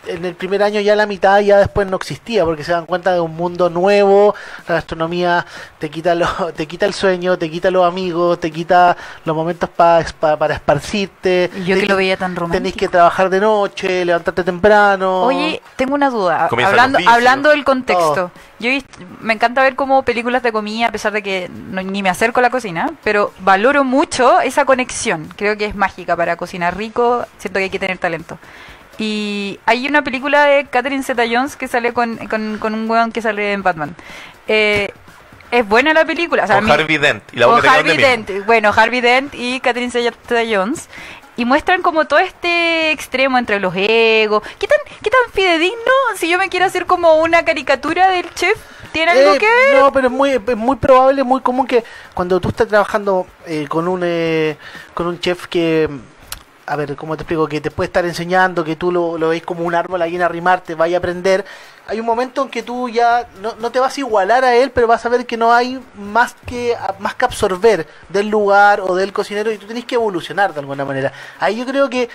en 0.08 0.26
el 0.26 0.36
primer 0.36 0.64
año 0.64 0.80
ya 0.82 0.96
la 0.96 1.06
mitad 1.06 1.40
ya 1.40 1.58
después 1.58 1.88
no 1.88 1.98
existía. 1.98 2.46
Porque 2.46 2.64
se 2.64 2.72
dan 2.72 2.86
cuenta 2.86 3.14
de 3.14 3.20
un 3.20 3.36
mundo 3.36 3.70
nuevo. 3.70 4.36
La 4.68 4.76
gastronomía 4.76 5.46
te 5.80 5.90
quita, 5.90 6.16
lo, 6.16 6.28
te 6.56 6.68
quita 6.68 6.86
el 6.86 6.94
sueño, 6.94 7.38
te 7.38 7.50
quita 7.50 7.72
los 7.72 7.86
amigos, 7.88 8.40
te 8.40 8.52
quita 8.52 8.96
los 9.26 9.36
momentos 9.36 9.70
pa- 9.70 10.04
pa- 10.20 10.38
para 10.38 10.56
esparcirte. 10.56 11.50
Y 11.58 11.64
yo 11.66 11.76
que 11.76 11.82
Te- 11.82 11.88
lo 11.88 11.96
veía 11.96 12.18
tan 12.18 12.34
Tenés 12.36 12.40
romántico. 12.50 12.78
que 12.78 12.88
trabajar 12.88 13.30
de 13.30 13.40
noche, 13.40 14.06
levantarte 14.06 14.44
temprano. 14.44 15.24
Oye, 15.24 15.62
tengo 15.76 15.96
una 15.96 16.10
duda. 16.10 16.48
Comienzan 16.50 16.80
Hablando, 16.80 17.00
hablando 17.10 17.50
del 17.50 17.64
contexto. 17.64 18.32
Oh. 18.34 18.40
Yo 18.60 18.68
he 18.70 18.72
visto- 18.72 19.00
me 19.22 19.34
encanta 19.34 19.62
ver 19.62 19.76
como 19.76 20.04
películas 20.04 20.44
de 20.44 20.52
comida, 20.52 20.88
a 20.88 20.92
pesar 20.92 21.14
de 21.14 21.24
que 21.24 21.50
no- 21.50 21.82
ni 21.82 22.04
me 22.04 22.10
acerco 22.10 22.40
a 22.40 22.44
la 22.44 22.50
cocina, 22.50 22.92
pero 23.04 23.32
valoro 23.40 23.84
mucho 23.84 24.42
esa 24.42 24.66
conexión. 24.66 25.30
Creo 25.36 25.58
que 25.58 25.66
es 25.66 25.76
mágica 25.76 26.16
para 26.16 26.36
cocinar 26.36 26.76
rico. 26.76 27.26
Siento 27.38 27.58
que 27.60 27.64
hay 27.66 27.70
que 27.70 27.80
tener 27.80 27.98
talento. 27.98 28.38
Y 29.00 29.60
hay 29.66 29.88
una 29.88 30.04
película 30.04 30.44
de 30.46 30.66
Catherine 30.66 31.04
Zeta-Jones 31.04 31.56
que 31.56 31.68
sale 31.68 31.94
con, 31.94 32.18
con, 32.28 32.58
con 32.60 32.74
un 32.74 32.90
weón 32.90 33.12
que 33.12 33.22
sale 33.22 33.54
en 33.54 33.64
Batman. 33.64 33.96
Eh, 34.48 34.90
es 35.52 35.68
buena 35.68 35.94
la 35.94 36.06
película. 36.06 36.44
o 36.44 36.48
sea, 36.48 36.62
mí- 36.62 36.70
Harvey 36.70 36.98
Dent. 36.98 37.24
Y 37.34 37.38
la 37.38 37.46
Harvey. 37.48 37.98
Dent, 37.98 38.46
bueno, 38.46 38.72
Harvey 38.76 39.02
Dent 39.02 39.34
y 39.36 39.60
Catherine 39.62 39.92
Zeta-Jones 39.92 40.90
y 41.38 41.46
muestran 41.46 41.82
como 41.82 42.06
todo 42.06 42.20
este 42.20 42.92
extremo 42.92 43.38
entre 43.38 43.60
los 43.62 43.74
egos. 43.76 44.44
¿Qué 44.60 44.68
tan 44.68 44.78
qué 45.02 45.10
tan 45.10 45.32
fidedigno 45.32 45.92
si 46.18 46.28
yo 46.30 46.38
me 46.38 46.50
quiero 46.50 46.66
hacer 46.66 46.86
como 46.86 47.16
una 47.22 47.46
caricatura 47.46 48.10
del 48.10 48.30
chef? 48.34 48.58
¿Tiene 48.92 49.12
algo 49.12 49.36
Eh, 49.36 49.38
que 49.38 49.46
ver? 49.46 49.80
No, 49.80 49.92
pero 49.94 50.08
es 50.08 50.14
muy, 50.14 50.32
es 50.32 50.58
muy 50.58 50.76
probable, 50.76 51.24
muy 51.24 51.40
común 51.42 51.66
que 51.68 51.84
cuando 52.14 52.40
tú 52.42 52.50
estás 52.50 52.68
trabajando 52.68 53.26
eh, 53.48 53.66
con 53.70 53.88
un 53.88 54.02
eh, 54.04 54.58
con 54.94 55.08
un 55.08 55.20
chef 55.20 55.48
que, 55.48 55.88
a 56.70 56.76
ver, 56.76 56.96
¿cómo 56.96 57.18
te 57.18 57.24
explico? 57.24 57.48
Que 57.48 57.62
te 57.62 57.72
puede 57.72 57.88
estar 57.88 58.06
enseñando, 58.06 58.64
que 58.64 58.76
tú 58.76 58.92
lo, 58.92 59.18
lo 59.18 59.30
veis 59.30 59.42
como 59.42 59.64
un 59.64 59.74
árbol 59.74 60.04
ahí 60.04 60.16
en 60.16 60.22
arrimarte, 60.22 60.76
vaya 60.76 60.98
a 60.98 61.00
aprender. 61.00 61.44
Hay 61.88 62.00
un 62.00 62.06
momento 62.06 62.44
en 62.44 62.50
que 62.50 62.62
tú 62.62 62.88
ya 62.90 63.28
no, 63.42 63.56
no 63.56 63.72
te 63.72 63.80
vas 63.80 63.98
a 63.98 64.00
igualar 64.00 64.46
a 64.46 64.56
él, 64.56 64.70
pero 64.70 64.86
vas 64.86 65.04
a 65.04 65.10
ver 65.10 65.26
que 65.26 65.36
no 65.36 65.52
hay 65.52 65.82
más 65.96 66.36
que 66.46 66.78
más 67.00 67.16
que 67.16 67.26
absorber 67.26 67.88
del 68.10 68.30
lugar 68.30 68.82
o 68.82 68.94
del 68.94 69.12
cocinero 69.12 69.52
y 69.52 69.58
tú 69.58 69.66
tenés 69.66 69.86
que 69.86 69.96
evolucionar 69.96 70.54
de 70.54 70.60
alguna 70.60 70.86
manera. 70.86 71.12
Ahí 71.40 71.58
yo 71.58 71.66
creo 71.66 71.90
que 71.90 72.08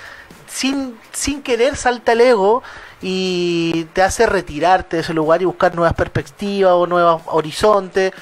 sin, 0.47 0.97
sin 1.13 1.43
querer 1.43 1.75
salta 1.77 2.13
el 2.13 2.21
ego 2.21 2.63
y 3.03 3.89
te 3.93 4.03
hace 4.03 4.25
retirarte 4.25 4.99
de 4.99 5.03
ese 5.03 5.13
lugar 5.13 5.43
y 5.43 5.47
buscar 5.47 5.75
nuevas 5.75 5.95
perspectivas 5.95 6.75
o 6.75 6.87
nuevos 6.87 7.23
horizontes. 7.27 8.13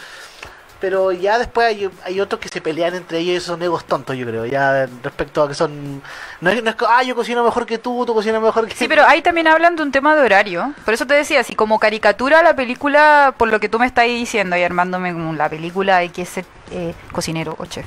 Pero 0.83 1.13
ya 1.13 1.39
después 1.39 1.69
hay, 1.69 1.89
hay 2.03 2.21
otros 2.21 2.41
que 2.41 2.49
se 2.49 2.61
pelean 2.61 2.97
entre 2.97 3.21
ellos 3.21 3.35
y 3.35 3.37
esos 3.37 3.47
son 3.47 3.63
egos 3.63 3.85
tontos, 3.85 4.17
yo 4.17 4.27
creo. 4.27 4.47
Ya 4.47 4.87
respecto 5.05 5.45
a 5.45 5.47
que 5.47 5.55
son. 5.55 6.03
No 6.41 6.51
es, 6.51 6.61
no 6.61 6.71
es 6.71 6.77
ah, 6.89 7.05
yo 7.05 7.15
cocino 7.15 7.45
mejor 7.45 7.67
que 7.67 7.79
tú, 7.79 8.05
tú 8.05 8.13
cocinas 8.13 8.43
mejor 8.43 8.67
que 8.67 8.75
Sí, 8.75 8.89
pero 8.89 9.07
ahí 9.07 9.23
también 9.23 9.47
hablan 9.47 9.77
de 9.77 9.85
un 9.85 9.93
tema 9.93 10.17
de 10.17 10.23
horario. 10.23 10.75
Por 10.85 10.93
eso 10.93 11.07
te 11.07 11.15
decía, 11.15 11.45
si 11.45 11.55
como 11.55 11.79
caricatura 11.79 12.43
la 12.43 12.57
película, 12.57 13.33
por 13.39 13.49
lo 13.49 13.61
que 13.61 13.69
tú 13.69 13.79
me 13.79 13.87
estás 13.87 14.07
diciendo 14.07 14.57
y 14.57 14.65
armándome 14.65 15.13
como 15.13 15.33
la 15.35 15.49
película 15.49 15.99
hay 15.99 16.09
que 16.09 16.27
ser 16.27 16.47
eh, 16.73 16.95
cocinero 17.13 17.55
o 17.59 17.67
chef. 17.67 17.87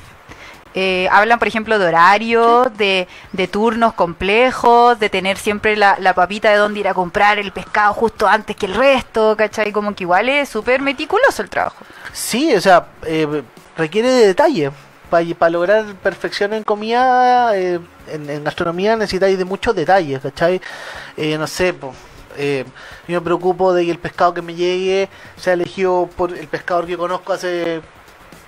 Eh, 0.78 1.08
hablan, 1.10 1.38
por 1.38 1.48
ejemplo, 1.48 1.78
de 1.78 1.86
horarios, 1.86 2.68
de, 2.76 3.08
de 3.32 3.48
turnos 3.48 3.94
complejos, 3.94 4.98
de 5.00 5.08
tener 5.08 5.38
siempre 5.38 5.74
la, 5.74 5.96
la 5.98 6.14
papita 6.14 6.50
de 6.50 6.58
dónde 6.58 6.80
ir 6.80 6.88
a 6.88 6.92
comprar 6.94 7.38
el 7.38 7.50
pescado 7.50 7.94
justo 7.94 8.28
antes 8.28 8.54
que 8.54 8.66
el 8.66 8.74
resto, 8.74 9.34
¿cachai? 9.36 9.72
Como 9.72 9.94
que 9.94 10.04
igual 10.04 10.28
es 10.28 10.50
súper 10.50 10.82
meticuloso 10.82 11.40
el 11.42 11.48
trabajo. 11.48 11.84
Sí, 12.12 12.54
o 12.54 12.60
sea, 12.60 12.86
eh, 13.04 13.42
requiere 13.76 14.08
de 14.10 14.26
detalle. 14.26 14.70
Para 15.08 15.50
lograr 15.50 15.84
perfección 16.02 16.52
en 16.52 16.62
comida, 16.62 17.56
eh, 17.56 17.80
en, 18.08 18.28
en 18.28 18.44
gastronomía 18.44 18.96
necesitáis 18.96 19.38
de 19.38 19.44
muchos 19.44 19.74
detalles, 19.74 20.20
¿cachai? 20.20 20.60
Eh, 21.16 21.38
no 21.38 21.46
sé, 21.46 21.74
eh, 22.36 22.64
yo 23.08 23.20
me 23.20 23.24
preocupo 23.24 23.72
de 23.72 23.84
que 23.84 23.90
el 23.92 23.98
pescado 23.98 24.34
que 24.34 24.42
me 24.42 24.54
llegue 24.54 25.08
sea 25.36 25.54
elegido 25.54 26.10
por 26.16 26.36
el 26.36 26.48
pescador 26.48 26.86
que 26.86 26.96
conozco 26.98 27.32
hace 27.32 27.80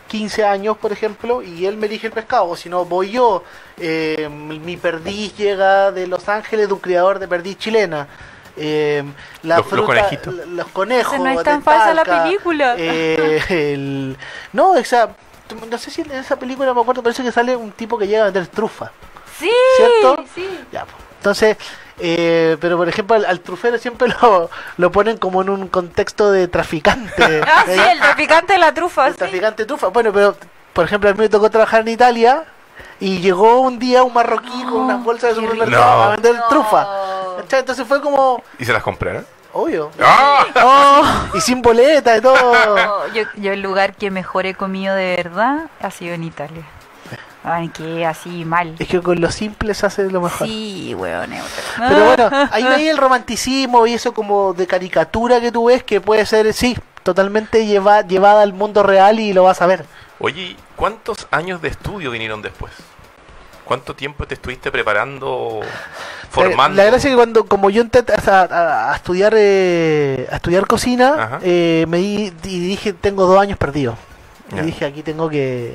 15 0.08 0.44
años, 0.44 0.76
por 0.78 0.90
ejemplo, 0.92 1.42
y 1.42 1.66
él 1.66 1.76
me 1.76 1.86
elige 1.86 2.08
el 2.08 2.12
pescado, 2.12 2.46
o 2.48 2.56
si 2.56 2.68
no, 2.68 2.84
voy 2.84 3.10
yo. 3.12 3.44
Eh, 3.78 4.28
mi 4.30 4.76
perdiz 4.76 5.36
llega 5.36 5.92
de 5.92 6.06
Los 6.06 6.28
Ángeles 6.28 6.66
de 6.68 6.74
un 6.74 6.80
criador 6.80 7.18
de 7.18 7.28
perdiz 7.28 7.58
chilena. 7.58 8.08
Eh, 8.56 9.04
la 9.44 9.58
Los- 9.58 9.70
los 9.70 9.86
fruta- 9.86 10.10
Los 10.48 10.66
conejos. 10.68 11.20
No 11.20 11.28
es 11.30 11.42
tan 11.44 11.62
falsa 11.62 11.94
la 11.94 12.04
película. 12.04 12.74
eh, 12.76 13.40
el- 13.74 14.16
no, 14.52 14.70
o 14.72 14.84
sea, 14.84 15.10
no 15.70 15.78
sé 15.78 15.90
si 15.92 16.00
en 16.00 16.10
esa 16.10 16.36
película 16.36 16.74
me 16.74 16.80
acuerdo, 16.80 17.02
parece 17.02 17.22
que 17.22 17.30
sale 17.30 17.54
un 17.54 17.70
tipo 17.70 17.96
que 17.96 18.06
llega 18.08 18.22
a 18.22 18.24
vender 18.24 18.48
trufa. 18.48 18.90
Sí, 19.38 19.50
¿Cierto? 19.76 20.24
sí. 20.34 20.48
Ya, 20.72 20.84
pues. 20.84 20.96
Entonces, 21.18 21.56
eh, 22.00 22.56
pero 22.60 22.76
por 22.76 22.88
ejemplo, 22.88 23.16
al, 23.16 23.24
al 23.24 23.40
trufero 23.40 23.78
siempre 23.78 24.08
lo, 24.22 24.50
lo 24.76 24.92
ponen 24.92 25.16
como 25.18 25.42
en 25.42 25.50
un 25.50 25.68
contexto 25.68 26.30
de 26.30 26.48
traficante. 26.48 27.42
Ah, 27.46 27.64
sí, 27.66 27.72
el 27.72 27.98
traficante 28.00 28.52
de 28.54 28.58
la 28.58 28.72
trufa. 28.74 29.06
El 29.06 29.12
sí. 29.14 29.18
traficante 29.18 29.62
de 29.62 29.66
trufa. 29.66 29.88
Bueno, 29.88 30.12
pero 30.12 30.36
por 30.72 30.84
ejemplo, 30.84 31.10
a 31.10 31.12
mí 31.12 31.18
me 31.18 31.28
tocó 31.28 31.50
trabajar 31.50 31.80
en 31.80 31.88
Italia 31.88 32.44
y 33.00 33.18
llegó 33.18 33.60
un 33.60 33.78
día 33.78 34.02
un 34.02 34.12
marroquí 34.12 34.62
con 34.64 34.74
unas 34.74 35.02
bolsas 35.02 35.34
de 35.34 35.40
supermercado 35.42 35.84
rico. 35.92 36.02
a 36.02 36.08
vender 36.10 36.34
No. 36.36 36.48
trufa. 36.48 36.86
Entonces 37.50 37.86
fue 37.86 38.00
como, 38.00 38.42
¿Y 38.58 38.64
se 38.64 38.72
las 38.72 38.82
compraron? 38.82 39.24
obvio. 39.52 39.90
¡Ah! 40.00 40.44
Oh. 40.62 41.36
Y 41.36 41.40
sin 41.40 41.62
boleta 41.62 42.16
y 42.16 42.20
todo. 42.20 42.36
No, 42.76 43.06
yo, 43.14 43.22
yo 43.36 43.52
el 43.52 43.62
lugar 43.62 43.94
que 43.94 44.10
mejor 44.10 44.46
he 44.46 44.54
comido 44.54 44.94
de 44.94 45.16
verdad 45.16 45.68
ha 45.80 45.90
sido 45.90 46.14
en 46.14 46.24
Italia. 46.24 46.62
Ay, 47.54 47.68
que 47.68 48.04
así 48.06 48.44
mal. 48.44 48.74
Es 48.78 48.88
que 48.88 49.00
con 49.00 49.20
lo 49.20 49.30
simple 49.30 49.74
se 49.74 49.86
hace 49.86 50.10
lo 50.10 50.20
mejor. 50.20 50.46
Sí, 50.46 50.94
weón. 50.94 51.30
Pero 51.78 52.04
bueno, 52.04 52.30
ahí 52.52 52.64
veis 52.64 52.90
el 52.90 52.96
romanticismo 52.98 53.86
y 53.86 53.94
eso 53.94 54.12
como 54.12 54.52
de 54.54 54.66
caricatura 54.66 55.40
que 55.40 55.50
tú 55.52 55.66
ves 55.66 55.82
que 55.82 56.00
puede 56.00 56.26
ser, 56.26 56.52
sí, 56.52 56.76
totalmente 57.02 57.66
lleva, 57.66 58.02
llevada 58.02 58.42
al 58.42 58.52
mundo 58.52 58.82
real 58.82 59.18
y 59.20 59.32
lo 59.32 59.44
vas 59.44 59.62
a 59.62 59.66
ver. 59.66 59.84
Oye, 60.20 60.42
¿y 60.42 60.56
¿cuántos 60.76 61.26
años 61.30 61.62
de 61.62 61.68
estudio 61.68 62.10
vinieron 62.10 62.42
después? 62.42 62.72
¿Cuánto 63.64 63.94
tiempo 63.94 64.26
te 64.26 64.32
estuviste 64.34 64.70
preparando, 64.72 65.60
formando? 66.30 66.76
La, 66.76 66.84
la 66.84 66.90
gracia 66.90 67.08
es 67.08 67.12
que 67.12 67.16
cuando, 67.16 67.44
como 67.46 67.68
yo 67.70 67.82
entré 67.82 68.02
a, 68.26 68.40
a- 68.40 68.92
a 68.92 68.96
estudiar 68.96 69.34
eh, 69.36 70.26
a 70.32 70.36
estudiar 70.36 70.66
cocina, 70.66 71.38
eh, 71.42 71.84
me 71.86 71.98
di, 71.98 72.32
y 72.44 72.58
dije, 72.60 72.94
tengo 72.94 73.26
dos 73.26 73.38
años 73.38 73.58
perdidos. 73.58 73.96
Y 74.50 74.60
dije, 74.62 74.86
aquí 74.86 75.02
tengo 75.02 75.28
que 75.28 75.74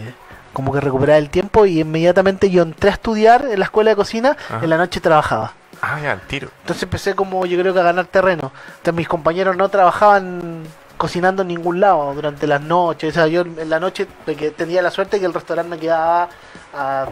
como 0.53 0.71
que 0.71 0.79
recuperar 0.79 1.17
el 1.17 1.29
tiempo 1.29 1.65
y 1.65 1.81
inmediatamente 1.81 2.49
yo 2.49 2.61
entré 2.63 2.91
a 2.91 2.93
estudiar 2.93 3.45
en 3.49 3.59
la 3.59 3.65
escuela 3.65 3.89
de 3.89 3.95
cocina, 3.95 4.37
en 4.61 4.69
la 4.69 4.77
noche 4.77 5.01
trabajaba. 5.01 5.53
Ah, 5.81 5.99
ya, 6.01 6.13
al 6.13 6.21
tiro. 6.21 6.49
Entonces 6.61 6.83
empecé 6.83 7.13
como 7.13 7.45
yo 7.45 7.59
creo 7.59 7.73
que 7.73 7.79
a 7.81 7.83
ganar 7.83 8.05
terreno. 8.05 8.53
Entonces 8.67 8.93
mis 8.93 9.07
compañeros 9.07 9.57
no 9.57 9.67
trabajaban 9.67 10.63
cocinando 10.95 11.41
en 11.41 11.49
ningún 11.49 11.81
lado 11.81 12.13
durante 12.13 12.47
las 12.47 12.61
noches. 12.61 13.09
O 13.09 13.13
sea, 13.13 13.27
yo 13.27 13.41
en 13.41 13.69
la 13.69 13.79
noche 13.79 14.07
que 14.25 14.51
tenía 14.51 14.81
la 14.81 14.91
suerte 14.91 15.19
que 15.19 15.25
el 15.25 15.33
restaurante 15.33 15.69
me 15.69 15.79
quedaba 15.79 16.29
a 16.73 17.07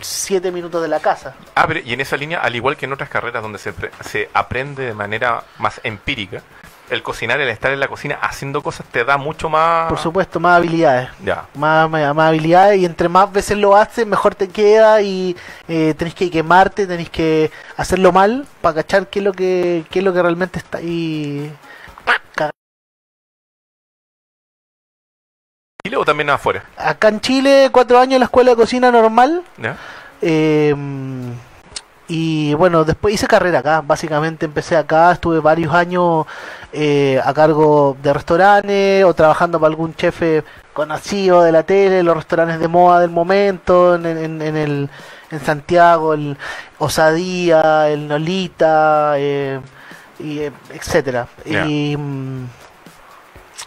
siete 0.00 0.52
minutos 0.52 0.82
de 0.82 0.88
la 0.88 1.00
casa. 1.00 1.34
Ah, 1.54 1.64
pero 1.66 1.80
y 1.80 1.94
en 1.94 2.00
esa 2.00 2.16
línea, 2.16 2.40
al 2.40 2.54
igual 2.54 2.76
que 2.76 2.84
en 2.84 2.92
otras 2.92 3.08
carreras 3.08 3.42
donde 3.42 3.58
se, 3.58 3.72
se 4.02 4.28
aprende 4.34 4.84
de 4.84 4.92
manera 4.92 5.44
más 5.58 5.80
empírica, 5.82 6.42
el 6.90 7.02
cocinar, 7.02 7.40
el 7.40 7.48
estar 7.48 7.72
en 7.72 7.80
la 7.80 7.88
cocina 7.88 8.18
haciendo 8.20 8.62
cosas 8.62 8.86
te 8.86 9.04
da 9.04 9.16
mucho 9.16 9.48
más... 9.48 9.88
Por 9.88 9.98
supuesto, 9.98 10.38
más 10.40 10.58
habilidades. 10.58 11.08
Ya. 11.24 11.46
Más, 11.54 11.88
más, 11.88 12.14
más 12.14 12.28
habilidades 12.28 12.80
y 12.80 12.84
entre 12.84 13.08
más 13.08 13.32
veces 13.32 13.56
lo 13.56 13.76
haces, 13.76 14.06
mejor 14.06 14.34
te 14.34 14.48
queda 14.48 15.00
y 15.02 15.36
eh, 15.68 15.94
tenés 15.96 16.14
que 16.14 16.30
quemarte, 16.30 16.86
tenés 16.86 17.10
que 17.10 17.50
hacerlo 17.76 18.12
mal 18.12 18.46
para 18.60 18.76
cachar 18.76 19.06
qué 19.08 19.20
es 19.20 19.24
lo 19.24 19.32
que, 19.32 19.84
qué 19.90 20.00
es 20.00 20.04
lo 20.04 20.12
que 20.12 20.22
realmente 20.22 20.58
está 20.58 20.78
ahí. 20.78 21.52
Chile 25.86 25.96
o 25.98 26.04
también 26.04 26.30
afuera? 26.30 26.64
Acá 26.78 27.08
en 27.08 27.20
Chile, 27.20 27.68
cuatro 27.70 27.98
años 27.98 28.14
en 28.14 28.20
la 28.20 28.24
escuela 28.24 28.52
de 28.52 28.56
cocina 28.56 28.90
normal. 28.90 29.42
¿Ya? 29.58 29.76
eh, 30.22 30.74
y 32.08 32.52
bueno, 32.54 32.84
después 32.84 33.14
hice 33.14 33.26
carrera 33.26 33.60
acá. 33.60 33.80
Básicamente 33.80 34.44
empecé 34.46 34.76
acá, 34.76 35.12
estuve 35.12 35.40
varios 35.40 35.72
años 35.74 36.26
eh, 36.72 37.20
a 37.24 37.32
cargo 37.34 37.96
de 38.02 38.12
restaurantes 38.12 39.04
o 39.04 39.14
trabajando 39.14 39.58
para 39.58 39.70
algún 39.70 39.94
chef 39.94 40.22
conocido 40.74 41.42
de 41.42 41.52
la 41.52 41.62
tele, 41.62 42.02
los 42.02 42.16
restaurantes 42.16 42.58
de 42.60 42.68
moda 42.68 43.00
del 43.00 43.10
momento, 43.10 43.94
en, 43.94 44.04
en- 44.06 44.42
en 44.42 44.56
el, 44.56 44.90
en 45.30 45.40
Santiago, 45.40 46.14
el 46.14 46.36
Osadía, 46.78 47.88
el 47.88 48.06
Nolita, 48.08 49.14
eh, 49.16 49.60
y, 50.18 50.40
eh, 50.40 50.52
etcétera. 50.70 51.26
Y 51.68 51.96
mm, 51.96 52.44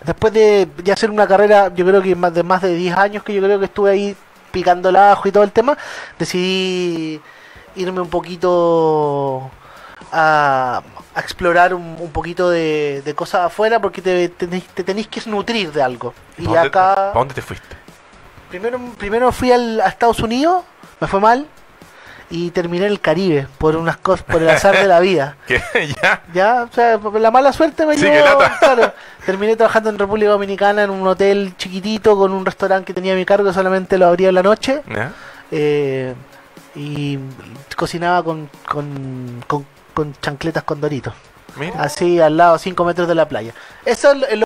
después 0.05 0.33
de 0.33 0.67
ya 0.83 0.93
hacer 0.93 1.09
una 1.11 1.27
carrera, 1.27 1.73
yo 1.73 1.85
creo 1.85 2.01
que 2.01 2.15
más 2.15 2.33
de 2.33 2.43
más 2.43 2.61
de 2.61 2.75
10 2.75 2.95
años 2.97 3.23
que 3.23 3.33
yo 3.33 3.41
creo 3.41 3.59
que 3.59 3.65
estuve 3.65 3.91
ahí 3.91 4.15
picando 4.51 4.89
el 4.89 4.95
ajo 4.95 5.27
y 5.27 5.31
todo 5.31 5.43
el 5.43 5.51
tema, 5.51 5.77
decidí 6.19 7.19
irme 7.77 8.01
un 8.01 8.09
poquito 8.09 9.49
a, 10.11 10.81
a 11.15 11.19
explorar 11.19 11.73
un, 11.73 11.95
un 11.99 12.11
poquito 12.11 12.49
de, 12.49 13.01
de 13.03 13.15
cosas 13.15 13.45
afuera 13.47 13.79
porque 13.79 14.01
te, 14.01 14.29
tenéis- 14.37 14.67
te 14.73 14.83
tenéis 14.83 15.07
que 15.07 15.21
nutrir 15.29 15.71
de 15.71 15.81
algo. 15.81 16.13
Y 16.37 16.43
¿Pa' 16.45 16.51
dónde- 16.53 16.67
acá, 16.67 16.95
¿pa' 17.13 17.19
dónde 17.19 17.33
te 17.33 17.41
fuiste? 17.41 17.75
primero, 18.49 18.79
primero 18.97 19.31
fui 19.31 19.51
al, 19.51 19.81
a 19.81 19.87
Estados 19.87 20.19
Unidos, 20.19 20.63
me 21.01 21.07
fue 21.07 21.19
mal, 21.19 21.47
y 22.29 22.51
terminé 22.51 22.85
en 22.85 22.91
el 22.91 22.99
Caribe 23.01 23.47
por 23.57 23.75
unas 23.77 23.97
cosas, 23.97 24.23
por 24.25 24.41
el 24.41 24.49
azar 24.49 24.77
de 24.77 24.85
la 24.85 24.99
vida. 24.99 25.35
¿Qué? 25.47 25.61
¿Ya? 26.01 26.21
Ya, 26.33 26.63
o 26.69 26.73
sea, 26.73 26.97
la 26.97 27.31
mala 27.31 27.51
suerte 27.53 27.85
me 27.85 27.95
Sí, 27.95 28.01
llevó, 28.05 28.39
claro. 28.59 28.93
Terminé 29.25 29.55
trabajando 29.55 29.89
en 29.89 29.97
República 29.99 30.31
Dominicana 30.31 30.83
en 30.83 30.89
un 30.89 31.05
hotel 31.07 31.53
chiquitito 31.57 32.17
con 32.17 32.31
un 32.31 32.45
restaurante 32.45 32.85
que 32.85 32.93
tenía 32.93 33.13
a 33.13 33.15
mi 33.17 33.25
cargo, 33.25 33.51
solamente 33.51 33.97
lo 33.97 34.07
abría 34.07 34.29
en 34.29 34.35
la 34.35 34.43
noche. 34.43 34.81
¿Ya? 34.93 35.11
eh, 35.51 36.13
y 36.77 37.19
cocinaba 37.75 38.23
con, 38.23 38.49
con, 38.69 39.43
con, 39.47 39.65
con 39.93 40.13
chancletas 40.21 40.63
con 40.63 40.79
doritos. 40.79 41.13
Mira. 41.55 41.81
Así 41.81 42.19
al 42.21 42.37
lado, 42.37 42.57
5 42.59 42.85
metros 42.85 43.07
de 43.07 43.15
la 43.15 43.27
playa. 43.27 43.53
Eso 43.83 44.11
es 44.11 44.37
lo 44.37 44.45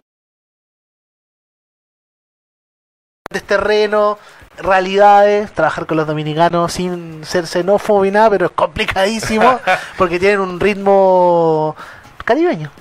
de 3.34 3.42
terreno, 3.42 4.18
realidades, 4.58 5.54
trabajar 5.54 5.86
con 5.86 5.98
los 5.98 6.08
dominicanos 6.08 6.74
sin 6.74 7.24
ser 7.26 7.48
xenófobo 7.48 8.06
y 8.06 8.12
nada, 8.12 8.30
pero 8.30 8.46
es 8.48 8.52
complicadísimo 8.52 9.60
porque 9.98 10.20
tienen 10.20 10.40
un 10.42 10.60
ritmo 10.60 11.76
caribeño, 12.26 12.72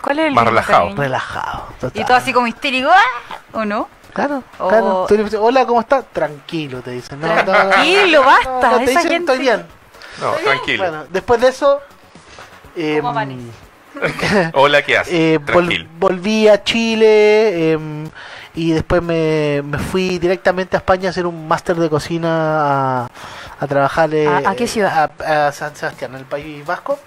¿Cuál 0.00 0.20
es 0.20 0.26
el 0.26 0.32
Más 0.34 0.44
ritmo, 0.44 0.60
relajado. 0.60 0.94
relajado. 0.96 1.66
Y 1.94 2.04
todo 2.04 2.16
así 2.16 2.32
como 2.32 2.46
histérico, 2.46 2.88
¡ah! 2.88 3.38
¿o 3.52 3.64
no? 3.64 3.88
Claro, 4.12 4.42
Oh. 4.58 4.68
claro. 4.68 5.04
Tú 5.08 5.16
le 5.16 5.24
dices, 5.24 5.38
Hola, 5.42 5.66
¿cómo 5.66 5.80
estás? 5.80 6.04
Tranquilo, 6.12 6.80
te 6.82 6.90
dicen. 6.92 7.20
No. 7.20 7.26
Tranquilo, 7.44 8.22
basta, 8.24 8.50
No, 8.70 8.70
no, 8.72 8.78
te 8.78 8.84
esa 8.84 9.00
dicen, 9.00 9.12
gente- 9.12 9.32
estoy 9.32 9.38
bien. 9.38 9.66
No, 10.20 10.32
tranquilo. 10.32 10.82
Bueno, 10.84 11.04
después 11.10 11.40
de 11.40 11.48
eso... 11.48 11.80
eh, 12.76 12.96
¿Cómo 12.98 13.10
amanece? 13.10 13.50
Hola, 14.54 14.82
¿qué 14.82 14.98
haces? 14.98 15.12
Eh, 15.12 15.40
vol- 15.40 15.88
volví 15.98 16.46
a 16.48 16.62
Chile 16.62 17.72
em, 17.72 18.08
y 18.54 18.70
después 18.72 19.02
me, 19.02 19.62
me 19.64 19.78
fui 19.78 20.18
directamente 20.18 20.76
a 20.76 20.78
España 20.78 21.08
a 21.08 21.10
hacer 21.10 21.26
un 21.26 21.48
máster 21.48 21.76
de 21.76 21.88
cocina 21.90 22.28
a, 23.02 23.08
a 23.58 23.66
trabajar 23.66 24.14
eh, 24.14 24.26
¿A- 24.28 24.50
a 24.50 24.54
qué 24.54 24.66
ciudad? 24.68 25.10
a, 25.24 25.48
a 25.48 25.52
San 25.52 25.74
Sebastián, 25.74 26.12
en 26.12 26.18
el 26.20 26.24
País 26.24 26.64
Vasco, 26.64 26.98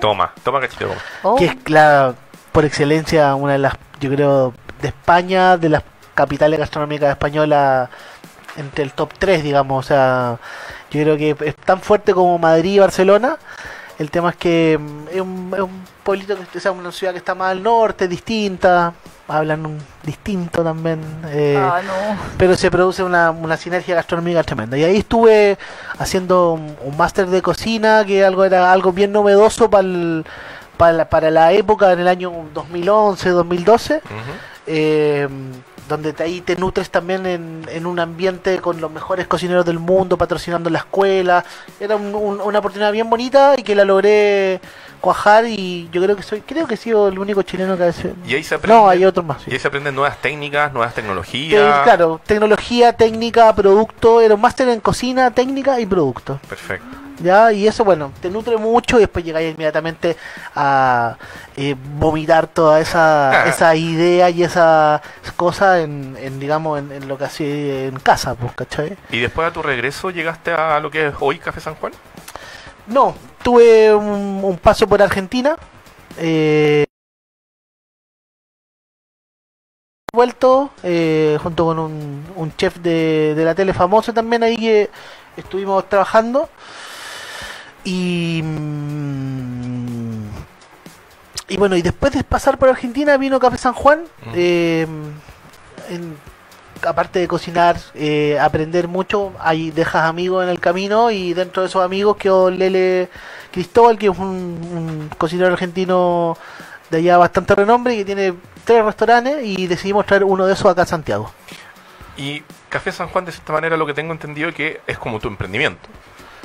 Toma, 0.00 0.32
toma 0.44 0.60
cachito. 0.60 0.90
Oh, 1.22 1.34
que 1.36 1.46
es 1.46 1.56
la, 1.70 2.14
por 2.52 2.64
excelencia 2.64 3.34
una 3.34 3.54
de 3.54 3.58
las, 3.58 3.74
yo 4.00 4.10
creo, 4.10 4.54
de 4.80 4.88
España, 4.88 5.56
de 5.56 5.70
las 5.70 5.82
capitales 6.18 6.58
gastronómicas 6.58 7.10
españolas 7.10 7.88
entre 8.56 8.82
el 8.82 8.90
top 8.92 9.10
3, 9.16 9.44
digamos, 9.44 9.86
o 9.86 9.88
sea, 9.88 10.36
yo 10.90 11.00
creo 11.02 11.16
que 11.16 11.36
es 11.46 11.54
tan 11.54 11.80
fuerte 11.80 12.12
como 12.12 12.36
Madrid 12.38 12.72
y 12.72 12.78
Barcelona. 12.80 13.36
El 14.00 14.10
tema 14.10 14.30
es 14.30 14.36
que 14.36 14.78
mm, 14.80 15.08
es 15.14 15.20
un, 15.20 15.52
es 15.54 15.60
un 15.60 15.84
pueblito, 16.02 16.36
que, 16.50 16.58
o 16.58 16.60
sea, 16.60 16.72
una 16.72 16.90
ciudad 16.90 17.12
que 17.12 17.18
está 17.18 17.36
más 17.36 17.52
al 17.52 17.62
norte, 17.62 18.08
distinta, 18.08 18.92
hablan 19.28 19.64
un 19.64 19.78
distinto 20.02 20.64
también, 20.64 21.00
eh, 21.26 21.56
ah, 21.56 21.82
no. 21.86 22.18
pero 22.36 22.56
se 22.56 22.68
produce 22.68 23.04
una, 23.04 23.30
una 23.30 23.56
sinergia 23.56 23.94
gastronómica 23.94 24.42
tremenda. 24.42 24.76
Y 24.76 24.82
ahí 24.82 24.96
estuve 24.96 25.56
haciendo 26.00 26.54
un, 26.54 26.76
un 26.82 26.96
máster 26.96 27.28
de 27.28 27.42
cocina, 27.42 28.04
que 28.04 28.24
algo 28.24 28.44
era 28.44 28.72
algo 28.72 28.92
bien 28.92 29.12
novedoso 29.12 29.70
para 29.70 29.86
para 30.76 30.92
la, 30.92 31.08
para 31.08 31.30
la 31.30 31.52
época, 31.52 31.92
en 31.92 32.00
el 32.00 32.08
año 32.08 32.32
2011, 32.54 33.30
2012 33.30 33.96
Ujú. 33.96 34.14
eh, 34.68 35.28
donde 35.88 36.12
te- 36.12 36.22
ahí 36.22 36.40
te 36.40 36.54
nutres 36.56 36.90
también 36.90 37.26
en, 37.26 37.66
en 37.70 37.86
un 37.86 37.98
ambiente 37.98 38.58
con 38.60 38.80
los 38.80 38.90
mejores 38.90 39.26
cocineros 39.26 39.64
del 39.64 39.78
mundo, 39.78 40.16
patrocinando 40.18 40.68
la 40.70 40.78
escuela. 40.78 41.44
Era 41.80 41.96
un- 41.96 42.14
un- 42.14 42.40
una 42.40 42.58
oportunidad 42.58 42.92
bien 42.92 43.08
bonita 43.10 43.54
y 43.56 43.62
que 43.62 43.74
la 43.74 43.84
logré 43.84 44.60
cuajar 45.00 45.44
y 45.46 45.88
yo 45.92 46.02
creo 46.02 46.16
que 46.16 46.22
soy, 46.22 46.40
creo 46.40 46.66
que 46.66 46.74
he 46.74 46.76
sido 46.76 47.08
el 47.08 47.18
único 47.18 47.42
chileno 47.42 47.76
que 47.76 47.84
ha 47.84 47.88
hecho. 47.88 48.10
Y 48.26 48.34
ahí 48.34 48.42
se 48.42 48.54
aprende. 48.56 48.80
No, 48.80 48.88
hay 48.88 49.04
otros 49.04 49.24
más. 49.24 49.42
sí. 49.42 49.50
Y 49.50 49.54
ahí 49.54 49.60
se 49.60 49.68
aprenden 49.68 49.94
nuevas 49.94 50.18
técnicas, 50.20 50.72
nuevas 50.72 50.92
Eh, 50.92 50.96
tecnologías. 50.96 51.82
claro, 51.84 52.20
tecnología, 52.26 52.92
técnica, 52.92 53.54
producto, 53.54 54.20
era 54.20 54.34
un 54.34 54.40
máster 54.40 54.68
en 54.68 54.80
cocina, 54.80 55.30
técnica 55.30 55.80
y 55.80 55.86
producto. 55.86 56.40
Perfecto. 56.48 56.86
¿Ya? 57.20 57.52
Y 57.52 57.66
eso, 57.66 57.84
bueno, 57.84 58.12
te 58.20 58.30
nutre 58.30 58.56
mucho 58.56 58.96
y 58.96 59.00
después 59.00 59.24
llegáis 59.24 59.54
inmediatamente 59.54 60.16
a 60.54 61.16
eh, 61.56 61.74
vomitar 61.96 62.46
toda 62.46 62.80
esa, 62.80 63.46
esa 63.46 63.74
idea 63.74 64.30
y 64.30 64.42
esa 64.42 65.02
cosa 65.36 65.80
en, 65.80 66.16
en, 66.18 66.40
digamos, 66.40 66.78
en, 66.78 66.92
en 66.92 67.08
lo 67.08 67.18
que 67.18 67.24
hacía 67.24 67.86
en 67.86 67.98
casa, 68.00 68.34
pues, 68.34 68.52
¿cachai? 68.54 68.96
¿Y 69.10 69.20
después 69.20 69.46
de 69.48 69.52
tu 69.52 69.62
regreso 69.62 70.10
llegaste 70.10 70.52
a 70.52 70.78
lo 70.80 70.90
que 70.90 71.08
es 71.08 71.14
hoy 71.20 71.38
Café 71.38 71.60
San 71.60 71.74
Juan? 71.74 71.92
No, 72.86 73.14
tuve 73.42 73.94
un, 73.94 74.40
un 74.42 74.56
paso 74.58 74.86
por 74.86 75.02
Argentina. 75.02 75.56
Eh, 76.16 76.84
vuelto 80.12 80.70
eh, 80.82 81.38
junto 81.40 81.66
con 81.66 81.78
un, 81.78 82.24
un 82.34 82.56
chef 82.56 82.78
de, 82.78 83.34
de 83.36 83.44
la 83.44 83.54
tele 83.54 83.72
famoso 83.72 84.12
también 84.12 84.42
ahí 84.42 84.56
que 84.56 84.90
estuvimos 85.36 85.88
trabajando 85.88 86.48
y 87.84 88.42
y 91.48 91.56
bueno 91.56 91.76
y 91.76 91.82
después 91.82 92.12
de 92.12 92.24
pasar 92.24 92.58
por 92.58 92.68
Argentina 92.68 93.16
vino 93.16 93.40
Café 93.40 93.58
San 93.58 93.72
Juan 93.72 94.00
Mm. 94.26 94.32
eh, 94.34 94.86
en- 95.90 96.16
aparte 96.86 97.18
de 97.18 97.26
cocinar 97.26 97.76
eh, 97.94 98.38
aprender 98.40 98.86
mucho 98.86 99.32
ahí 99.40 99.70
dejas 99.72 100.04
amigos 100.04 100.44
en 100.44 100.50
el 100.50 100.60
camino 100.60 101.10
y 101.10 101.34
dentro 101.34 101.62
de 101.62 101.68
esos 101.68 101.82
amigos 101.84 102.16
quedó 102.18 102.50
Lele 102.50 103.08
Cristóbal 103.50 103.98
que 103.98 104.06
es 104.06 104.16
un, 104.18 104.26
un 104.26 105.10
cocinero 105.18 105.52
argentino 105.52 106.36
de 106.90 106.98
allá 106.98 107.16
bastante 107.18 107.54
renombre 107.54 107.94
y 107.94 107.98
que 107.98 108.04
tiene 108.04 108.34
tres 108.64 108.84
restaurantes 108.84 109.44
y 109.44 109.66
decidimos 109.66 110.06
traer 110.06 110.22
uno 110.24 110.46
de 110.46 110.52
esos 110.52 110.66
acá 110.70 110.82
a 110.82 110.86
Santiago. 110.86 111.32
Y 112.16 112.42
Café 112.68 112.92
San 112.92 113.08
Juan, 113.08 113.24
de 113.24 113.32
cierta 113.32 113.52
manera, 113.52 113.76
lo 113.76 113.84
que 113.86 113.94
tengo 113.94 114.12
entendido 114.12 114.52
que 114.52 114.80
es 114.86 114.98
como 114.98 115.18
tu 115.20 115.28
emprendimiento. 115.28 115.88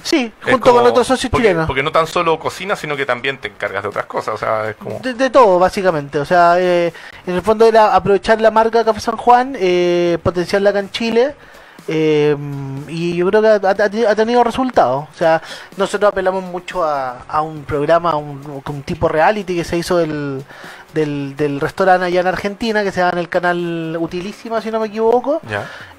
Sí, 0.04 0.32
Es 0.46 0.52
junto 0.52 0.70
como- 0.70 0.82
con 0.82 0.92
otros 0.92 1.08
socios 1.08 1.32
porque, 1.32 1.48
chilenos. 1.48 1.66
Porque 1.66 1.82
no 1.82 1.92
tan 1.92 2.06
solo 2.08 2.38
cocinas, 2.38 2.78
sino 2.78 2.96
que 2.96 3.06
también 3.06 3.38
te 3.40 3.48
encargas 3.48 3.84
de 3.84 3.90
otras 3.90 4.06
cosas. 4.06 4.36
O 4.36 4.38
sea, 4.38 4.70
es 4.70 4.76
como. 4.76 5.00
De, 5.00 5.14
de 5.14 5.30
todo, 5.30 5.58
básicamente. 5.60 6.20
O 6.20 6.26
sea, 6.26 6.56
eh, 6.60 6.94
en 7.26 7.36
el 7.36 7.42
fondo 7.42 7.66
era 7.66 7.96
aprovechar 7.96 8.40
la 8.42 8.52
marca 8.52 8.84
Café 8.84 9.00
San 9.00 9.18
Juan, 9.18 9.56
eh, 9.58 10.18
potenciarla 10.22 10.70
acá 10.72 10.80
en 10.80 10.92
Chile. 10.92 11.36
eh, 11.88 12.36
y 12.88 13.16
yo 13.18 13.28
creo 13.28 13.42
que 13.42 13.48
ha, 14.08 14.16
tenido 14.16 14.44
resultados. 14.44 15.06
O 15.14 15.18
sea, 15.18 15.42
nosotros 15.76 16.12
apelamos 16.12 16.42
mucho 16.44 16.84
a, 16.84 17.24
a 17.28 17.42
un 17.42 17.64
programa, 17.66 18.12
a 18.12 18.16
un, 18.16 18.62
un 18.66 18.84
tipo 18.84 19.10
reality 19.10 19.54
que 19.56 19.66
se 19.66 19.78
hizo 19.78 19.98
del, 19.98 20.44
del, 20.94 21.36
del 21.36 21.60
restaurante 21.60 22.06
allá 22.06 22.22
en 22.22 22.28
Argentina, 22.28 22.84
que 22.84 22.92
se 22.94 23.00
llama 23.02 23.14
en 23.14 23.18
el 23.20 23.28
canal 23.30 23.98
Utilísima, 24.00 24.62
si 24.62 24.72
no 24.72 24.80
me 24.80 24.88
equivoco, 24.88 25.42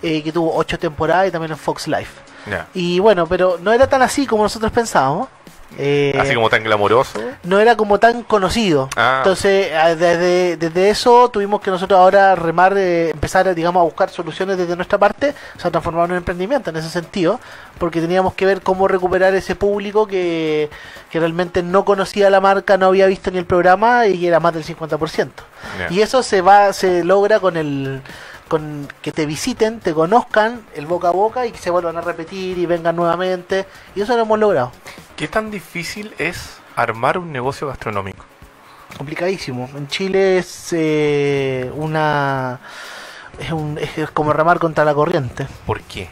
eh, 0.02 0.22
que 0.22 0.32
tuvo 0.32 0.54
ocho 0.56 0.78
temporadas 0.78 1.28
y 1.28 1.30
también 1.30 1.52
en 1.52 1.58
Fox 1.58 1.86
Life. 1.86 2.12
Y 2.74 2.98
bueno, 2.98 3.26
pero 3.26 3.58
no 3.60 3.72
era 3.72 3.86
tan 3.88 4.02
así 4.02 4.26
como 4.26 4.42
nosotros 4.42 4.72
pensábamos. 4.72 5.28
Eh, 5.76 6.16
Así 6.20 6.34
como 6.34 6.48
tan 6.50 6.62
glamoroso. 6.62 7.18
no 7.42 7.58
era 7.58 7.76
como 7.76 7.98
tan 7.98 8.22
conocido. 8.22 8.88
Ah. 8.96 9.16
Entonces, 9.18 9.72
desde, 9.98 10.56
desde 10.56 10.90
eso 10.90 11.28
tuvimos 11.30 11.60
que 11.60 11.70
nosotros 11.70 11.98
ahora 11.98 12.34
remar, 12.36 12.74
eh, 12.76 13.10
empezar, 13.10 13.52
digamos, 13.54 13.80
a 13.80 13.84
buscar 13.84 14.10
soluciones 14.10 14.56
desde 14.56 14.76
nuestra 14.76 14.98
parte, 14.98 15.34
o 15.56 15.60
sea, 15.60 15.70
transformar 15.70 16.04
en 16.06 16.12
un 16.12 16.16
emprendimiento 16.18 16.70
en 16.70 16.76
ese 16.76 16.90
sentido, 16.90 17.40
porque 17.78 18.00
teníamos 18.00 18.34
que 18.34 18.46
ver 18.46 18.60
cómo 18.60 18.86
recuperar 18.86 19.34
ese 19.34 19.56
público 19.56 20.06
que, 20.06 20.70
que 21.10 21.18
realmente 21.18 21.62
no 21.62 21.84
conocía 21.84 22.30
la 22.30 22.40
marca, 22.40 22.76
no 22.76 22.86
había 22.86 23.06
visto 23.06 23.30
ni 23.32 23.38
el 23.38 23.46
programa 23.46 24.06
y 24.06 24.26
era 24.26 24.38
más 24.38 24.54
del 24.54 24.64
50%. 24.64 25.30
Ya. 25.78 25.92
Y 25.92 26.02
eso 26.02 26.22
se 26.22 26.40
va, 26.40 26.72
se 26.72 27.02
logra 27.02 27.40
con 27.40 27.56
el 27.56 28.00
con 28.48 28.88
que 29.02 29.12
te 29.12 29.26
visiten, 29.26 29.80
te 29.80 29.94
conozcan 29.94 30.62
el 30.74 30.86
boca 30.86 31.08
a 31.08 31.12
boca 31.12 31.46
y 31.46 31.52
que 31.52 31.58
se 31.58 31.70
vuelvan 31.70 31.96
a 31.96 32.00
repetir 32.00 32.58
y 32.58 32.66
vengan 32.66 32.96
nuevamente. 32.96 33.66
Y 33.94 34.02
eso 34.02 34.14
lo 34.16 34.22
hemos 34.22 34.38
logrado. 34.38 34.72
¿Qué 35.16 35.28
tan 35.28 35.50
difícil 35.50 36.14
es 36.18 36.58
armar 36.76 37.18
un 37.18 37.32
negocio 37.32 37.68
gastronómico? 37.68 38.24
complicadísimo. 38.96 39.68
En 39.76 39.88
Chile 39.88 40.38
es 40.38 40.68
eh, 40.72 41.70
una 41.74 42.60
es, 43.38 43.52
un, 43.52 43.78
es 43.78 44.10
como 44.10 44.32
remar 44.32 44.58
contra 44.58 44.84
la 44.84 44.94
corriente. 44.94 45.46
¿Por 45.66 45.80
qué? 45.82 46.08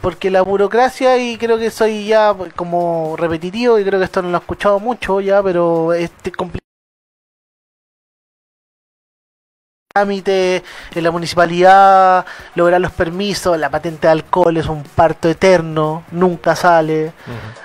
Porque 0.00 0.30
la 0.30 0.42
burocracia, 0.42 1.16
y 1.16 1.38
creo 1.38 1.58
que 1.58 1.70
soy 1.70 2.06
ya 2.06 2.34
como 2.54 3.16
repetitivo, 3.16 3.78
y 3.78 3.84
creo 3.84 3.98
que 3.98 4.04
esto 4.04 4.22
no 4.22 4.28
lo 4.30 4.36
he 4.36 4.40
escuchado 4.40 4.78
mucho 4.78 5.20
ya, 5.20 5.42
pero 5.42 5.94
este 5.94 6.32
complicado. 6.32 6.65
Trámite 9.96 10.62
en 10.94 11.02
la 11.02 11.10
municipalidad, 11.10 12.26
lograr 12.54 12.80
los 12.80 12.92
permisos, 12.92 13.58
la 13.58 13.70
patente 13.70 14.06
de 14.06 14.12
alcohol 14.12 14.54
es 14.58 14.66
un 14.66 14.82
parto 14.82 15.26
eterno, 15.28 16.04
nunca 16.10 16.54
sale, 16.54 17.12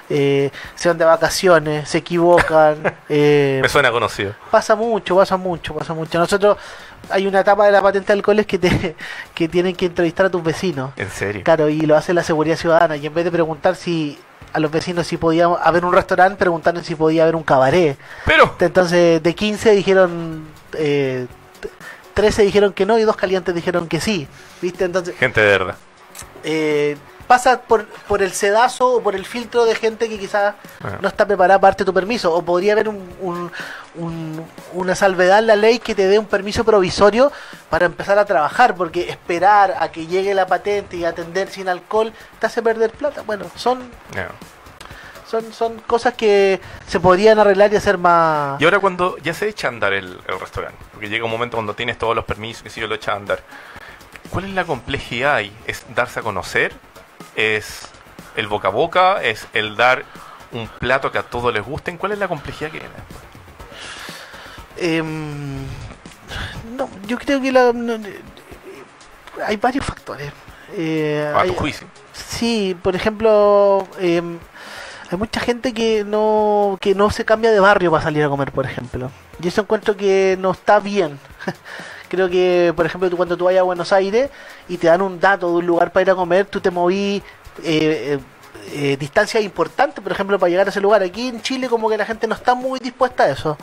eh, 0.10 0.50
se 0.76 0.88
van 0.88 0.98
de 0.98 1.04
vacaciones, 1.04 1.90
se 1.90 1.98
equivocan. 1.98 2.78
eh, 3.10 3.60
Me 3.62 3.68
suena 3.68 3.92
conocido. 3.92 4.34
pasa 4.50 4.76
mucho, 4.76 5.18
pasa 5.18 5.36
mucho, 5.36 5.76
pasa 5.76 5.94
mucho. 5.94 6.20
Nosotros 6.20 6.58
hay 7.10 7.28
una 7.28 7.42
etapa 7.42 7.66
de 7.66 7.74
la 7.74 7.82
patente 7.82 8.08
de 8.08 8.14
alcohol 8.14 8.40
es 8.40 8.46
que 8.46 8.58
te 8.58 8.96
que 9.36 9.50
tienen 9.50 9.76
que 9.76 9.88
entrevistar 9.88 10.28
a 10.28 10.30
tus 10.30 10.42
vecinos. 10.42 10.92
¿En 10.96 11.12
serio? 11.12 11.44
Claro, 11.44 11.68
y 11.68 11.82
lo 11.82 11.98
hace 11.98 12.14
la 12.14 12.24
seguridad 12.24 12.56
ciudadana. 12.56 12.96
Y 12.96 13.06
en 13.08 13.14
vez 13.14 13.26
de 13.26 13.32
preguntar 13.32 13.76
si 13.76 14.18
a 14.54 14.60
los 14.60 14.72
vecinos 14.72 15.06
si 15.08 15.18
podía 15.18 15.46
haber 15.46 15.84
un 15.84 15.94
restaurante, 15.94 16.38
preguntaron 16.38 16.82
si 16.84 16.96
podía 16.96 17.24
haber 17.24 17.36
un 17.36 17.44
cabaret. 17.44 17.98
Pero, 18.26 18.56
Entonces, 18.60 19.22
de 19.22 19.36
15 19.36 19.72
dijeron, 19.72 20.46
eh, 20.78 21.28
13 22.14 22.44
dijeron 22.44 22.74
que 22.74 22.86
no 22.86 22.98
y 23.00 23.04
dos 23.04 23.16
calientes 23.16 23.54
dijeron 23.56 23.88
que 23.88 24.00
sí. 24.02 24.28
¿Viste? 24.62 24.86
Entonces, 24.86 25.16
gente 25.18 25.42
de 25.42 25.48
verdad. 25.48 25.76
eh, 26.44 26.98
pasa 27.28 27.62
por, 27.62 27.86
por 27.86 28.22
el 28.22 28.34
sedazo 28.34 28.96
o 28.96 29.02
por 29.02 29.16
el 29.16 29.26
filtro 29.26 29.64
de 29.64 29.74
gente 29.74 30.10
que 30.10 30.20
quizás 30.20 30.54
Bueno. 30.82 30.98
no 31.02 31.08
está 31.08 31.26
preparada 31.26 31.62
para 31.62 31.72
darte 31.72 31.86
tu 31.86 31.94
permiso. 31.94 32.34
O 32.34 32.42
podría 32.44 32.74
haber 32.74 32.90
un, 32.90 32.98
un- 33.22 33.52
un- 33.96 34.46
una 34.74 34.96
salvedad 34.96 35.40
en 35.40 35.48
la 35.48 35.56
ley 35.56 35.80
que 35.80 35.96
te 35.96 36.08
dé 36.08 36.20
un 36.20 36.26
permiso 36.26 36.66
provisorio 36.66 37.32
para 37.70 37.86
empezar 37.86 38.20
a 38.20 38.26
trabajar, 38.26 38.76
porque 38.76 39.10
esperar 39.10 39.76
a 39.80 39.90
que 39.94 40.08
llegue 40.08 40.34
la 40.34 40.46
patente 40.46 40.98
y 40.98 41.06
atender 41.06 41.50
sin 41.50 41.70
alcohol 41.70 42.12
te 42.40 42.48
hace 42.48 42.62
perder 42.62 42.92
plata. 42.92 43.22
Bueno, 43.26 43.46
son, 43.56 43.80
No. 43.80 44.51
Son, 45.32 45.54
son 45.54 45.80
cosas 45.88 46.14
que 46.14 46.60
se 46.88 47.00
podrían 47.00 47.40
arreglar 47.40 47.72
y 47.72 47.78
hacer 47.78 47.98
más... 47.98 48.60
Y 48.62 48.66
ahora 48.66 48.80
cuando 48.80 49.18
ya 49.20 49.34
se 49.34 49.48
echa 49.48 49.68
a 49.68 49.72
andar 49.72 49.94
el, 49.94 50.20
el 50.28 50.40
restaurante, 50.40 50.78
porque 50.92 51.08
llega 51.08 51.24
un 51.24 51.32
momento 51.32 51.56
cuando 51.58 51.74
tienes 51.74 51.98
todos 51.98 52.14
los 52.16 52.26
permisos, 52.26 52.62
que 52.64 52.70
si 52.70 52.82
yo 52.82 52.88
lo 52.88 52.96
echa 52.96 53.14
a 53.14 53.16
andar, 53.16 53.40
¿cuál 54.30 54.44
es 54.46 54.52
la 54.52 54.66
complejidad 54.66 55.36
ahí? 55.36 55.56
¿Es 55.68 55.86
darse 55.96 56.20
a 56.20 56.24
conocer? 56.24 56.74
¿Es 57.36 57.88
el 58.36 58.48
boca 58.48 58.68
a 58.68 58.72
boca? 58.72 59.24
¿Es 59.24 59.48
el 59.54 59.78
dar 59.78 60.04
un 60.52 60.68
plato 60.68 61.12
que 61.14 61.18
a 61.18 61.24
todos 61.24 61.54
les 61.54 61.64
guste? 61.64 61.96
¿Cuál 61.98 62.12
es 62.12 62.20
la 62.20 62.28
complejidad 62.28 62.70
que 62.72 62.80
viene 62.80 62.94
después? 62.96 63.22
Em, 64.78 65.58
no, 66.76 66.90
yo 67.08 67.18
creo 67.18 67.42
que 67.42 67.52
la, 67.52 67.72
no, 67.74 67.94
eh, 67.96 68.22
hay 69.46 69.56
varios 69.58 69.86
factores. 69.86 70.32
Eh, 70.74 71.32
A 71.34 71.42
hay- 71.42 71.50
tu 71.52 71.56
juicio. 71.56 71.88
Sí, 72.14 72.76
por 72.82 72.96
ejemplo, 72.96 73.88
em, 74.00 74.38
hay 75.12 75.18
mucha 75.18 75.42
gente 75.42 75.74
que 75.74 76.06
no 76.06 76.78
que 76.80 76.96
no 76.96 77.10
se 77.12 77.26
cambia 77.26 77.52
de 77.52 77.60
barrio 77.60 77.92
para 77.92 78.04
salir 78.04 78.24
a 78.24 78.30
comer, 78.30 78.52
por 78.52 78.66
ejemplo. 78.66 79.12
Y 79.42 79.48
eso 79.50 79.62
encuentro 79.62 79.98
que 79.98 80.38
no 80.40 80.52
está 80.52 80.80
bien. 80.80 81.20
Creo 82.10 82.30
que, 82.30 82.74
por 82.76 82.86
ejemplo, 82.86 83.10
tú, 83.10 83.18
cuando 83.18 83.38
tú 83.38 83.46
vayas 83.46 83.62
a 83.62 83.64
Buenos 83.64 83.94
Aires 83.94 84.30
y 84.68 84.78
te 84.78 84.88
dan 84.88 85.02
un 85.02 85.20
dato 85.20 85.50
de 85.50 85.56
un 85.58 85.66
lugar 85.66 85.92
para 85.92 86.02
ir 86.02 86.12
a 86.12 86.16
comer, 86.16 86.46
tú 86.46 86.60
te 86.60 86.70
moví 86.70 87.24
eh, 87.64 88.18
eh, 88.18 88.20
eh, 88.74 88.98
distancias 88.98 89.44
importantes, 89.44 90.02
por 90.02 90.12
ejemplo, 90.12 90.38
para 90.38 90.50
llegar 90.50 90.68
a 90.68 90.70
ese 90.70 90.82
lugar. 90.82 91.04
Aquí 91.04 91.28
en 91.30 91.42
Chile 91.42 91.68
como 91.70 91.90
que 91.90 91.98
la 91.98 92.06
gente 92.06 92.28
no 92.28 92.36
está 92.36 92.54
muy 92.54 92.80
dispuesta 92.80 93.24
a 93.24 93.30
eso. 93.30 93.58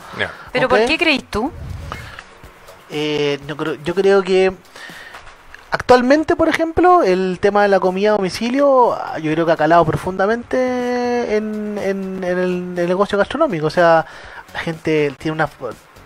¿Pero 0.51 0.67
por 0.67 0.83
qué 0.85 0.97
creís 0.97 1.25
tú? 1.29 1.51
Eh, 2.89 3.39
yo, 3.47 3.55
creo, 3.55 3.75
yo 3.83 3.93
creo 3.93 4.23
que 4.23 4.53
actualmente, 5.71 6.35
por 6.35 6.49
ejemplo, 6.49 7.03
el 7.03 7.37
tema 7.41 7.63
de 7.63 7.69
la 7.69 7.79
comida 7.79 8.09
a 8.09 8.13
domicilio, 8.17 8.93
ah, 8.93 9.19
yo 9.19 9.31
creo 9.31 9.45
que 9.45 9.51
ha 9.51 9.57
calado 9.57 9.85
profundamente 9.85 11.35
en, 11.35 11.77
en- 11.81 12.23
en 12.23 12.37
el, 12.39 12.53
en 12.53 12.77
el 12.77 12.87
negocio 12.87 13.17
gastronómico. 13.17 13.67
O 13.67 13.69
sea, 13.69 14.05
la 14.53 14.59
gente 14.59 15.13
tiene 15.17 15.33
una 15.35 15.49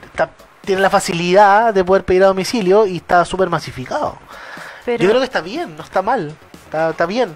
está- 0.05 0.29
tiene 0.61 0.81
la 0.81 0.89
facilidad 0.89 1.73
de 1.73 1.83
poder 1.83 2.03
pedir 2.05 2.23
a 2.23 2.27
domicilio 2.27 2.85
y 2.85 2.97
está 2.97 3.25
súper 3.25 3.49
masificado. 3.49 4.17
Pero, 4.85 5.03
Yo 5.03 5.09
creo 5.09 5.19
que 5.21 5.25
está 5.25 5.41
bien, 5.41 5.75
no 5.77 5.83
está 5.83 6.01
mal, 6.01 6.33
está, 6.65 6.89
está 6.91 7.05
bien. 7.05 7.35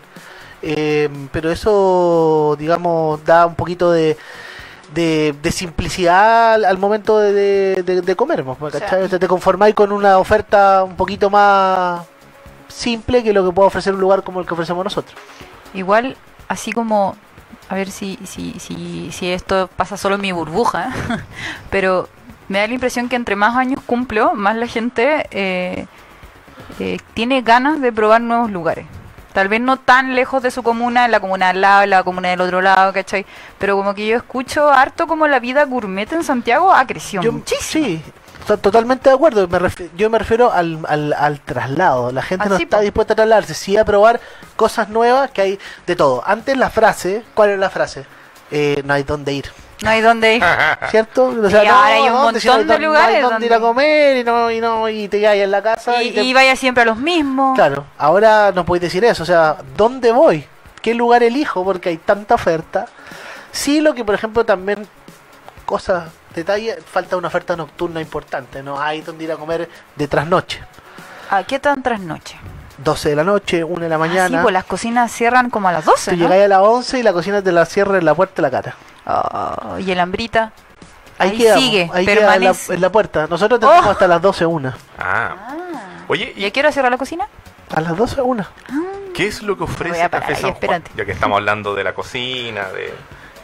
Eh, 0.61 1.09
pero 1.31 1.51
eso, 1.51 2.55
digamos, 2.57 3.23
da 3.25 3.45
un 3.45 3.55
poquito 3.55 3.91
de, 3.91 4.17
de, 4.93 5.35
de 5.41 5.51
simplicidad 5.51 6.53
al, 6.55 6.65
al 6.65 6.77
momento 6.77 7.19
de, 7.19 7.31
de, 7.83 8.01
de- 8.01 8.15
comer. 8.15 8.41
O 8.41 8.69
sea, 8.71 9.19
te 9.19 9.27
conformáis 9.27 9.75
con 9.75 9.91
una 9.91 10.17
oferta 10.17 10.83
un 10.83 10.95
poquito 10.95 11.29
más 11.29 12.01
simple 12.77 13.23
que 13.23 13.33
lo 13.33 13.43
que 13.45 13.51
puede 13.51 13.67
ofrecer 13.67 13.93
un 13.93 14.01
lugar 14.01 14.23
como 14.23 14.39
el 14.39 14.45
que 14.45 14.53
ofrecemos 14.53 14.83
nosotros. 14.83 15.19
Igual, 15.73 16.15
así 16.47 16.71
como, 16.71 17.15
a 17.69 17.75
ver 17.75 17.89
si, 17.89 18.19
si, 18.25 18.53
si, 18.59 19.11
si 19.11 19.31
esto 19.31 19.69
pasa 19.75 19.97
solo 19.97 20.15
en 20.15 20.21
mi 20.21 20.31
burbuja, 20.31 20.91
pero 21.71 22.07
me 22.47 22.59
da 22.59 22.67
la 22.67 22.73
impresión 22.73 23.09
que 23.09 23.15
entre 23.15 23.35
más 23.35 23.55
años 23.55 23.81
cumplo, 23.85 24.33
más 24.35 24.55
la 24.55 24.67
gente 24.67 25.27
eh, 25.31 25.87
eh, 26.79 26.99
tiene 27.13 27.41
ganas 27.41 27.81
de 27.81 27.91
probar 27.91 28.21
nuevos 28.21 28.51
lugares. 28.51 28.85
Tal 29.33 29.49
vez 29.49 29.61
no 29.61 29.77
tan 29.77 30.15
lejos 30.15 30.41
de 30.41 30.49
su 30.49 30.63
comuna, 30.63 31.05
en 31.05 31.11
la 31.11 31.19
comuna 31.19 31.49
al 31.49 31.61
lado, 31.61 31.83
en 31.83 31.91
la 31.91 32.03
comuna 32.03 32.29
del 32.29 32.41
otro 32.41 32.61
lado, 32.61 32.91
¿cachai? 32.93 33.25
Pero 33.59 33.75
como 33.75 33.93
que 33.93 34.07
yo 34.07 34.17
escucho 34.17 34.69
harto 34.69 35.05
como 35.05 35.27
la 35.27 35.39
vida 35.39 35.65
gourmet 35.65 36.11
en 36.11 36.23
Santiago 36.23 36.73
ha 36.73 36.87
crecido 36.87 37.21
Yo, 37.21 37.33
muchísimo. 37.33 37.85
sí, 37.85 38.01
totalmente 38.55 39.09
de 39.09 39.15
acuerdo. 39.15 39.45
Me 39.47 39.59
yo 39.97 40.09
me 40.09 40.17
refiero 40.19 40.51
al, 40.53 40.79
al, 40.87 41.11
al 41.13 41.41
traslado. 41.41 42.11
La 42.13 42.21
gente 42.21 42.47
no 42.47 42.55
Así, 42.55 42.63
está 42.63 42.79
dispuesta 42.79 43.11
a 43.13 43.15
trasladarse, 43.17 43.53
sí 43.53 43.75
a 43.75 43.83
probar 43.83 44.21
cosas 44.55 44.87
nuevas 44.87 45.29
que 45.31 45.41
hay 45.41 45.59
de 45.85 45.95
todo. 45.97 46.23
Antes 46.25 46.55
la 46.55 46.69
frase, 46.69 47.23
¿cuál 47.33 47.49
es 47.49 47.59
la 47.59 47.69
frase? 47.69 48.05
Eh, 48.51 48.81
no 48.85 48.93
hay 48.93 49.03
dónde 49.03 49.33
ir. 49.33 49.45
No 49.83 49.89
hay 49.89 50.01
dónde 50.01 50.35
ir. 50.37 50.43
¿Cierto? 50.89 51.25
O 51.25 51.49
Y 51.49 51.53
ahora 51.55 51.85
hay 51.85 52.01
un 52.03 52.13
no 52.13 52.31
de 52.31 52.39
hay 52.39 53.21
no 53.21 53.29
dónde 53.29 53.45
ir 53.45 53.53
a 53.53 53.59
donde- 53.59 53.67
comer 53.67 54.17
y 54.17 54.23
no, 54.23 54.49
y 54.51 54.61
no, 54.61 54.87
y 54.89 55.07
te 55.09 55.19
quedas 55.19 55.35
en 55.35 55.51
la 55.51 55.61
casa. 55.61 56.01
Y, 56.01 56.07
y 56.07 56.11
te- 56.13 56.23
y 56.23 56.33
vaya 56.33 56.55
siempre 56.55 56.83
a 56.83 56.85
los 56.85 56.97
mismos. 56.97 57.55
Claro, 57.55 57.85
ahora 57.97 58.51
no 58.55 58.65
podéis 58.65 58.83
decir 58.83 59.03
eso, 59.03 59.23
o 59.23 59.25
sea, 59.25 59.57
¿dónde 59.75 60.11
voy? 60.11 60.45
¿Qué 60.81 60.93
lugar 60.93 61.21
elijo? 61.23 61.63
Porque 61.65 61.89
hay 61.89 61.97
tanta 61.97 62.35
oferta. 62.35 62.85
Sí, 63.51 63.81
lo 63.81 63.93
que 63.93 64.05
por 64.05 64.15
ejemplo 64.15 64.45
también, 64.45 64.87
cosas, 65.65 66.05
detalle, 66.41 66.77
falta 66.81 67.17
una 67.17 67.27
oferta 67.27 67.55
nocturna 67.55 68.01
importante, 68.01 68.61
no 68.63 68.79
hay 68.79 69.01
donde 69.01 69.23
ir 69.23 69.31
a 69.31 69.35
comer 69.37 69.69
de 69.95 70.07
trasnoche. 70.07 70.61
¿A 71.29 71.43
qué 71.43 71.59
tan 71.59 71.83
trasnoche? 71.83 72.37
12 72.77 73.09
de 73.09 73.15
la 73.15 73.23
noche, 73.23 73.63
1 73.63 73.81
de 73.83 73.89
la 73.89 73.95
Ah, 73.95 73.97
mañana. 73.97 74.27
sí, 74.37 74.41
pues 74.41 74.53
las 74.53 74.63
cocinas 74.65 75.11
cierran 75.11 75.49
como 75.49 75.67
a 75.67 75.71
las 75.73 75.83
12, 75.85 76.11
Tú 76.11 76.17
¿no? 76.17 76.23
llegáis 76.23 76.45
a 76.45 76.47
las 76.47 76.59
11 76.61 76.99
y 76.99 77.03
la 77.03 77.11
cocina 77.13 77.41
te 77.41 77.51
la 77.51 77.65
cierra 77.65 77.97
en 77.97 78.05
la 78.05 78.13
puerta 78.13 78.35
de 78.35 78.41
la 78.43 78.51
cara. 78.51 78.75
Oh, 79.05 79.79
y 79.79 79.89
el 79.91 79.99
hambrita. 79.99 80.51
Ahí, 81.17 81.31
Ahí 81.31 81.37
quedamos, 81.37 81.63
sigue, 81.63 81.89
ahí 81.93 82.05
queda 82.05 82.35
en 82.35 82.43
la, 82.43 82.55
en 82.69 82.81
la 82.81 82.91
puerta. 82.91 83.25
Nosotros 83.27 83.59
tenemos 83.59 83.85
Oh. 83.85 83.89
hasta 83.89 84.07
las 84.07 84.21
12 84.21 84.45
una. 84.45 84.77
Ah. 84.99 85.33
Oye, 86.07 86.33
¿Y 86.37 86.43
¿y 86.43 86.45
a 86.45 86.51
qué 86.51 86.59
hora 86.59 86.71
cierra 86.71 86.89
la 86.91 86.97
cocina? 86.97 87.27
A 87.75 87.81
las 87.81 87.97
12 87.97 88.21
una. 88.21 88.47
qué 89.15 89.25
es 89.27 89.41
lo 89.41 89.57
que 89.57 89.63
ofrece 89.63 90.07
Café 90.09 90.33
ahí, 90.33 90.35
San 90.35 90.41
Juan? 90.41 90.53
espérate. 90.53 90.91
Ya 90.95 91.05
que 91.05 91.11
estamos 91.11 91.37
hablando 91.37 91.73
de 91.73 91.83
la 91.83 91.93
cocina, 91.95 92.65
de... 92.69 92.93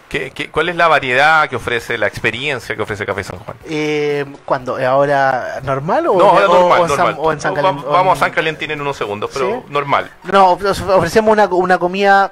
¿qué, 0.09 0.31
qué, 0.31 0.49
cuál 0.49 0.69
es 0.69 0.75
la 0.75 0.87
variedad 0.87 1.47
que 1.49 1.55
ofrece, 1.55 1.97
la 1.97 2.07
experiencia 2.07 2.75
que 2.75 2.81
ofrece 2.81 3.05
Café 3.05 3.23
San 3.23 3.39
Juan? 3.39 3.57
Eh, 3.65 4.25
¿Cuándo? 4.45 4.77
¿Ahora 4.85 5.59
normal 5.63 6.07
o, 6.07 6.17
No, 6.17 6.29
ahora 6.29 6.47
normal, 6.47 6.79
o 6.79 6.83
en 6.83 6.89
San- 6.89 6.97
normal. 6.97 7.15
o 7.19 7.31
en 7.33 7.41
San 7.41 7.53
No, 7.53 7.61
Calen- 7.61 7.83
vamos 7.91 8.17
a 8.17 8.19
San 8.19 8.31
Calentín 8.31 8.71
en 8.71 8.81
unos 8.81 8.95
segundos, 8.97 9.29
pero 9.33 9.63
¿Sí? 9.65 9.71
normal. 9.73 10.11
No, 10.23 10.51
of- 10.51 10.89
ofrecemos 10.89 11.31
una, 11.31 11.45
una 11.47 11.77
comida. 11.77 12.31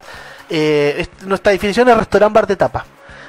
eh, 0.54 0.96
es- 1.20 1.26
nuestra 1.26 1.52
definición 1.54 1.88
es 1.88 1.98
restaurante 1.98 2.34
bar 2.36 2.46
de 2.48 2.56
tapa. 2.58 2.86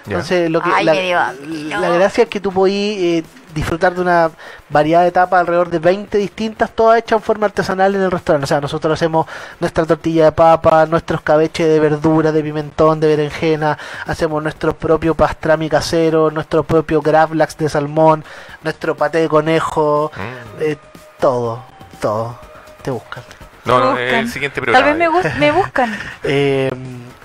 Entonces, 0.07 0.51
lo 0.51 0.61
que, 0.61 0.71
Ay, 0.75 0.85
la, 0.85 1.89
gracia 1.91 2.25
es 2.25 2.29
que 2.29 2.41
tú 2.41 2.53
podís 2.53 2.99
eh, 2.99 3.25
disfrutar 3.55 3.95
de 3.95 4.01
una 4.01 4.31
variedad 4.69 5.03
de 5.05 5.11
tapas 5.11 5.41
alrededor 5.41 5.69
de 5.71 5.79
20 5.79 6.19
distintas, 6.19 6.71
todas 6.71 6.99
hechas 6.99 7.19
en 7.19 7.23
forma 7.23 7.47
artesanal 7.47 7.95
en 7.95 8.03
el 8.03 8.11
restaurante. 8.11 8.45
O 8.45 8.47
sea, 8.47 8.61
nosotros 8.61 8.93
hacemos 8.95 9.27
nuestra 9.61 9.85
tortilla 9.85 10.25
de 10.27 10.33
papa, 10.33 10.87
nuestros 10.87 11.21
cabeches 11.23 11.69
de 11.69 11.81
verdura, 11.81 12.33
de 12.33 12.43
pimentón, 12.43 13.01
de 13.01 13.09
berenjena, 13.09 13.77
hacemos 14.07 14.43
nuestro 14.43 14.75
propio 14.77 15.15
pastrami 15.15 15.69
casero, 15.69 16.31
nuestro 16.31 16.65
propio 16.65 17.01
gravlax 17.03 17.57
de 17.59 17.69
salmón, 17.69 18.25
nuestro 18.63 18.97
paté 18.97 19.19
de 19.19 19.29
conejo, 19.29 20.11
Mm. 20.17 20.63
eh, 20.63 20.77
todo, 21.21 21.63
todo. 22.01 22.39
Te 22.83 22.91
buscan. 22.91 23.23
No, 23.65 23.79
no, 23.79 23.91
Buscan. 23.91 24.03
es 24.09 24.13
el 24.15 24.29
siguiente 24.29 24.61
programa. 24.61 24.85
Tal 24.87 24.97
vez 24.97 24.99
me, 24.99 25.09
gus- 25.17 25.35
me 25.39 25.51
buscan. 25.53 25.97
Eh, 26.25 26.71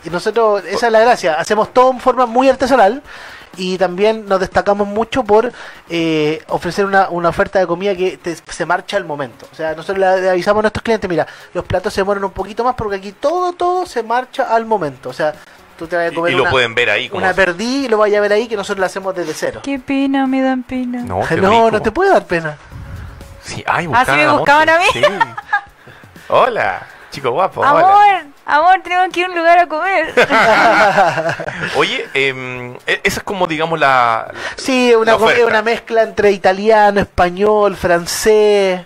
y 0.03 0.09
nosotros, 0.09 0.63
esa 0.65 0.85
es 0.87 0.91
la 0.93 0.99
gracia, 0.99 1.33
hacemos 1.33 1.73
todo 1.73 1.91
en 1.91 1.99
forma 1.99 2.25
muy 2.27 2.47
artesanal 2.47 3.01
y 3.57 3.77
también 3.77 4.25
nos 4.27 4.39
destacamos 4.39 4.87
mucho 4.87 5.23
por 5.23 5.51
eh, 5.89 6.41
ofrecer 6.47 6.85
una, 6.85 7.09
una 7.09 7.29
oferta 7.29 7.59
de 7.59 7.67
comida 7.67 7.95
que 7.95 8.17
te- 8.17 8.35
se 8.35 8.65
marcha 8.65 8.97
al 8.97 9.05
momento. 9.05 9.47
O 9.51 9.55
sea, 9.55 9.71
nosotros 9.73 9.97
le, 9.97 10.21
le 10.21 10.29
avisamos 10.29 10.59
a 10.59 10.63
nuestros 10.63 10.83
clientes, 10.83 11.09
mira, 11.09 11.25
los 11.53 11.65
platos 11.65 11.93
se 11.93 12.01
demoran 12.01 12.23
un 12.23 12.31
poquito 12.31 12.63
más 12.63 12.75
porque 12.75 12.97
aquí 12.97 13.11
todo, 13.11 13.53
todo 13.53 13.85
se 13.85 14.03
marcha 14.03 14.53
al 14.55 14.65
momento. 14.65 15.09
O 15.09 15.13
sea, 15.13 15.33
tú 15.77 15.87
te 15.87 15.95
vas 15.95 16.05
a 16.05 16.11
Y, 16.11 16.15
comer 16.15 16.33
y 16.33 16.35
lo 16.35 16.43
una, 16.43 16.51
pueden 16.51 16.75
ver 16.75 16.89
ahí 16.89 17.09
una 17.13 17.33
perdí 17.33 17.85
y 17.85 17.87
lo 17.87 17.97
vayas 17.97 18.19
a 18.19 18.21
ver 18.21 18.33
ahí 18.33 18.47
que 18.47 18.55
nosotros 18.55 18.79
lo 18.79 18.85
hacemos 18.85 19.15
desde 19.15 19.33
cero. 19.33 19.61
Qué 19.63 19.79
pena, 19.79 20.27
me 20.27 20.41
dan 20.41 20.63
pena. 20.63 21.01
No, 21.03 21.21
qué 21.27 21.37
no, 21.37 21.69
no 21.71 21.81
te 21.81 21.91
puede 21.91 22.11
dar 22.11 22.25
pena. 22.25 22.57
Sí, 23.43 23.63
ay, 23.65 23.87
Ah, 23.93 24.03
¿sí 24.05 24.11
me 24.11 24.29
buscaban 24.31 24.69
a 24.69 24.77
mí? 24.79 24.85
Sí. 24.93 25.01
Hola, 26.29 26.85
chico 27.11 27.31
guapo. 27.31 27.61
hola. 27.61 28.25
Amor, 28.49 28.79
tenemos 28.81 29.09
que 29.11 29.19
ir 29.19 29.25
a 29.25 29.29
un 29.29 29.35
lugar 29.35 29.59
a 29.59 29.67
comer. 29.67 30.13
Oye, 31.75 32.07
em, 32.13 32.75
e- 32.87 33.01
esa 33.03 33.19
es 33.19 33.23
como, 33.23 33.45
digamos, 33.45 33.77
la. 33.77 34.33
Sí, 34.55 34.93
una, 34.95 35.17
La 35.17 35.45
una 35.45 35.61
mezcla 35.61 36.03
entre 36.03 36.31
italiano, 36.31 37.01
español, 37.01 37.75
francés. 37.75 38.81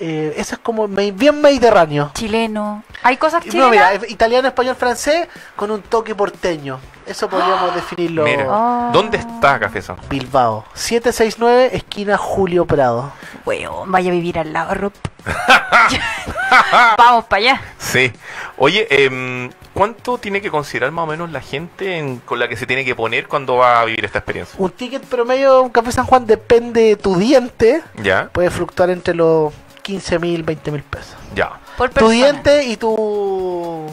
Eh, 0.00 0.34
eso 0.36 0.54
es 0.54 0.60
como 0.60 0.86
me- 0.86 1.10
bien 1.10 1.40
mediterráneo. 1.40 2.10
Chileno. 2.14 2.84
Hay 3.02 3.16
cosas 3.16 3.44
No, 3.46 3.50
chilenas. 3.50 3.70
mira, 3.72 3.92
es 3.94 4.10
italiano, 4.10 4.46
español, 4.48 4.76
francés 4.76 5.26
con 5.56 5.70
un 5.70 5.82
toque 5.82 6.14
porteño. 6.14 6.78
Eso 7.06 7.28
podríamos 7.28 7.74
definirlo. 7.74 8.22
Mira, 8.24 8.46
Oh. 8.48 8.90
¿dónde 8.92 9.18
está 9.18 9.58
Café 9.58 9.82
San 9.82 9.96
Juan? 9.96 10.08
Bilbao. 10.08 10.64
769, 10.74 11.70
esquina 11.76 12.16
Julio 12.16 12.64
Prado. 12.66 13.12
Weón, 13.44 13.90
vaya 13.90 14.10
a 14.10 14.12
vivir 14.14 14.38
al 14.38 14.52
lado, 14.52 14.74
Rob. 14.74 14.92
Vamos 16.98 17.24
para 17.26 17.40
allá. 17.42 17.60
Sí. 17.78 18.12
Oye, 18.56 18.86
em, 18.90 19.50
¿cuánto 19.74 20.18
tiene 20.18 20.40
que 20.40 20.50
considerar 20.50 20.90
más 20.90 21.04
o 21.04 21.06
menos 21.06 21.30
la 21.30 21.40
gente 21.40 21.98
en- 21.98 22.18
con 22.18 22.38
la 22.38 22.48
que 22.48 22.56
se 22.56 22.66
tiene 22.66 22.84
que 22.84 22.94
poner 22.94 23.26
cuando 23.28 23.56
va 23.56 23.80
a 23.80 23.84
vivir 23.84 24.04
esta 24.04 24.18
experiencia? 24.18 24.54
Un 24.58 24.70
ticket 24.70 25.04
promedio 25.04 25.54
de 25.56 25.60
un 25.62 25.70
café 25.70 25.92
San 25.92 26.06
Juan 26.06 26.26
depende 26.26 26.82
de 26.82 26.96
tu 26.96 27.16
diente. 27.16 27.82
Ya, 28.02 28.28
Puede 28.32 28.50
fluctuar 28.50 28.90
entre 28.90 29.14
los 29.14 29.52
15 29.88 30.18
mil, 30.18 30.42
20 30.42 30.70
mil 30.70 30.82
pesos. 30.82 31.16
ya. 31.34 31.52
Por 31.78 31.88
Tu 31.88 31.94
persona. 31.94 32.12
diente 32.14 32.64
y 32.64 32.76
tu, 32.76 33.86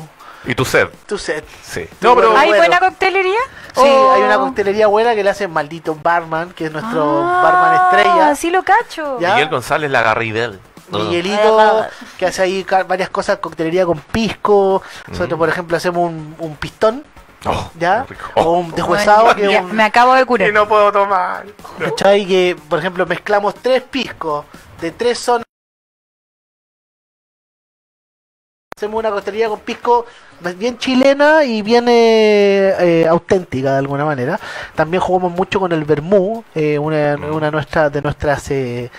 ¿Y 0.45 0.53
tu 0.55 0.65
sed? 0.65 0.89
tu 1.07 1.17
set. 1.17 1.45
Sí. 1.63 1.87
Tu 1.99 2.05
No, 2.07 2.15
pero. 2.15 2.31
bueno. 2.31 2.37
¿Hay 2.41 2.49
buena 2.53 2.79
coctelería? 2.79 3.39
Sí, 3.73 3.81
Oh. 3.85 4.11
hay 4.13 4.23
una 4.23 4.37
coctelería 4.37 4.87
buena 4.87 5.15
que 5.15 5.23
le 5.23 5.29
hace 5.29 5.47
Maldito 5.47 5.97
Barman, 6.03 6.51
que 6.51 6.65
es 6.65 6.71
nuestro 6.71 7.23
Ah, 7.23 7.41
barman 7.43 7.75
estrella. 7.75 8.35
Sí 8.35 8.49
lo 8.51 8.61
cacho. 8.63 9.19
Ya. 9.21 9.35
Miguel 9.35 9.49
González 9.49 9.89
Lagarribel. 9.89 10.59
Miguelito, 10.91 11.85
que 12.17 12.25
hace 12.25 12.41
ahí 12.43 12.65
varias 12.87 13.09
cosas, 13.09 13.37
coctelería 13.39 13.85
con 13.85 13.99
pisco. 13.99 14.81
Nosotros, 15.07 15.37
Mm. 15.37 15.39
por 15.39 15.49
ejemplo, 15.49 15.77
hacemos 15.77 16.09
un, 16.09 16.35
un 16.39 16.55
pistón, 16.57 17.03
Oh, 17.45 17.69
¿ya? 17.79 18.05
rico. 18.09 18.25
O 18.35 18.41
Oh, 18.43 18.51
un 18.59 18.71
deshuesado, 18.71 19.29
Ay, 19.29 19.35
que 19.35 19.41
ya, 19.51 19.59
es 19.59 19.63
un, 19.63 19.75
Me 19.75 19.83
acabo 19.83 20.13
de 20.13 20.25
curar. 20.25 20.47
que 20.47 20.53
no 20.53 20.67
puedo 20.67 20.91
tomar. 20.91 21.45
¿cachai? 21.79 22.25
Que, 22.25 22.55
por 22.69 22.79
ejemplo, 22.79 23.05
mezclamos 23.05 23.55
tres 23.55 23.81
piscos 23.83 24.45
de 24.81 24.91
tres 24.91 25.17
zonas. 25.19 25.45
Hacemos 28.77 28.99
una 28.99 29.09
coctelería 29.09 29.47
con 29.47 29.61
pisco 29.61 30.05
bien 30.57 30.77
chilena 30.77 31.45
y 31.45 31.61
bien 31.61 31.87
eh, 31.87 32.75
eh, 32.77 33.07
auténtica 33.07 33.71
de 33.71 33.77
alguna 33.77 34.03
manera. 34.03 34.37
También 34.75 34.99
jugamos 34.99 35.31
mucho 35.31 35.61
con 35.61 35.71
el 35.71 35.85
vermú, 35.85 36.43
eh, 36.53 36.77
una, 36.77 37.15
Mm. 37.15 37.33
una 37.35 37.51
nuestra, 37.51 37.89
de 37.89 38.01
nuestras 38.01 38.51
eh, 38.51 38.91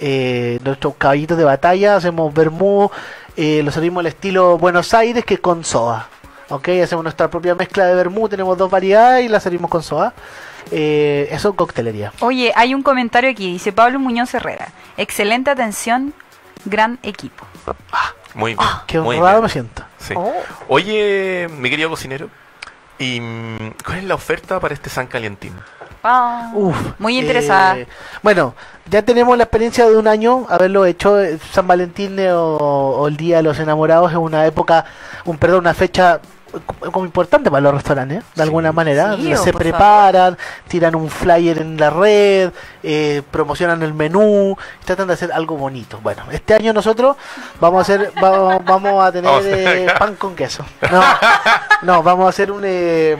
eh, 0.00 0.58
nuestros 0.64 0.96
caballitos 0.96 1.38
de 1.38 1.44
batalla. 1.44 1.94
Hacemos 1.94 2.34
vermú, 2.34 2.90
eh, 3.36 3.62
lo 3.62 3.70
servimos 3.70 4.00
al 4.00 4.06
estilo 4.08 4.58
Buenos 4.58 4.92
Aires, 4.94 5.24
que 5.24 5.34
es 5.34 5.40
con 5.40 5.62
soda. 5.62 6.08
¿ok? 6.48 6.68
Hacemos 6.82 7.04
nuestra 7.04 7.30
propia 7.30 7.54
mezcla 7.54 7.86
de 7.86 7.94
vermú, 7.94 8.28
tenemos 8.28 8.58
dos 8.58 8.68
variedades 8.68 9.24
y 9.26 9.28
la 9.28 9.38
servimos 9.38 9.70
con 9.70 9.84
soda. 9.84 10.12
Eh, 10.72 11.28
eso 11.30 11.54
coctelería. 11.54 12.12
Oye, 12.18 12.52
hay 12.56 12.74
un 12.74 12.82
comentario 12.82 13.30
aquí. 13.30 13.52
Dice 13.52 13.70
Pablo 13.70 14.00
Muñoz 14.00 14.34
Herrera. 14.34 14.72
Excelente 14.96 15.50
atención, 15.50 16.14
gran 16.64 16.98
equipo. 17.04 17.46
Muy 18.34 18.54
bien. 18.54 18.68
Qué 18.86 19.00
muy 19.00 19.16
honrado 19.16 19.36
bien. 19.36 19.42
me 19.44 19.48
siento. 19.48 19.82
Sí. 19.98 20.14
Oh. 20.16 20.32
Oye, 20.68 21.48
mi 21.58 21.68
querido 21.70 21.90
cocinero, 21.90 22.28
¿y 22.98 23.20
mm, 23.20 23.74
cuál 23.84 23.98
es 23.98 24.04
la 24.04 24.14
oferta 24.14 24.60
para 24.60 24.74
este 24.74 24.88
San 24.90 25.06
Calientín? 25.06 25.52
Ah, 26.02 26.50
Uf, 26.54 26.76
Muy 26.98 27.18
interesada. 27.18 27.76
eh, 27.76 27.86
bueno, 28.22 28.54
ya 28.88 29.02
tenemos 29.02 29.36
la 29.36 29.44
experiencia 29.44 29.86
de 29.86 29.96
un 29.96 30.08
año 30.08 30.46
haberlo 30.48 30.86
hecho. 30.86 31.20
eh, 31.20 31.38
San 31.52 31.66
Valentín 31.66 32.18
eh, 32.18 32.32
o, 32.32 32.56
o 32.56 33.08
el 33.08 33.16
Día 33.18 33.38
de 33.38 33.42
los 33.42 33.58
Enamorados 33.58 34.10
es 34.10 34.16
una 34.16 34.46
época, 34.46 34.86
un 35.26 35.36
perdón, 35.36 35.60
una 35.60 35.74
fecha 35.74 36.20
como 36.92 37.04
importante 37.04 37.50
para 37.50 37.60
los 37.60 37.74
restaurantes, 37.74 38.18
de 38.18 38.24
Sí. 38.34 38.40
alguna 38.42 38.72
manera. 38.72 39.16
Sí, 39.16 39.34
se 39.36 39.52
preparan, 39.52 40.36
tiran 40.68 40.94
un 40.94 41.08
flyer 41.08 41.58
en 41.58 41.76
la 41.78 41.90
red, 41.90 42.50
eh, 42.82 43.22
promocionan 43.30 43.82
el 43.82 43.94
menú, 43.94 44.56
tratan 44.84 45.08
de 45.08 45.14
hacer 45.14 45.32
algo 45.32 45.56
bonito. 45.56 45.98
Bueno, 46.02 46.24
este 46.30 46.54
año 46.54 46.72
nosotros 46.72 47.16
vamos 47.60 47.78
a 47.78 47.82
hacer, 47.82 48.12
vamos, 48.20 48.64
vamos 48.64 49.04
a 49.04 49.12
tener 49.12 49.30
eh, 49.44 49.86
pan 49.98 50.14
con 50.16 50.34
queso. 50.34 50.64
No, 50.90 51.02
no, 51.82 52.02
vamos 52.02 52.26
a 52.26 52.28
hacer 52.30 52.50
un, 52.50 52.62
eh, 52.64 53.16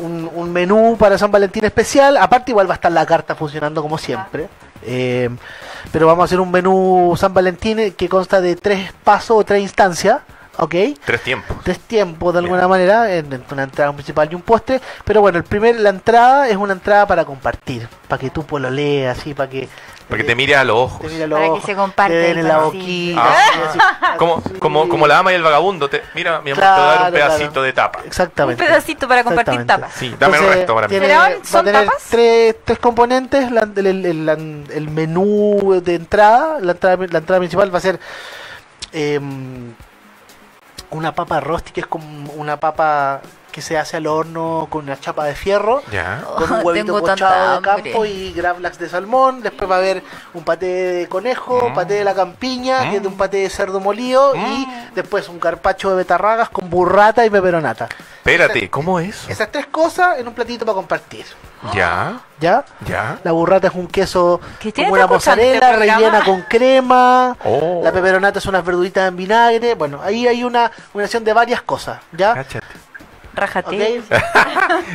un, 0.00 0.30
un 0.34 0.52
menú 0.52 0.96
para 0.98 1.16
San 1.18 1.30
Valentín 1.30 1.64
especial. 1.64 2.16
Aparte, 2.16 2.50
igual 2.50 2.68
va 2.68 2.74
a 2.74 2.76
estar 2.76 2.92
la 2.92 3.06
carta 3.06 3.34
funcionando 3.34 3.82
como 3.82 3.98
siempre. 3.98 4.48
Eh, 4.84 5.30
pero 5.92 6.06
vamos 6.08 6.22
a 6.22 6.24
hacer 6.24 6.40
un 6.40 6.50
menú 6.50 7.14
San 7.16 7.32
Valentín 7.32 7.92
que 7.96 8.08
consta 8.08 8.40
de 8.40 8.56
tres 8.56 8.92
pasos 9.04 9.36
o 9.38 9.44
tres 9.44 9.62
instancias. 9.62 10.18
¿Ok? 10.58 10.74
Tres 11.04 11.22
tiempos. 11.22 11.56
Tres 11.64 11.78
tiempos 11.80 12.32
de 12.34 12.40
alguna 12.40 12.60
Bien. 12.60 12.70
manera, 12.70 13.14
en, 13.14 13.32
en 13.32 13.42
una 13.50 13.62
entrada 13.62 13.92
principal 13.92 14.28
y 14.30 14.34
un 14.34 14.42
postre. 14.42 14.80
Pero 15.04 15.20
bueno, 15.22 15.38
el 15.38 15.44
primer, 15.44 15.80
la 15.80 15.88
entrada 15.88 16.46
es 16.48 16.56
una 16.56 16.74
entrada 16.74 17.06
para 17.06 17.24
compartir, 17.24 17.88
para 18.06 18.20
que 18.20 18.28
tú 18.30 18.44
pues, 18.44 18.62
lo 18.62 18.70
leas, 18.70 19.18
así, 19.18 19.32
para 19.34 19.48
que. 19.48 19.68
Para 20.08 20.20
que 20.20 20.26
te 20.28 20.34
mire 20.34 20.54
a 20.56 20.62
los 20.64 20.76
ojos. 20.76 21.00
te 21.00 21.08
mire 21.08 21.24
a 21.24 21.26
los 21.26 21.38
Para 21.40 21.54
que 21.54 21.60
se 21.62 21.74
comparte 21.74 22.12
te 22.12 22.20
den 22.20 22.30
el 22.32 22.38
en 22.40 22.48
la 22.48 22.58
boquita. 22.58 23.22
Ah. 23.24 23.34
así, 23.48 23.78
así, 23.78 23.78
Como, 24.18 24.42
así. 24.44 24.58
como, 24.58 24.88
como 24.90 25.06
la 25.06 25.18
ama 25.20 25.32
y 25.32 25.36
el 25.36 25.42
vagabundo. 25.42 25.88
Te, 25.88 26.02
mira, 26.14 26.42
mi 26.42 26.50
amor, 26.50 26.62
te 26.62 26.68
voy 26.70 26.78
a 26.78 26.84
dar 26.84 27.06
un 27.06 27.12
pedacito 27.14 27.50
claro. 27.52 27.62
de 27.62 27.72
tapa. 27.72 27.98
Un 28.00 28.06
Exactamente. 28.08 28.62
pedacito 28.64 29.08
para 29.08 29.24
compartir 29.24 29.66
tapas. 29.66 29.94
Sí, 29.94 30.14
dame 30.20 30.36
el 30.36 30.42
Entonces, 30.42 30.56
resto 30.58 30.74
para 30.74 30.86
mí. 30.88 30.90
tiene- 30.90 31.06
¿Serán- 31.06 31.32
va 31.32 31.36
a 31.42 31.44
son 31.46 31.64
tener 31.64 31.84
tapas? 31.86 32.02
Tres, 32.10 32.56
tres 32.62 32.78
componentes. 32.78 33.50
la- 33.50 33.68
el, 33.74 33.86
el- 33.86 34.04
el- 34.28 34.64
el 34.70 34.90
menú 34.90 35.80
de 35.82 35.94
entrada. 35.94 36.58
La 36.60 36.72
entrada, 36.72 36.96
la 37.10 37.18
entrada 37.18 37.38
principal 37.38 37.72
va 37.74 37.78
a 37.78 37.80
ser 37.80 37.98
em, 38.92 39.72
una 40.92 41.14
papa 41.14 41.40
rosti, 41.40 41.72
que 41.72 41.80
es 41.80 41.86
como 41.86 42.32
una 42.32 42.58
papa 42.58 43.20
que 43.52 43.62
se 43.62 43.78
hace 43.78 43.98
al 43.98 44.06
horno 44.08 44.66
con 44.70 44.84
una 44.84 44.98
chapa 44.98 45.24
de 45.26 45.34
fierro. 45.36 45.82
Ya. 45.92 46.22
Con 46.36 46.50
un 46.50 46.60
huevito 46.66 46.98
pochado 46.98 47.60
tanta 47.60 47.76
de 47.76 47.82
campo 47.84 48.04
y 48.04 48.32
gravlax 48.32 48.78
de 48.78 48.88
salmón. 48.88 49.42
Después 49.42 49.70
va 49.70 49.76
a 49.76 49.78
haber 49.78 50.02
un 50.34 50.42
paté 50.42 50.66
de 50.66 51.08
conejo, 51.08 51.68
Mm. 51.70 51.74
paté 51.74 51.94
de 51.94 52.04
la 52.04 52.14
campiña, 52.14 52.90
que 52.90 52.96
es 52.96 53.02
de 53.02 53.08
un 53.08 53.14
Mm. 53.14 53.18
paté 53.18 53.36
de 53.38 53.50
cerdo 53.50 53.78
molido. 53.78 54.34
Y 54.34 54.38
Mm. 54.66 54.94
después 54.94 55.28
un 55.28 55.38
carpacho 55.38 55.90
de 55.90 55.96
betarragas 55.96 56.48
con 56.48 56.68
burrata 56.70 57.24
y 57.24 57.30
peperonata. 57.30 57.88
Espérate, 58.16 58.70
¿cómo 58.70 58.98
es? 59.00 59.28
Esas 59.28 59.50
tres 59.52 59.66
cosas 59.66 60.18
en 60.18 60.26
un 60.26 60.34
platito 60.34 60.64
para 60.64 60.74
compartir. 60.76 61.26
Ya, 61.74 62.20
¿Ya? 62.40 62.64
ya. 62.86 63.18
La 63.22 63.30
burrata 63.32 63.68
es 63.68 63.74
un 63.74 63.86
queso 63.86 64.40
¿Que 64.58 64.72
tiene 64.72 64.90
como 64.90 65.00
una 65.00 65.06
mozzarella 65.06 65.76
rellena 65.76 66.24
con 66.24 66.42
crema. 66.42 67.36
Oh. 67.44 67.80
La 67.84 67.92
peperonata 67.92 68.40
son 68.40 68.54
unas 68.56 68.64
verduritas 68.64 69.06
en 69.08 69.16
vinagre. 69.16 69.74
Bueno, 69.74 70.00
ahí 70.02 70.26
hay 70.26 70.42
una 70.42 70.70
combinación 70.92 71.22
de 71.22 71.32
varias 71.32 71.62
cosas. 71.62 72.00
¿ya? 72.12 72.34
Cáchate. 72.34 72.66
Rájate. 73.34 74.02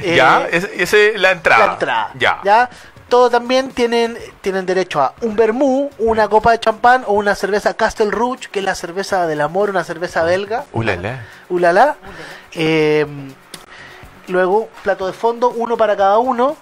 Eh, 0.03 0.15
ya, 0.15 0.47
esa 0.51 0.67
es 0.67 0.93
es 0.93 1.19
la 1.19 1.31
entrada. 1.31 1.65
la 1.65 1.73
entrada. 1.73 2.11
Ya. 2.17 2.39
¿ya? 2.43 2.69
Todo 3.09 3.29
también 3.29 3.71
tienen, 3.71 4.17
tienen 4.41 4.65
derecho 4.65 5.01
a 5.01 5.13
un 5.21 5.35
vermú, 5.35 5.89
una 5.97 6.27
copa 6.27 6.51
de 6.51 6.59
champán 6.59 7.03
o 7.07 7.13
una 7.13 7.35
cerveza 7.35 7.73
Castle 7.73 8.11
Rouge, 8.11 8.49
que 8.51 8.59
es 8.59 8.65
la 8.65 8.75
cerveza 8.75 9.25
del 9.27 9.41
amor, 9.41 9.69
una 9.69 9.83
cerveza 9.83 10.23
belga. 10.23 10.65
Ulala. 10.73 11.21
Ulala. 11.49 11.95
Eh, 12.53 13.05
luego, 14.27 14.69
plato 14.83 15.07
de 15.07 15.13
fondo, 15.13 15.49
uno 15.49 15.77
para 15.77 15.95
cada 15.95 16.17
uno. 16.19 16.57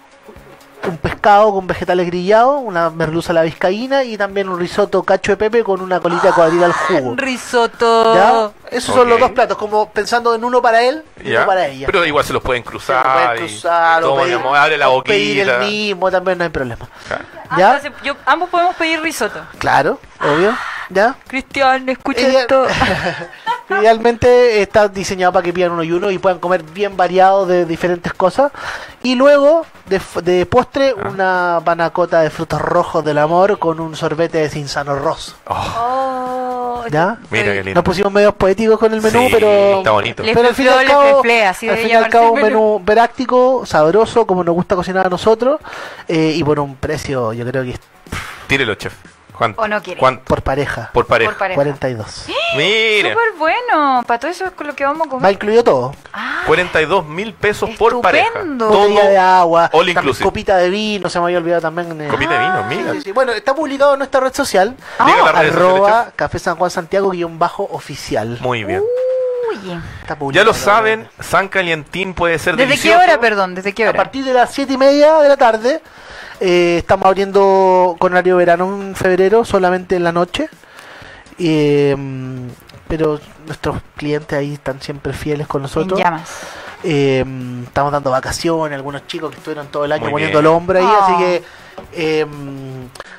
Un 0.87 0.97
pescado 0.97 1.51
con 1.53 1.65
vegetales 1.67 2.05
grillados, 2.07 2.61
una 2.63 2.89
merluza 2.89 3.31
a 3.31 3.35
la 3.35 3.41
vizcaína 3.41 4.03
y 4.03 4.17
también 4.17 4.49
un 4.49 4.59
risotto 4.59 5.03
cacho 5.03 5.31
de 5.31 5.37
pepe 5.37 5.63
con 5.63 5.81
una 5.81 5.99
colita 5.99 6.27
de 6.27 6.33
cuadril 6.33 6.63
al 6.63 6.73
jugo. 6.73 7.13
Risotto. 7.15 8.13
¿Ya? 8.15 8.51
Esos 8.71 8.93
son 8.95 9.09
los 9.09 9.19
dos 9.19 9.31
platos, 9.31 9.57
como 9.57 9.89
pensando 9.89 10.35
en 10.35 10.43
uno 10.43 10.61
para 10.61 10.81
él 10.83 11.03
y 11.23 11.31
uno 11.35 11.45
para 11.45 11.67
ella. 11.67 11.87
Pero 11.87 12.05
igual 12.05 12.23
se 12.25 12.33
los 12.33 12.41
pueden 12.43 12.63
Se 12.63 12.65
lo 12.65 12.71
cruzar. 12.71 13.03
pueden 13.13 13.35
y 13.45 13.47
cruzar 13.49 14.03
o 14.03 14.07
toma, 14.07 14.21
pedir, 14.23 14.37
digamos, 14.37 14.57
abre 14.57 14.77
la 14.77 14.89
o 14.89 15.03
pedir 15.03 15.37
boquita. 15.45 15.55
el 15.63 15.71
mismo, 15.71 16.11
también 16.11 16.37
no 16.37 16.43
hay 16.43 16.49
problema. 16.49 16.87
Ah, 17.49 17.55
¿Ya? 17.57 17.75
entonces, 17.77 17.91
yo- 18.03 18.15
ambos 18.25 18.49
podemos 18.49 18.75
pedir 18.75 19.01
risotto. 19.01 19.39
Claro, 19.57 19.99
obvio. 20.21 20.55
¿Ya? 20.89 21.15
Cristian, 21.27 21.89
escucha 21.89 22.27
Ella- 22.27 22.41
esto. 22.41 22.65
Idealmente 23.69 24.61
está 24.61 24.87
diseñado 24.87 25.33
para 25.33 25.43
que 25.43 25.51
pidan 25.53 25.71
uno 25.71 25.83
y 25.83 25.91
uno 25.91 26.11
y 26.11 26.17
puedan 26.19 26.39
comer 26.39 26.61
bien 26.63 26.95
variado 26.97 27.45
de 27.45 27.65
diferentes 27.65 28.13
cosas. 28.13 28.51
Y 29.01 29.15
luego, 29.15 29.65
de, 29.87 29.95
f- 29.97 30.21
de 30.21 30.45
postre, 30.45 30.93
Ah. 31.01 31.09
una 31.09 31.61
panacota 31.65 32.21
de 32.21 32.29
frutos 32.29 32.61
rojos 32.61 33.03
del 33.03 33.17
amor 33.17 33.57
con 33.59 33.79
un 33.79 33.95
sorbete 33.95 34.37
de 34.39 34.49
cinzano 34.49 34.95
rosso. 34.95 35.35
Oh, 35.47 36.83
Oh, 36.85 36.87
¿Ya? 36.91 37.17
mira 37.31 37.45
qué 37.45 37.63
lindo. 37.63 37.73
Nos 37.73 37.83
pusimos 37.83 38.11
medios 38.11 38.35
poéticos 38.35 38.77
con 38.77 38.93
el 38.93 39.01
menú, 39.01 39.19
Sí, 39.21 39.29
pero... 39.31 39.77
Está 39.79 39.91
bonito. 39.91 40.21
Pero 40.23 40.47
al 40.47 40.53
fin 40.53 40.65
y 40.65 40.69
al 40.69 40.85
cabo, 40.85 41.23
así 41.47 41.67
al 41.69 41.77
fin 41.77 41.89
y 41.89 41.93
al 41.93 42.09
cabo 42.09 42.31
un 42.33 42.41
menú 42.41 42.81
práctico, 42.85 43.65
sabroso, 43.65 44.27
como 44.27 44.43
nos 44.43 44.53
gusta 44.53 44.75
cocinar 44.75 45.07
a 45.07 45.09
nosotros, 45.09 45.59
eh, 46.07 46.33
y 46.35 46.43
por 46.43 46.59
un 46.59 46.75
precio, 46.75 47.33
yo 47.33 47.43
creo 47.45 47.63
que 47.63 47.75
Tírelo, 48.47 48.75
chef. 48.75 48.93
¿Cuánto? 49.37 49.61
¿O 49.61 49.67
no 49.67 49.81
quiere? 49.83 49.99
¿Cuánto? 49.99 50.23
Por 50.25 50.41
pareja. 50.41 50.89
Por 50.93 51.05
pareja. 51.05 51.31
Por 51.31 51.37
pareja. 51.39 51.55
42. 51.55 52.25
Mire, 52.57 53.11
Súper 53.11 53.31
bueno. 53.37 54.03
Para 54.07 54.19
todo 54.19 54.31
eso 54.31 54.45
es 54.45 54.51
con 54.51 54.67
lo 54.67 54.75
que 54.75 54.83
vamos 54.83 55.01
a 55.01 55.05
Va 55.05 55.09
comer. 55.11 55.31
incluido 55.33 55.63
todo. 55.63 55.95
Ah, 56.13 56.43
42 56.45 57.05
mil 57.07 57.33
pesos 57.33 57.69
por 57.77 57.99
pareja. 58.01 58.27
Estupendo. 58.27 58.67
Botella 58.69 59.07
de 59.09 59.17
agua, 59.17 59.69
all 59.73 59.89
inclusive. 59.89 60.23
copita 60.23 60.57
de 60.57 60.69
vino, 60.69 61.09
se 61.09 61.19
me 61.19 61.25
había 61.25 61.37
olvidado 61.39 61.61
también. 61.61 62.01
eh. 62.01 62.07
Copita 62.07 62.33
de 62.33 62.39
vino, 62.39 62.53
Ah. 62.59 62.65
mira. 62.69 62.93
Sí, 62.93 63.01
sí. 63.01 63.11
Bueno, 63.11 63.31
está 63.33 63.53
publicado 63.55 63.93
en 63.93 63.99
nuestra 63.99 64.19
red 64.21 64.33
social, 64.33 64.75
Ah, 64.99 65.05
Diga 65.07 65.23
las 65.25 65.35
redes 65.39 65.55
arroba 65.55 65.87
sociales, 65.89 66.13
Café 66.15 66.39
San 66.39 66.55
Juan 66.55 66.71
Santiago 66.71 67.09
guion 67.09 67.37
bajo 67.39 67.63
oficial. 67.71 68.37
Muy 68.41 68.63
bien. 68.63 68.81
Uy. 68.81 69.79
Está 70.01 70.17
Ya 70.31 70.43
lo 70.43 70.51
la 70.51 70.57
saben. 70.57 71.07
San 71.19 71.47
Calientín 71.47 72.13
puede 72.13 72.37
ser 72.39 72.55
¿Desde 72.55 72.69
delicioso. 72.69 72.99
qué 72.99 73.03
hora, 73.05 73.19
perdón? 73.19 73.55
¿Desde 73.55 73.73
qué 73.73 73.85
A 73.85 73.89
hora? 73.89 73.97
partir 73.97 74.23
de 74.25 74.33
las 74.33 74.51
7 74.53 74.73
y 74.73 74.77
media 74.77 75.15
de 75.19 75.29
la 75.29 75.37
tarde, 75.37 75.81
eh, 76.39 76.77
estamos 76.79 77.05
abriendo 77.05 77.95
con 77.99 78.13
horario 78.13 78.37
verano 78.37 78.65
en 78.81 78.95
febrero, 78.95 79.45
solamente 79.45 79.95
en 79.95 80.03
la 80.03 80.11
noche. 80.11 80.49
Eh, 81.37 81.95
pero 82.87 83.19
nuestros 83.47 83.77
clientes 83.95 84.37
ahí 84.37 84.53
están 84.53 84.79
siempre 84.81 85.11
fieles 85.13 85.47
con 85.47 85.59
En 85.59 85.63
nosotros. 85.63 85.99
llamas. 85.99 86.29
Eh, 86.83 87.25
estamos 87.65 87.91
dando 87.91 88.11
vacaciones, 88.11 88.75
algunos 88.75 89.07
chicos 89.07 89.31
que 89.31 89.37
estuvieron 89.37 89.67
todo 89.67 89.85
el 89.85 89.91
año 89.91 90.03
Muy 90.03 90.11
poniendo 90.11 90.39
bien. 90.39 90.51
el 90.51 90.55
hombro 90.55 90.79
ahí, 90.79 90.85
Ah. 90.87 90.99
así 91.03 91.17
que 91.23 91.43
eh, 91.93 92.25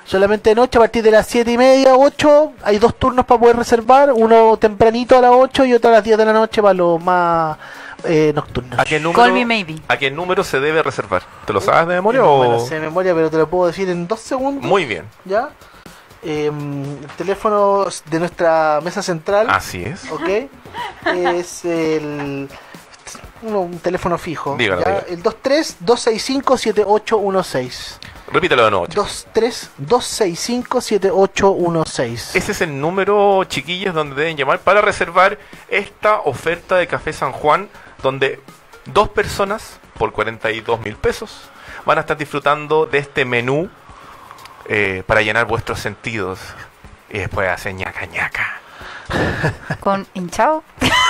solamente 0.04 0.50
de 0.50 0.54
noche 0.56 0.78
a 0.78 0.82
partir 0.82 1.02
de 1.02 1.10
las 1.10 1.26
7 1.26 1.50
y 1.50 1.58
media, 1.58 1.94
8, 1.96 2.52
hay 2.62 2.78
dos 2.78 2.94
turnos 2.94 3.26
para 3.26 3.40
poder 3.40 3.56
reservar, 3.56 4.12
uno 4.12 4.56
tempranito 4.56 5.18
a 5.18 5.20
las 5.20 5.32
8 5.34 5.64
y 5.64 5.74
otro 5.74 5.90
a 5.90 5.94
las 5.94 6.04
10 6.04 6.16
de 6.16 6.24
la 6.26 6.32
noche 6.32 6.62
para 6.62 6.74
los 6.74 7.02
más 7.02 7.56
eh, 8.04 8.32
nocturnos. 8.34 8.78
¿A 8.78 8.84
qué 8.84 9.00
número? 9.00 9.22
Call 9.22 9.32
me 9.32 9.44
maybe. 9.44 9.76
¿A 9.88 9.96
qué 9.96 10.10
número 10.10 10.44
se 10.44 10.60
debe 10.60 10.82
reservar? 10.82 11.22
¿Te 11.46 11.52
lo 11.52 11.60
sabes 11.60 11.88
de 11.88 11.94
memoria 11.94 12.20
No 12.20 12.32
o...? 12.32 12.42
me 12.42 12.48
lo 12.50 12.60
sé 12.60 12.74
de 12.76 12.80
memoria, 12.82 13.14
pero 13.14 13.30
te 13.30 13.38
lo 13.38 13.48
puedo 13.48 13.66
decir 13.66 13.88
en 13.88 14.06
dos 14.06 14.20
segundos. 14.20 14.64
Muy 14.64 14.84
bien. 14.84 15.04
¿Ya? 15.24 15.50
Eh, 16.22 16.46
el 16.46 17.06
teléfono 17.16 17.86
de 18.10 18.18
nuestra 18.18 18.80
mesa 18.82 19.02
central, 19.02 19.46
Así 19.50 19.82
es. 19.84 20.10
¿ok? 20.10 20.28
es 21.14 21.64
el... 21.64 22.48
un 23.42 23.78
teléfono 23.78 24.18
fijo. 24.18 24.56
Dígalo, 24.58 24.82
¿ya? 24.82 25.04
El 25.08 25.22
23-265-7816. 25.22 27.98
Repítelo 28.32 28.64
de 28.64 28.70
nuevo. 28.72 28.86
chicos. 28.88 29.24
23-265-7816. 29.34 32.34
Ese 32.34 32.52
es 32.52 32.60
el 32.60 32.80
número, 32.80 33.44
chiquillos, 33.44 33.94
donde 33.94 34.16
deben 34.16 34.36
llamar 34.36 34.58
para 34.60 34.80
reservar 34.80 35.38
esta 35.68 36.20
oferta 36.22 36.74
de 36.76 36.86
Café 36.88 37.12
San 37.12 37.30
Juan, 37.32 37.68
donde 38.02 38.40
dos 38.86 39.08
personas 39.08 39.80
por 39.98 40.12
42 40.12 40.80
mil 40.80 40.96
pesos 40.96 41.50
van 41.84 41.98
a 41.98 42.02
estar 42.02 42.16
disfrutando 42.16 42.86
de 42.86 42.98
este 42.98 43.24
menú 43.24 43.70
eh, 44.68 45.02
para 45.06 45.22
llenar 45.22 45.46
vuestros 45.46 45.80
sentidos. 45.80 46.40
Y 47.08 47.18
después 47.18 47.48
hacen 47.48 47.76
ñaca 47.76 48.06
ñaca. 48.06 48.60
Con 49.80 50.06
hinchado. 50.14 50.64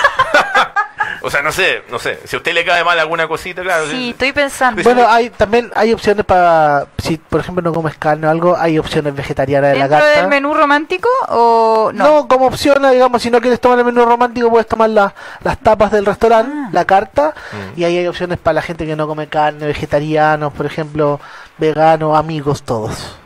O 1.27 1.31
sea, 1.31 1.43
no 1.43 1.51
sé, 1.51 1.83
no 1.91 1.99
sé. 1.99 2.21
Si 2.25 2.37
a 2.37 2.39
usted 2.39 2.55
le 2.55 2.65
cae 2.65 2.85
mal 2.85 2.97
alguna 3.01 3.27
cosita, 3.27 3.61
claro. 3.63 3.89
Sí, 3.91 4.11
estoy 4.11 4.31
pensando. 4.33 4.81
Bueno, 4.85 5.09
hay 5.09 5.29
también 5.31 5.73
hay 5.75 5.93
opciones 5.93 6.25
para 6.25 6.87
si 6.99 7.17
por 7.17 7.41
ejemplo 7.41 7.63
no 7.63 7.73
comes 7.75 7.97
carne 7.99 8.29
o 8.29 8.31
algo, 8.31 8.57
hay 8.57 8.79
opciones 8.79 9.13
vegetarianas 9.13 9.73
de 9.73 9.79
la 9.79 9.89
¿Dentro 9.89 10.05
carta. 10.07 10.21
del 10.21 10.29
menú 10.31 10.55
romántico 10.55 11.09
o 11.31 11.91
no? 11.93 12.05
No, 12.05 12.29
como 12.29 12.47
opción, 12.47 12.89
digamos, 12.93 13.21
si 13.23 13.31
no 13.33 13.41
quieres 13.41 13.59
tomar 13.61 13.77
el 13.81 13.85
menú 13.85 14.05
romántico, 14.05 14.49
puedes 14.51 14.69
tomar 14.69 14.91
la- 14.91 15.13
las 15.43 15.59
tapas 15.59 15.91
del 15.91 16.07
restaurante, 16.07 16.53
Ah. 16.57 16.69
la 16.71 16.85
carta, 16.85 17.35
Mm. 17.53 17.81
y 17.81 17.85
ahí 17.85 17.99
hay 17.99 18.07
opciones 18.07 18.39
para 18.39 18.55
la 18.55 18.63
gente 18.63 18.87
que 18.87 18.95
no 18.95 19.09
come 19.09 19.27
carne, 19.27 19.67
vegetarianos, 19.67 20.53
por 20.53 20.65
ejemplo, 20.67 21.19
veganos, 21.59 22.17
amigos, 22.17 22.63
todos. 22.63 23.17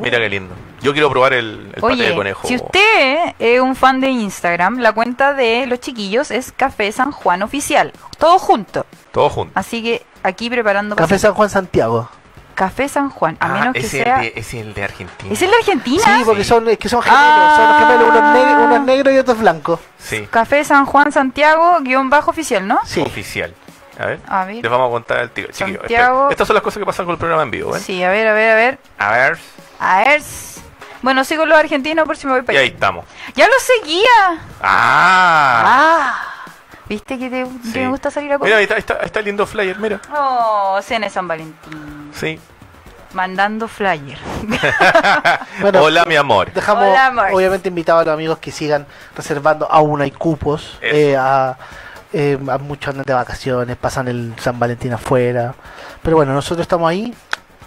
Mira 0.00 0.18
qué 0.18 0.28
lindo. 0.28 0.54
Yo 0.82 0.92
quiero 0.92 1.10
probar 1.10 1.32
el, 1.32 1.72
el 1.74 1.80
paté 1.80 1.96
de 1.96 2.14
conejo. 2.14 2.46
si 2.46 2.56
usted 2.56 3.34
es 3.38 3.60
un 3.60 3.74
fan 3.76 4.00
de 4.00 4.08
Instagram, 4.10 4.78
la 4.78 4.92
cuenta 4.92 5.32
de 5.34 5.66
los 5.66 5.80
chiquillos 5.80 6.30
es 6.30 6.52
Café 6.52 6.90
San 6.92 7.12
Juan 7.12 7.42
Oficial. 7.42 7.92
Todo 8.18 8.38
junto. 8.38 8.86
Todo 9.12 9.28
junto. 9.30 9.58
Así 9.58 9.82
que 9.82 10.04
aquí 10.22 10.50
preparando 10.50 10.94
Café 10.96 11.18
San 11.18 11.34
Juan 11.34 11.48
Santiago. 11.50 12.08
Café 12.54 12.88
San 12.88 13.10
Juan. 13.10 13.36
A 13.38 13.46
Ah, 13.46 13.58
menos 13.60 13.72
que 13.74 13.80
ese 13.80 14.02
sea. 14.02 14.22
el 14.22 14.32
de, 14.34 14.40
es 14.40 14.54
el 14.54 14.72
de 14.72 14.84
Argentina. 14.84 15.30
¿Es 15.32 15.42
el 15.42 15.50
de 15.50 15.56
Argentina? 15.56 16.02
Sí, 16.02 16.22
porque 16.24 16.42
Sí. 16.42 16.48
son, 16.48 16.66
es 16.70 16.78
que 16.78 16.88
son 16.88 17.02
gemelos, 17.02 17.22
Ah. 17.22 17.56
son 17.78 17.86
gemelos, 17.88 18.16
unos, 18.16 18.32
negros, 18.34 18.62
unos 18.66 18.80
negros 18.86 19.14
y 19.14 19.18
otros 19.18 19.38
blancos. 19.40 19.80
Sí, 19.98 20.26
Café 20.30 20.64
San 20.64 20.86
Juan 20.86 21.12
Santiago, 21.12 21.78
guion 21.82 22.08
bajo 22.08 22.30
oficial, 22.30 22.66
¿no? 22.66 22.78
Sí. 22.86 23.00
oficial. 23.02 23.54
A 23.98 24.06
ver. 24.06 24.20
A 24.28 24.44
ver. 24.44 24.56
Les 24.62 24.70
vamos 24.70 24.88
a 24.88 24.90
contar 24.90 25.18
el 25.20 25.30
tiro. 25.30 25.48
Santiago. 25.52 26.30
Estas 26.30 26.46
son 26.46 26.54
las 26.54 26.62
cosas 26.62 26.78
que 26.78 26.86
pasan 26.86 27.06
con 27.06 27.12
el 27.14 27.18
programa 27.18 27.42
en 27.42 27.50
vivo, 27.50 27.74
¿eh? 27.76 27.80
Sí, 27.80 28.02
a 28.02 28.10
ver, 28.10 28.28
a 28.28 28.32
ver, 28.34 28.50
a 28.50 28.54
ver. 28.54 28.78
A 28.98 29.10
ver. 29.12 29.38
A 29.80 29.98
ver. 30.04 30.22
Bueno, 31.02 31.24
sigo 31.24 31.46
los 31.46 31.56
argentinos 31.58 32.04
por 32.06 32.16
si 32.16 32.26
me 32.26 32.32
voy 32.32 32.40
Y 32.40 32.44
para 32.44 32.58
ahí 32.58 32.64
allá. 32.66 32.74
estamos. 32.74 33.04
¡Ya 33.34 33.46
lo 33.46 33.54
seguía! 33.60 34.40
¡Ah! 34.62 35.62
¡Ah! 35.64 36.22
¿Viste 36.88 37.18
que, 37.18 37.28
te, 37.30 37.44
que 37.44 37.68
Sí. 37.72 37.78
me 37.80 37.88
gusta 37.88 38.10
salir 38.10 38.32
a 38.32 38.38
Mira, 38.38 38.38
comer? 38.38 38.54
ahí 38.54 38.62
está, 38.64 38.74
ahí 38.74 38.80
está, 38.80 38.94
ahí 38.94 39.06
está 39.06 39.18
el 39.20 39.24
lindo 39.24 39.46
flyer, 39.46 39.78
mira. 39.78 40.00
Oh, 40.14 40.78
cena 40.82 41.06
de 41.06 41.10
San 41.12 41.26
Valentín. 41.26 42.10
Sí. 42.14 42.38
Mandando 43.12 43.66
flyer. 43.68 44.18
Bueno, 45.60 45.82
Hola, 45.82 46.04
mi 46.04 46.16
amor. 46.16 46.52
Dejamos, 46.52 46.84
Hola, 46.88 47.06
amor. 47.06 47.28
obviamente, 47.32 47.68
invitados 47.68 48.02
a 48.02 48.04
los 48.06 48.14
amigos 48.14 48.38
que 48.38 48.50
sigan 48.52 48.86
reservando. 49.16 49.66
Aún 49.70 50.00
hay 50.02 50.10
cupos. 50.10 50.78
Eh, 50.82 51.16
a, 51.18 51.56
eh, 52.18 52.38
muchos 52.60 52.88
andan 52.88 53.04
de 53.04 53.12
vacaciones, 53.12 53.76
pasan 53.76 54.08
el 54.08 54.32
San 54.38 54.58
Valentín 54.58 54.90
afuera. 54.94 55.54
Pero 56.02 56.16
bueno, 56.16 56.32
nosotros 56.32 56.62
estamos 56.62 56.88
ahí 56.88 57.14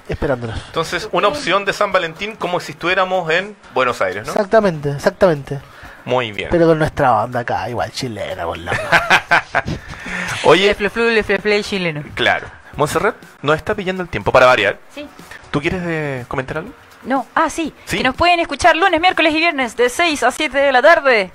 esperándolos. 0.07 0.59
Entonces, 0.65 1.07
una 1.11 1.27
opción 1.27 1.65
de 1.65 1.73
San 1.73 1.91
Valentín 1.91 2.35
como 2.35 2.59
si 2.59 2.71
estuviéramos 2.71 3.29
en 3.29 3.55
Buenos 3.75 4.01
Aires, 4.01 4.25
¿no? 4.25 4.31
Exactamente, 4.31 4.89
exactamente. 4.91 5.59
Muy 6.03 6.31
bien. 6.31 6.47
Pero 6.49 6.65
con 6.65 6.79
nuestra 6.79 7.11
banda 7.11 7.41
acá, 7.41 7.69
igual 7.69 7.91
chilena, 7.91 8.45
por 8.45 8.57
la 8.57 8.71
Oye, 10.45 10.65
Le 10.67 10.73
fle, 10.73 10.89
fle, 10.89 11.11
le 11.11 11.23
fle, 11.23 11.37
fle, 11.37 11.63
chileno. 11.63 12.03
claro. 12.15 12.47
Montserrat 12.75 13.15
nos 13.41 13.55
está 13.57 13.75
pillando 13.75 14.01
el 14.01 14.09
tiempo 14.09 14.31
para 14.31 14.45
variar. 14.47 14.79
Sí. 14.95 15.05
¿Tú 15.51 15.59
quieres 15.61 15.81
eh, 15.85 16.25
comentar 16.27 16.59
algo? 16.59 16.71
No, 17.03 17.27
ah, 17.35 17.49
sí. 17.49 17.73
Sí. 17.85 17.97
Que 17.97 18.03
nos 18.03 18.15
pueden 18.15 18.39
escuchar 18.39 18.75
lunes, 18.75 18.99
miércoles 18.99 19.33
y 19.33 19.37
viernes 19.37 19.75
de 19.75 19.89
6 19.89 20.23
a 20.23 20.31
7 20.31 20.57
de 20.57 20.71
la 20.71 20.81
tarde. 20.81 21.31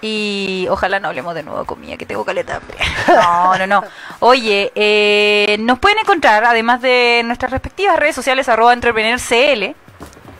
Y 0.00 0.66
ojalá 0.70 1.00
no 1.00 1.08
hablemos 1.08 1.34
de 1.34 1.42
nuevo 1.42 1.60
de 1.60 1.66
comida, 1.66 1.96
que 1.96 2.06
tengo 2.06 2.24
caleta 2.24 2.52
de 2.52 2.58
hambre. 2.58 2.78
No, 3.08 3.58
no, 3.58 3.66
no. 3.66 3.84
Oye, 4.20 4.70
eh, 4.74 5.56
nos 5.60 5.78
pueden 5.78 5.98
encontrar, 5.98 6.44
además 6.44 6.80
de 6.82 7.22
nuestras 7.24 7.50
respectivas 7.50 7.98
redes 7.98 8.14
sociales, 8.14 8.48
arroba 8.48 8.72
entrepreneurcl 8.72 9.74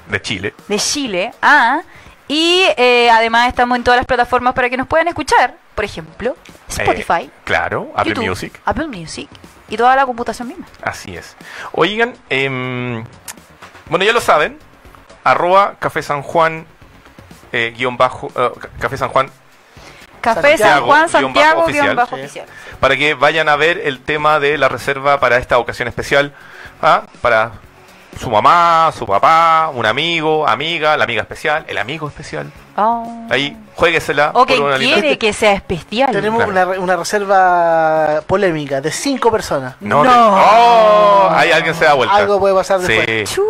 De 0.09 0.23
Chile. 0.23 0.55
de 0.69 0.79
Chile. 0.79 1.33
Ah, 1.43 1.81
y 2.29 2.65
eh, 2.77 3.11
además 3.11 3.49
estamos 3.49 3.77
en 3.79 3.85
todas 3.85 3.99
las 3.99 4.07
plataformas 4.07 4.55
para 4.55 4.69
que 4.71 4.77
nos 4.77 4.87
puedan 4.87 5.09
escuchar. 5.09 5.55
Por 5.75 5.85
ejemplo, 5.85 6.37
Spotify, 6.69 7.23
Eh, 7.25 7.31
claro, 7.45 7.91
Apple 7.97 8.11
YouTube, 8.15 8.29
Music. 8.29 8.61
Apple 8.65 8.87
Music 8.89 9.29
y 9.69 9.77
toda 9.77 9.95
la 9.97 10.05
computación 10.07 10.49
misma. 10.49 10.67
Así 10.83 11.17
es. 11.17 11.37
Oigan, 11.73 12.15
em, 12.31 13.05
bueno, 13.89 14.05
ya 14.05 14.13
lo 14.13 14.21
saben. 14.21 14.59
Arroba 15.25 15.77
Café 15.79 16.03
San 16.03 16.23
Juan, 16.23 16.67
guion 17.53 17.97
bajo, 17.97 18.29
Café 18.81 18.97
San 18.97 19.09
Juan, 19.11 19.31
Café 20.21 20.59
San 20.59 20.83
Juan, 20.85 21.09
Santiago, 21.09 21.63
oficial. 21.63 21.85
guion 21.87 21.97
bajo 21.97 22.17
Sí. 22.17 22.23
oficial. 22.23 22.47
para 22.81 22.97
que 22.97 23.15
vayan 23.15 23.49
a 23.49 23.57
ver 23.57 23.81
el 23.85 24.01
tema 24.01 24.39
de 24.41 24.57
la 24.59 24.69
reserva 24.69 25.19
para 25.21 25.37
esta 25.39 25.59
ocasión 25.59 25.89
especial. 25.89 26.33
¿ah? 26.83 27.03
Para 27.21 27.53
su 28.21 28.31
mamá, 28.31 28.91
su 28.97 29.07
papá, 29.07 29.71
un 29.73 29.85
amigo, 29.87 30.47
amiga, 30.49 30.97
la 30.97 31.05
amiga 31.05 31.23
especial, 31.23 31.65
el 31.69 31.79
amigo 31.79 32.09
especial. 32.09 32.51
Oh. 32.77 33.27
Ahí, 33.31 33.57
jueguesela. 33.75 34.31
O 34.35 34.47
que 34.47 34.57
quiere 34.79 35.19
que 35.19 35.33
sea 35.33 35.53
especial. 35.53 36.11
Tenemos 36.13 36.39
Claro. 36.45 36.53
una, 36.53 36.65
re- 36.65 36.79
una 36.79 36.97
reserva 36.97 38.21
polémica 38.27 38.81
de 38.81 38.91
cinco 38.93 39.31
personas. 39.33 39.75
No, 39.81 40.05
No. 40.05 40.37
¡Oh! 40.37 41.29
Ahí 41.33 41.51
alguien 41.53 41.75
se 41.75 41.85
da 41.85 41.95
vuelta. 41.95 42.15
Algo 42.15 42.39
puede 42.39 42.55
pasar 42.55 42.81
Sí. 42.81 42.93
después. 42.93 43.41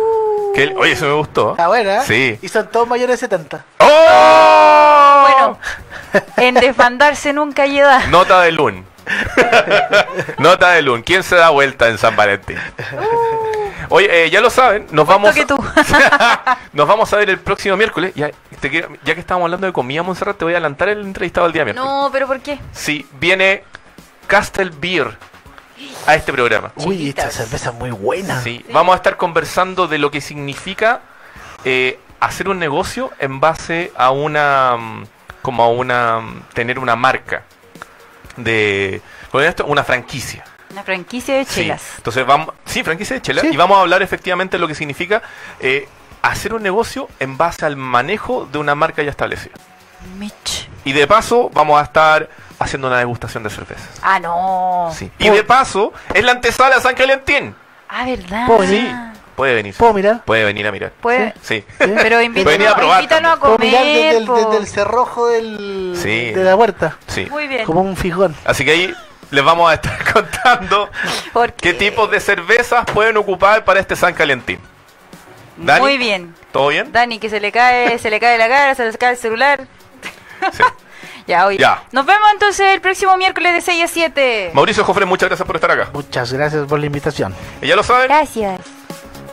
Que 0.55 0.63
el- 0.63 0.77
oye, 0.77 0.93
eso 0.93 1.05
me 1.05 1.13
gustó. 1.13 1.51
Está 1.51 1.67
buena, 1.67 1.97
¿eh? 1.97 2.03
Sí. 2.05 2.39
Y 2.41 2.47
son 2.47 2.67
todos 2.71 2.87
mayores 2.87 3.19
de 3.19 3.27
70. 3.27 3.63
¡Oh! 3.79 5.27
Bueno, 5.29 5.59
en 6.37 6.55
desbandarse 6.55 7.33
nunca 7.33 7.63
hay 7.63 7.79
edad. 7.79 8.05
Nota 8.07 8.41
de 8.41 8.51
Lun. 8.51 8.85
Nota 10.37 10.71
de 10.71 10.81
Lun. 10.81 11.01
¿Quién 11.01 11.23
se 11.23 11.35
da 11.35 11.49
vuelta 11.49 11.87
en 11.89 11.97
San 11.97 12.15
Valentín? 12.15 12.57
Oye, 13.89 14.25
eh, 14.25 14.29
ya 14.29 14.39
lo 14.41 14.49
saben, 14.51 14.85
nos 14.91 15.07
vamos, 15.07 15.33
que 15.33 15.45
tú. 15.45 15.57
nos 16.73 16.87
vamos 16.87 17.11
a 17.11 17.17
ver 17.17 17.29
el 17.31 17.39
próximo 17.39 17.75
miércoles. 17.75 18.13
Ya, 18.15 18.29
te 18.59 18.69
quiero- 18.69 18.89
ya 19.03 19.15
que 19.15 19.21
estamos 19.21 19.43
hablando 19.45 19.65
de 19.65 19.73
comida, 19.73 20.03
Montserrat, 20.03 20.37
te 20.37 20.45
voy 20.45 20.53
a 20.53 20.57
adelantar 20.57 20.89
el 20.89 21.01
entrevistado 21.01 21.47
el 21.47 21.53
día 21.53 21.65
miércoles. 21.65 21.89
No, 21.89 22.09
pero 22.11 22.27
¿por 22.27 22.39
qué? 22.39 22.59
Sí, 22.71 23.07
viene 23.19 23.63
Castle 24.27 24.71
Beer 24.79 25.17
a 26.05 26.13
este 26.13 26.31
programa. 26.31 26.71
Uy, 26.75 27.09
esta 27.09 27.31
cerveza 27.31 27.69
es 27.71 27.75
muy 27.75 27.89
buena. 27.89 28.39
Sí, 28.41 28.63
vamos 28.71 28.93
a 28.93 28.97
estar 28.97 29.17
conversando 29.17 29.87
de 29.87 29.97
lo 29.97 30.11
que 30.11 30.21
significa 30.21 31.01
eh, 31.65 31.99
hacer 32.19 32.47
un 32.47 32.59
negocio 32.59 33.11
en 33.17 33.39
base 33.39 33.91
a 33.97 34.11
una, 34.11 34.77
mm, 34.77 35.03
como 35.41 35.63
a 35.63 35.69
una, 35.69 36.21
tener 36.53 36.79
una 36.79 36.95
marca 36.95 37.43
de, 38.37 39.01
con 39.31 39.43
esto, 39.43 39.65
una 39.65 39.83
franquicia. 39.83 40.43
Una 40.71 40.83
franquicia 40.83 41.35
de 41.35 41.45
Sí. 41.45 41.61
chelas. 41.61 41.83
Entonces 41.97 42.25
vamos, 42.25 42.53
sí, 42.65 42.83
franquicia 42.83 43.15
de 43.15 43.21
chela, 43.21 43.41
Sí. 43.41 43.49
y 43.53 43.57
vamos 43.57 43.77
a 43.77 43.81
hablar 43.81 44.01
efectivamente 44.01 44.57
de 44.57 44.61
lo 44.61 44.67
que 44.67 44.75
significa 44.75 45.21
eh, 45.59 45.87
hacer 46.21 46.53
un 46.53 46.61
negocio 46.63 47.07
en 47.19 47.37
base 47.37 47.65
al 47.65 47.75
manejo 47.75 48.47
de 48.51 48.57
una 48.59 48.75
marca 48.75 49.01
ya 49.01 49.09
establecida. 49.09 49.55
Mitch. 50.17 50.69
Y 50.85 50.93
de 50.93 51.07
paso 51.07 51.49
vamos 51.53 51.79
a 51.79 51.83
estar 51.83 52.29
haciendo 52.59 52.87
una 52.87 52.97
degustación 52.99 53.43
de 53.43 53.49
cervezas. 53.49 53.89
Ah, 54.01 54.19
no. 54.19 54.91
Sí. 54.95 55.11
Y 55.17 55.29
de 55.29 55.43
paso 55.43 55.91
es 56.13 56.23
la 56.23 56.31
antesala 56.33 56.75
de 56.75 56.81
San 56.81 56.95
Calentín. 56.95 57.55
Ah, 57.89 58.05
¿verdad? 58.05 58.45
¿Puedo 58.47 58.63
Sí. 58.69 58.87
Puede 59.39 59.55
venir. 59.55 59.73
¿Puedo 59.73 59.93
mirar? 59.93 60.21
Puede 60.25 60.43
venir 60.43 60.67
a 60.67 60.71
mirar. 60.73 60.91
Puede. 60.99 61.33
Sí. 61.41 61.63
Pero 61.77 62.21
invítanos, 62.21 62.67
a 62.67 62.75
probar 62.75 63.03
invítanos 63.03 63.31
a 63.31 63.39
¿Puedo 63.39 63.53
comer. 63.55 63.69
mirar 63.69 63.85
desde 63.85 64.17
el, 64.17 64.25
po. 64.25 64.35
desde 64.35 64.57
el 64.57 64.67
cerrojo 64.67 65.27
del, 65.29 65.93
Sí. 65.95 66.31
de 66.31 66.43
la 66.43 66.57
puerta? 66.57 66.97
Sí. 67.07 67.25
Muy 67.31 67.47
bien. 67.47 67.63
Como 67.65 67.79
un 67.81 67.95
fijón. 67.95 68.35
Así 68.43 68.65
que 68.65 68.71
ahí 68.71 68.93
les 69.31 69.43
vamos 69.45 69.71
a 69.71 69.75
estar 69.75 69.97
contando 70.13 70.89
Porque- 71.31 71.55
qué 71.61 71.73
tipos 71.73 72.11
de 72.11 72.19
cervezas 72.19 72.83
pueden 72.93 73.15
ocupar 73.15 73.63
para 73.63 73.79
este 73.79 73.95
San 73.95 74.13
Calentín. 74.13 74.59
Dani, 75.55 75.79
Muy 75.79 75.97
bien. 75.97 76.35
¿Todo 76.51 76.67
bien? 76.67 76.91
Dani, 76.91 77.17
que 77.17 77.29
se 77.29 77.39
le 77.39 77.53
cae, 77.53 77.97
se 77.97 78.09
le 78.09 78.19
cae 78.19 78.37
la 78.37 78.49
cara, 78.49 78.75
se 78.75 78.85
le 78.91 78.97
cae 78.97 79.11
el 79.11 79.17
celular. 79.17 79.65
Sí. 80.51 80.63
Ya, 81.27 81.45
oye. 81.45 81.59
Ya. 81.59 81.83
Nos 81.91 82.07
vemos 82.07 82.27
entonces 82.33 82.73
el 82.73 82.81
próximo 82.81 83.15
miércoles 83.15 83.53
de 83.53 83.61
6 83.61 83.83
a 83.83 83.87
7. 83.87 84.51
Mauricio 84.55 84.83
Jofre, 84.83 85.05
muchas 85.05 85.29
gracias 85.29 85.45
por 85.45 85.55
estar 85.57 85.69
acá. 85.69 85.89
Muchas 85.93 86.33
gracias 86.33 86.65
por 86.65 86.79
la 86.79 86.87
invitación. 86.87 87.35
Y 87.61 87.67
ya 87.67 87.75
lo 87.75 87.83
saben, 87.83 88.07
Gracias. 88.07 88.59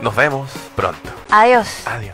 Nos 0.01 0.15
vemos 0.15 0.51
pronto. 0.75 1.13
Adiós. 1.31 1.69
Adiós. 1.87 2.05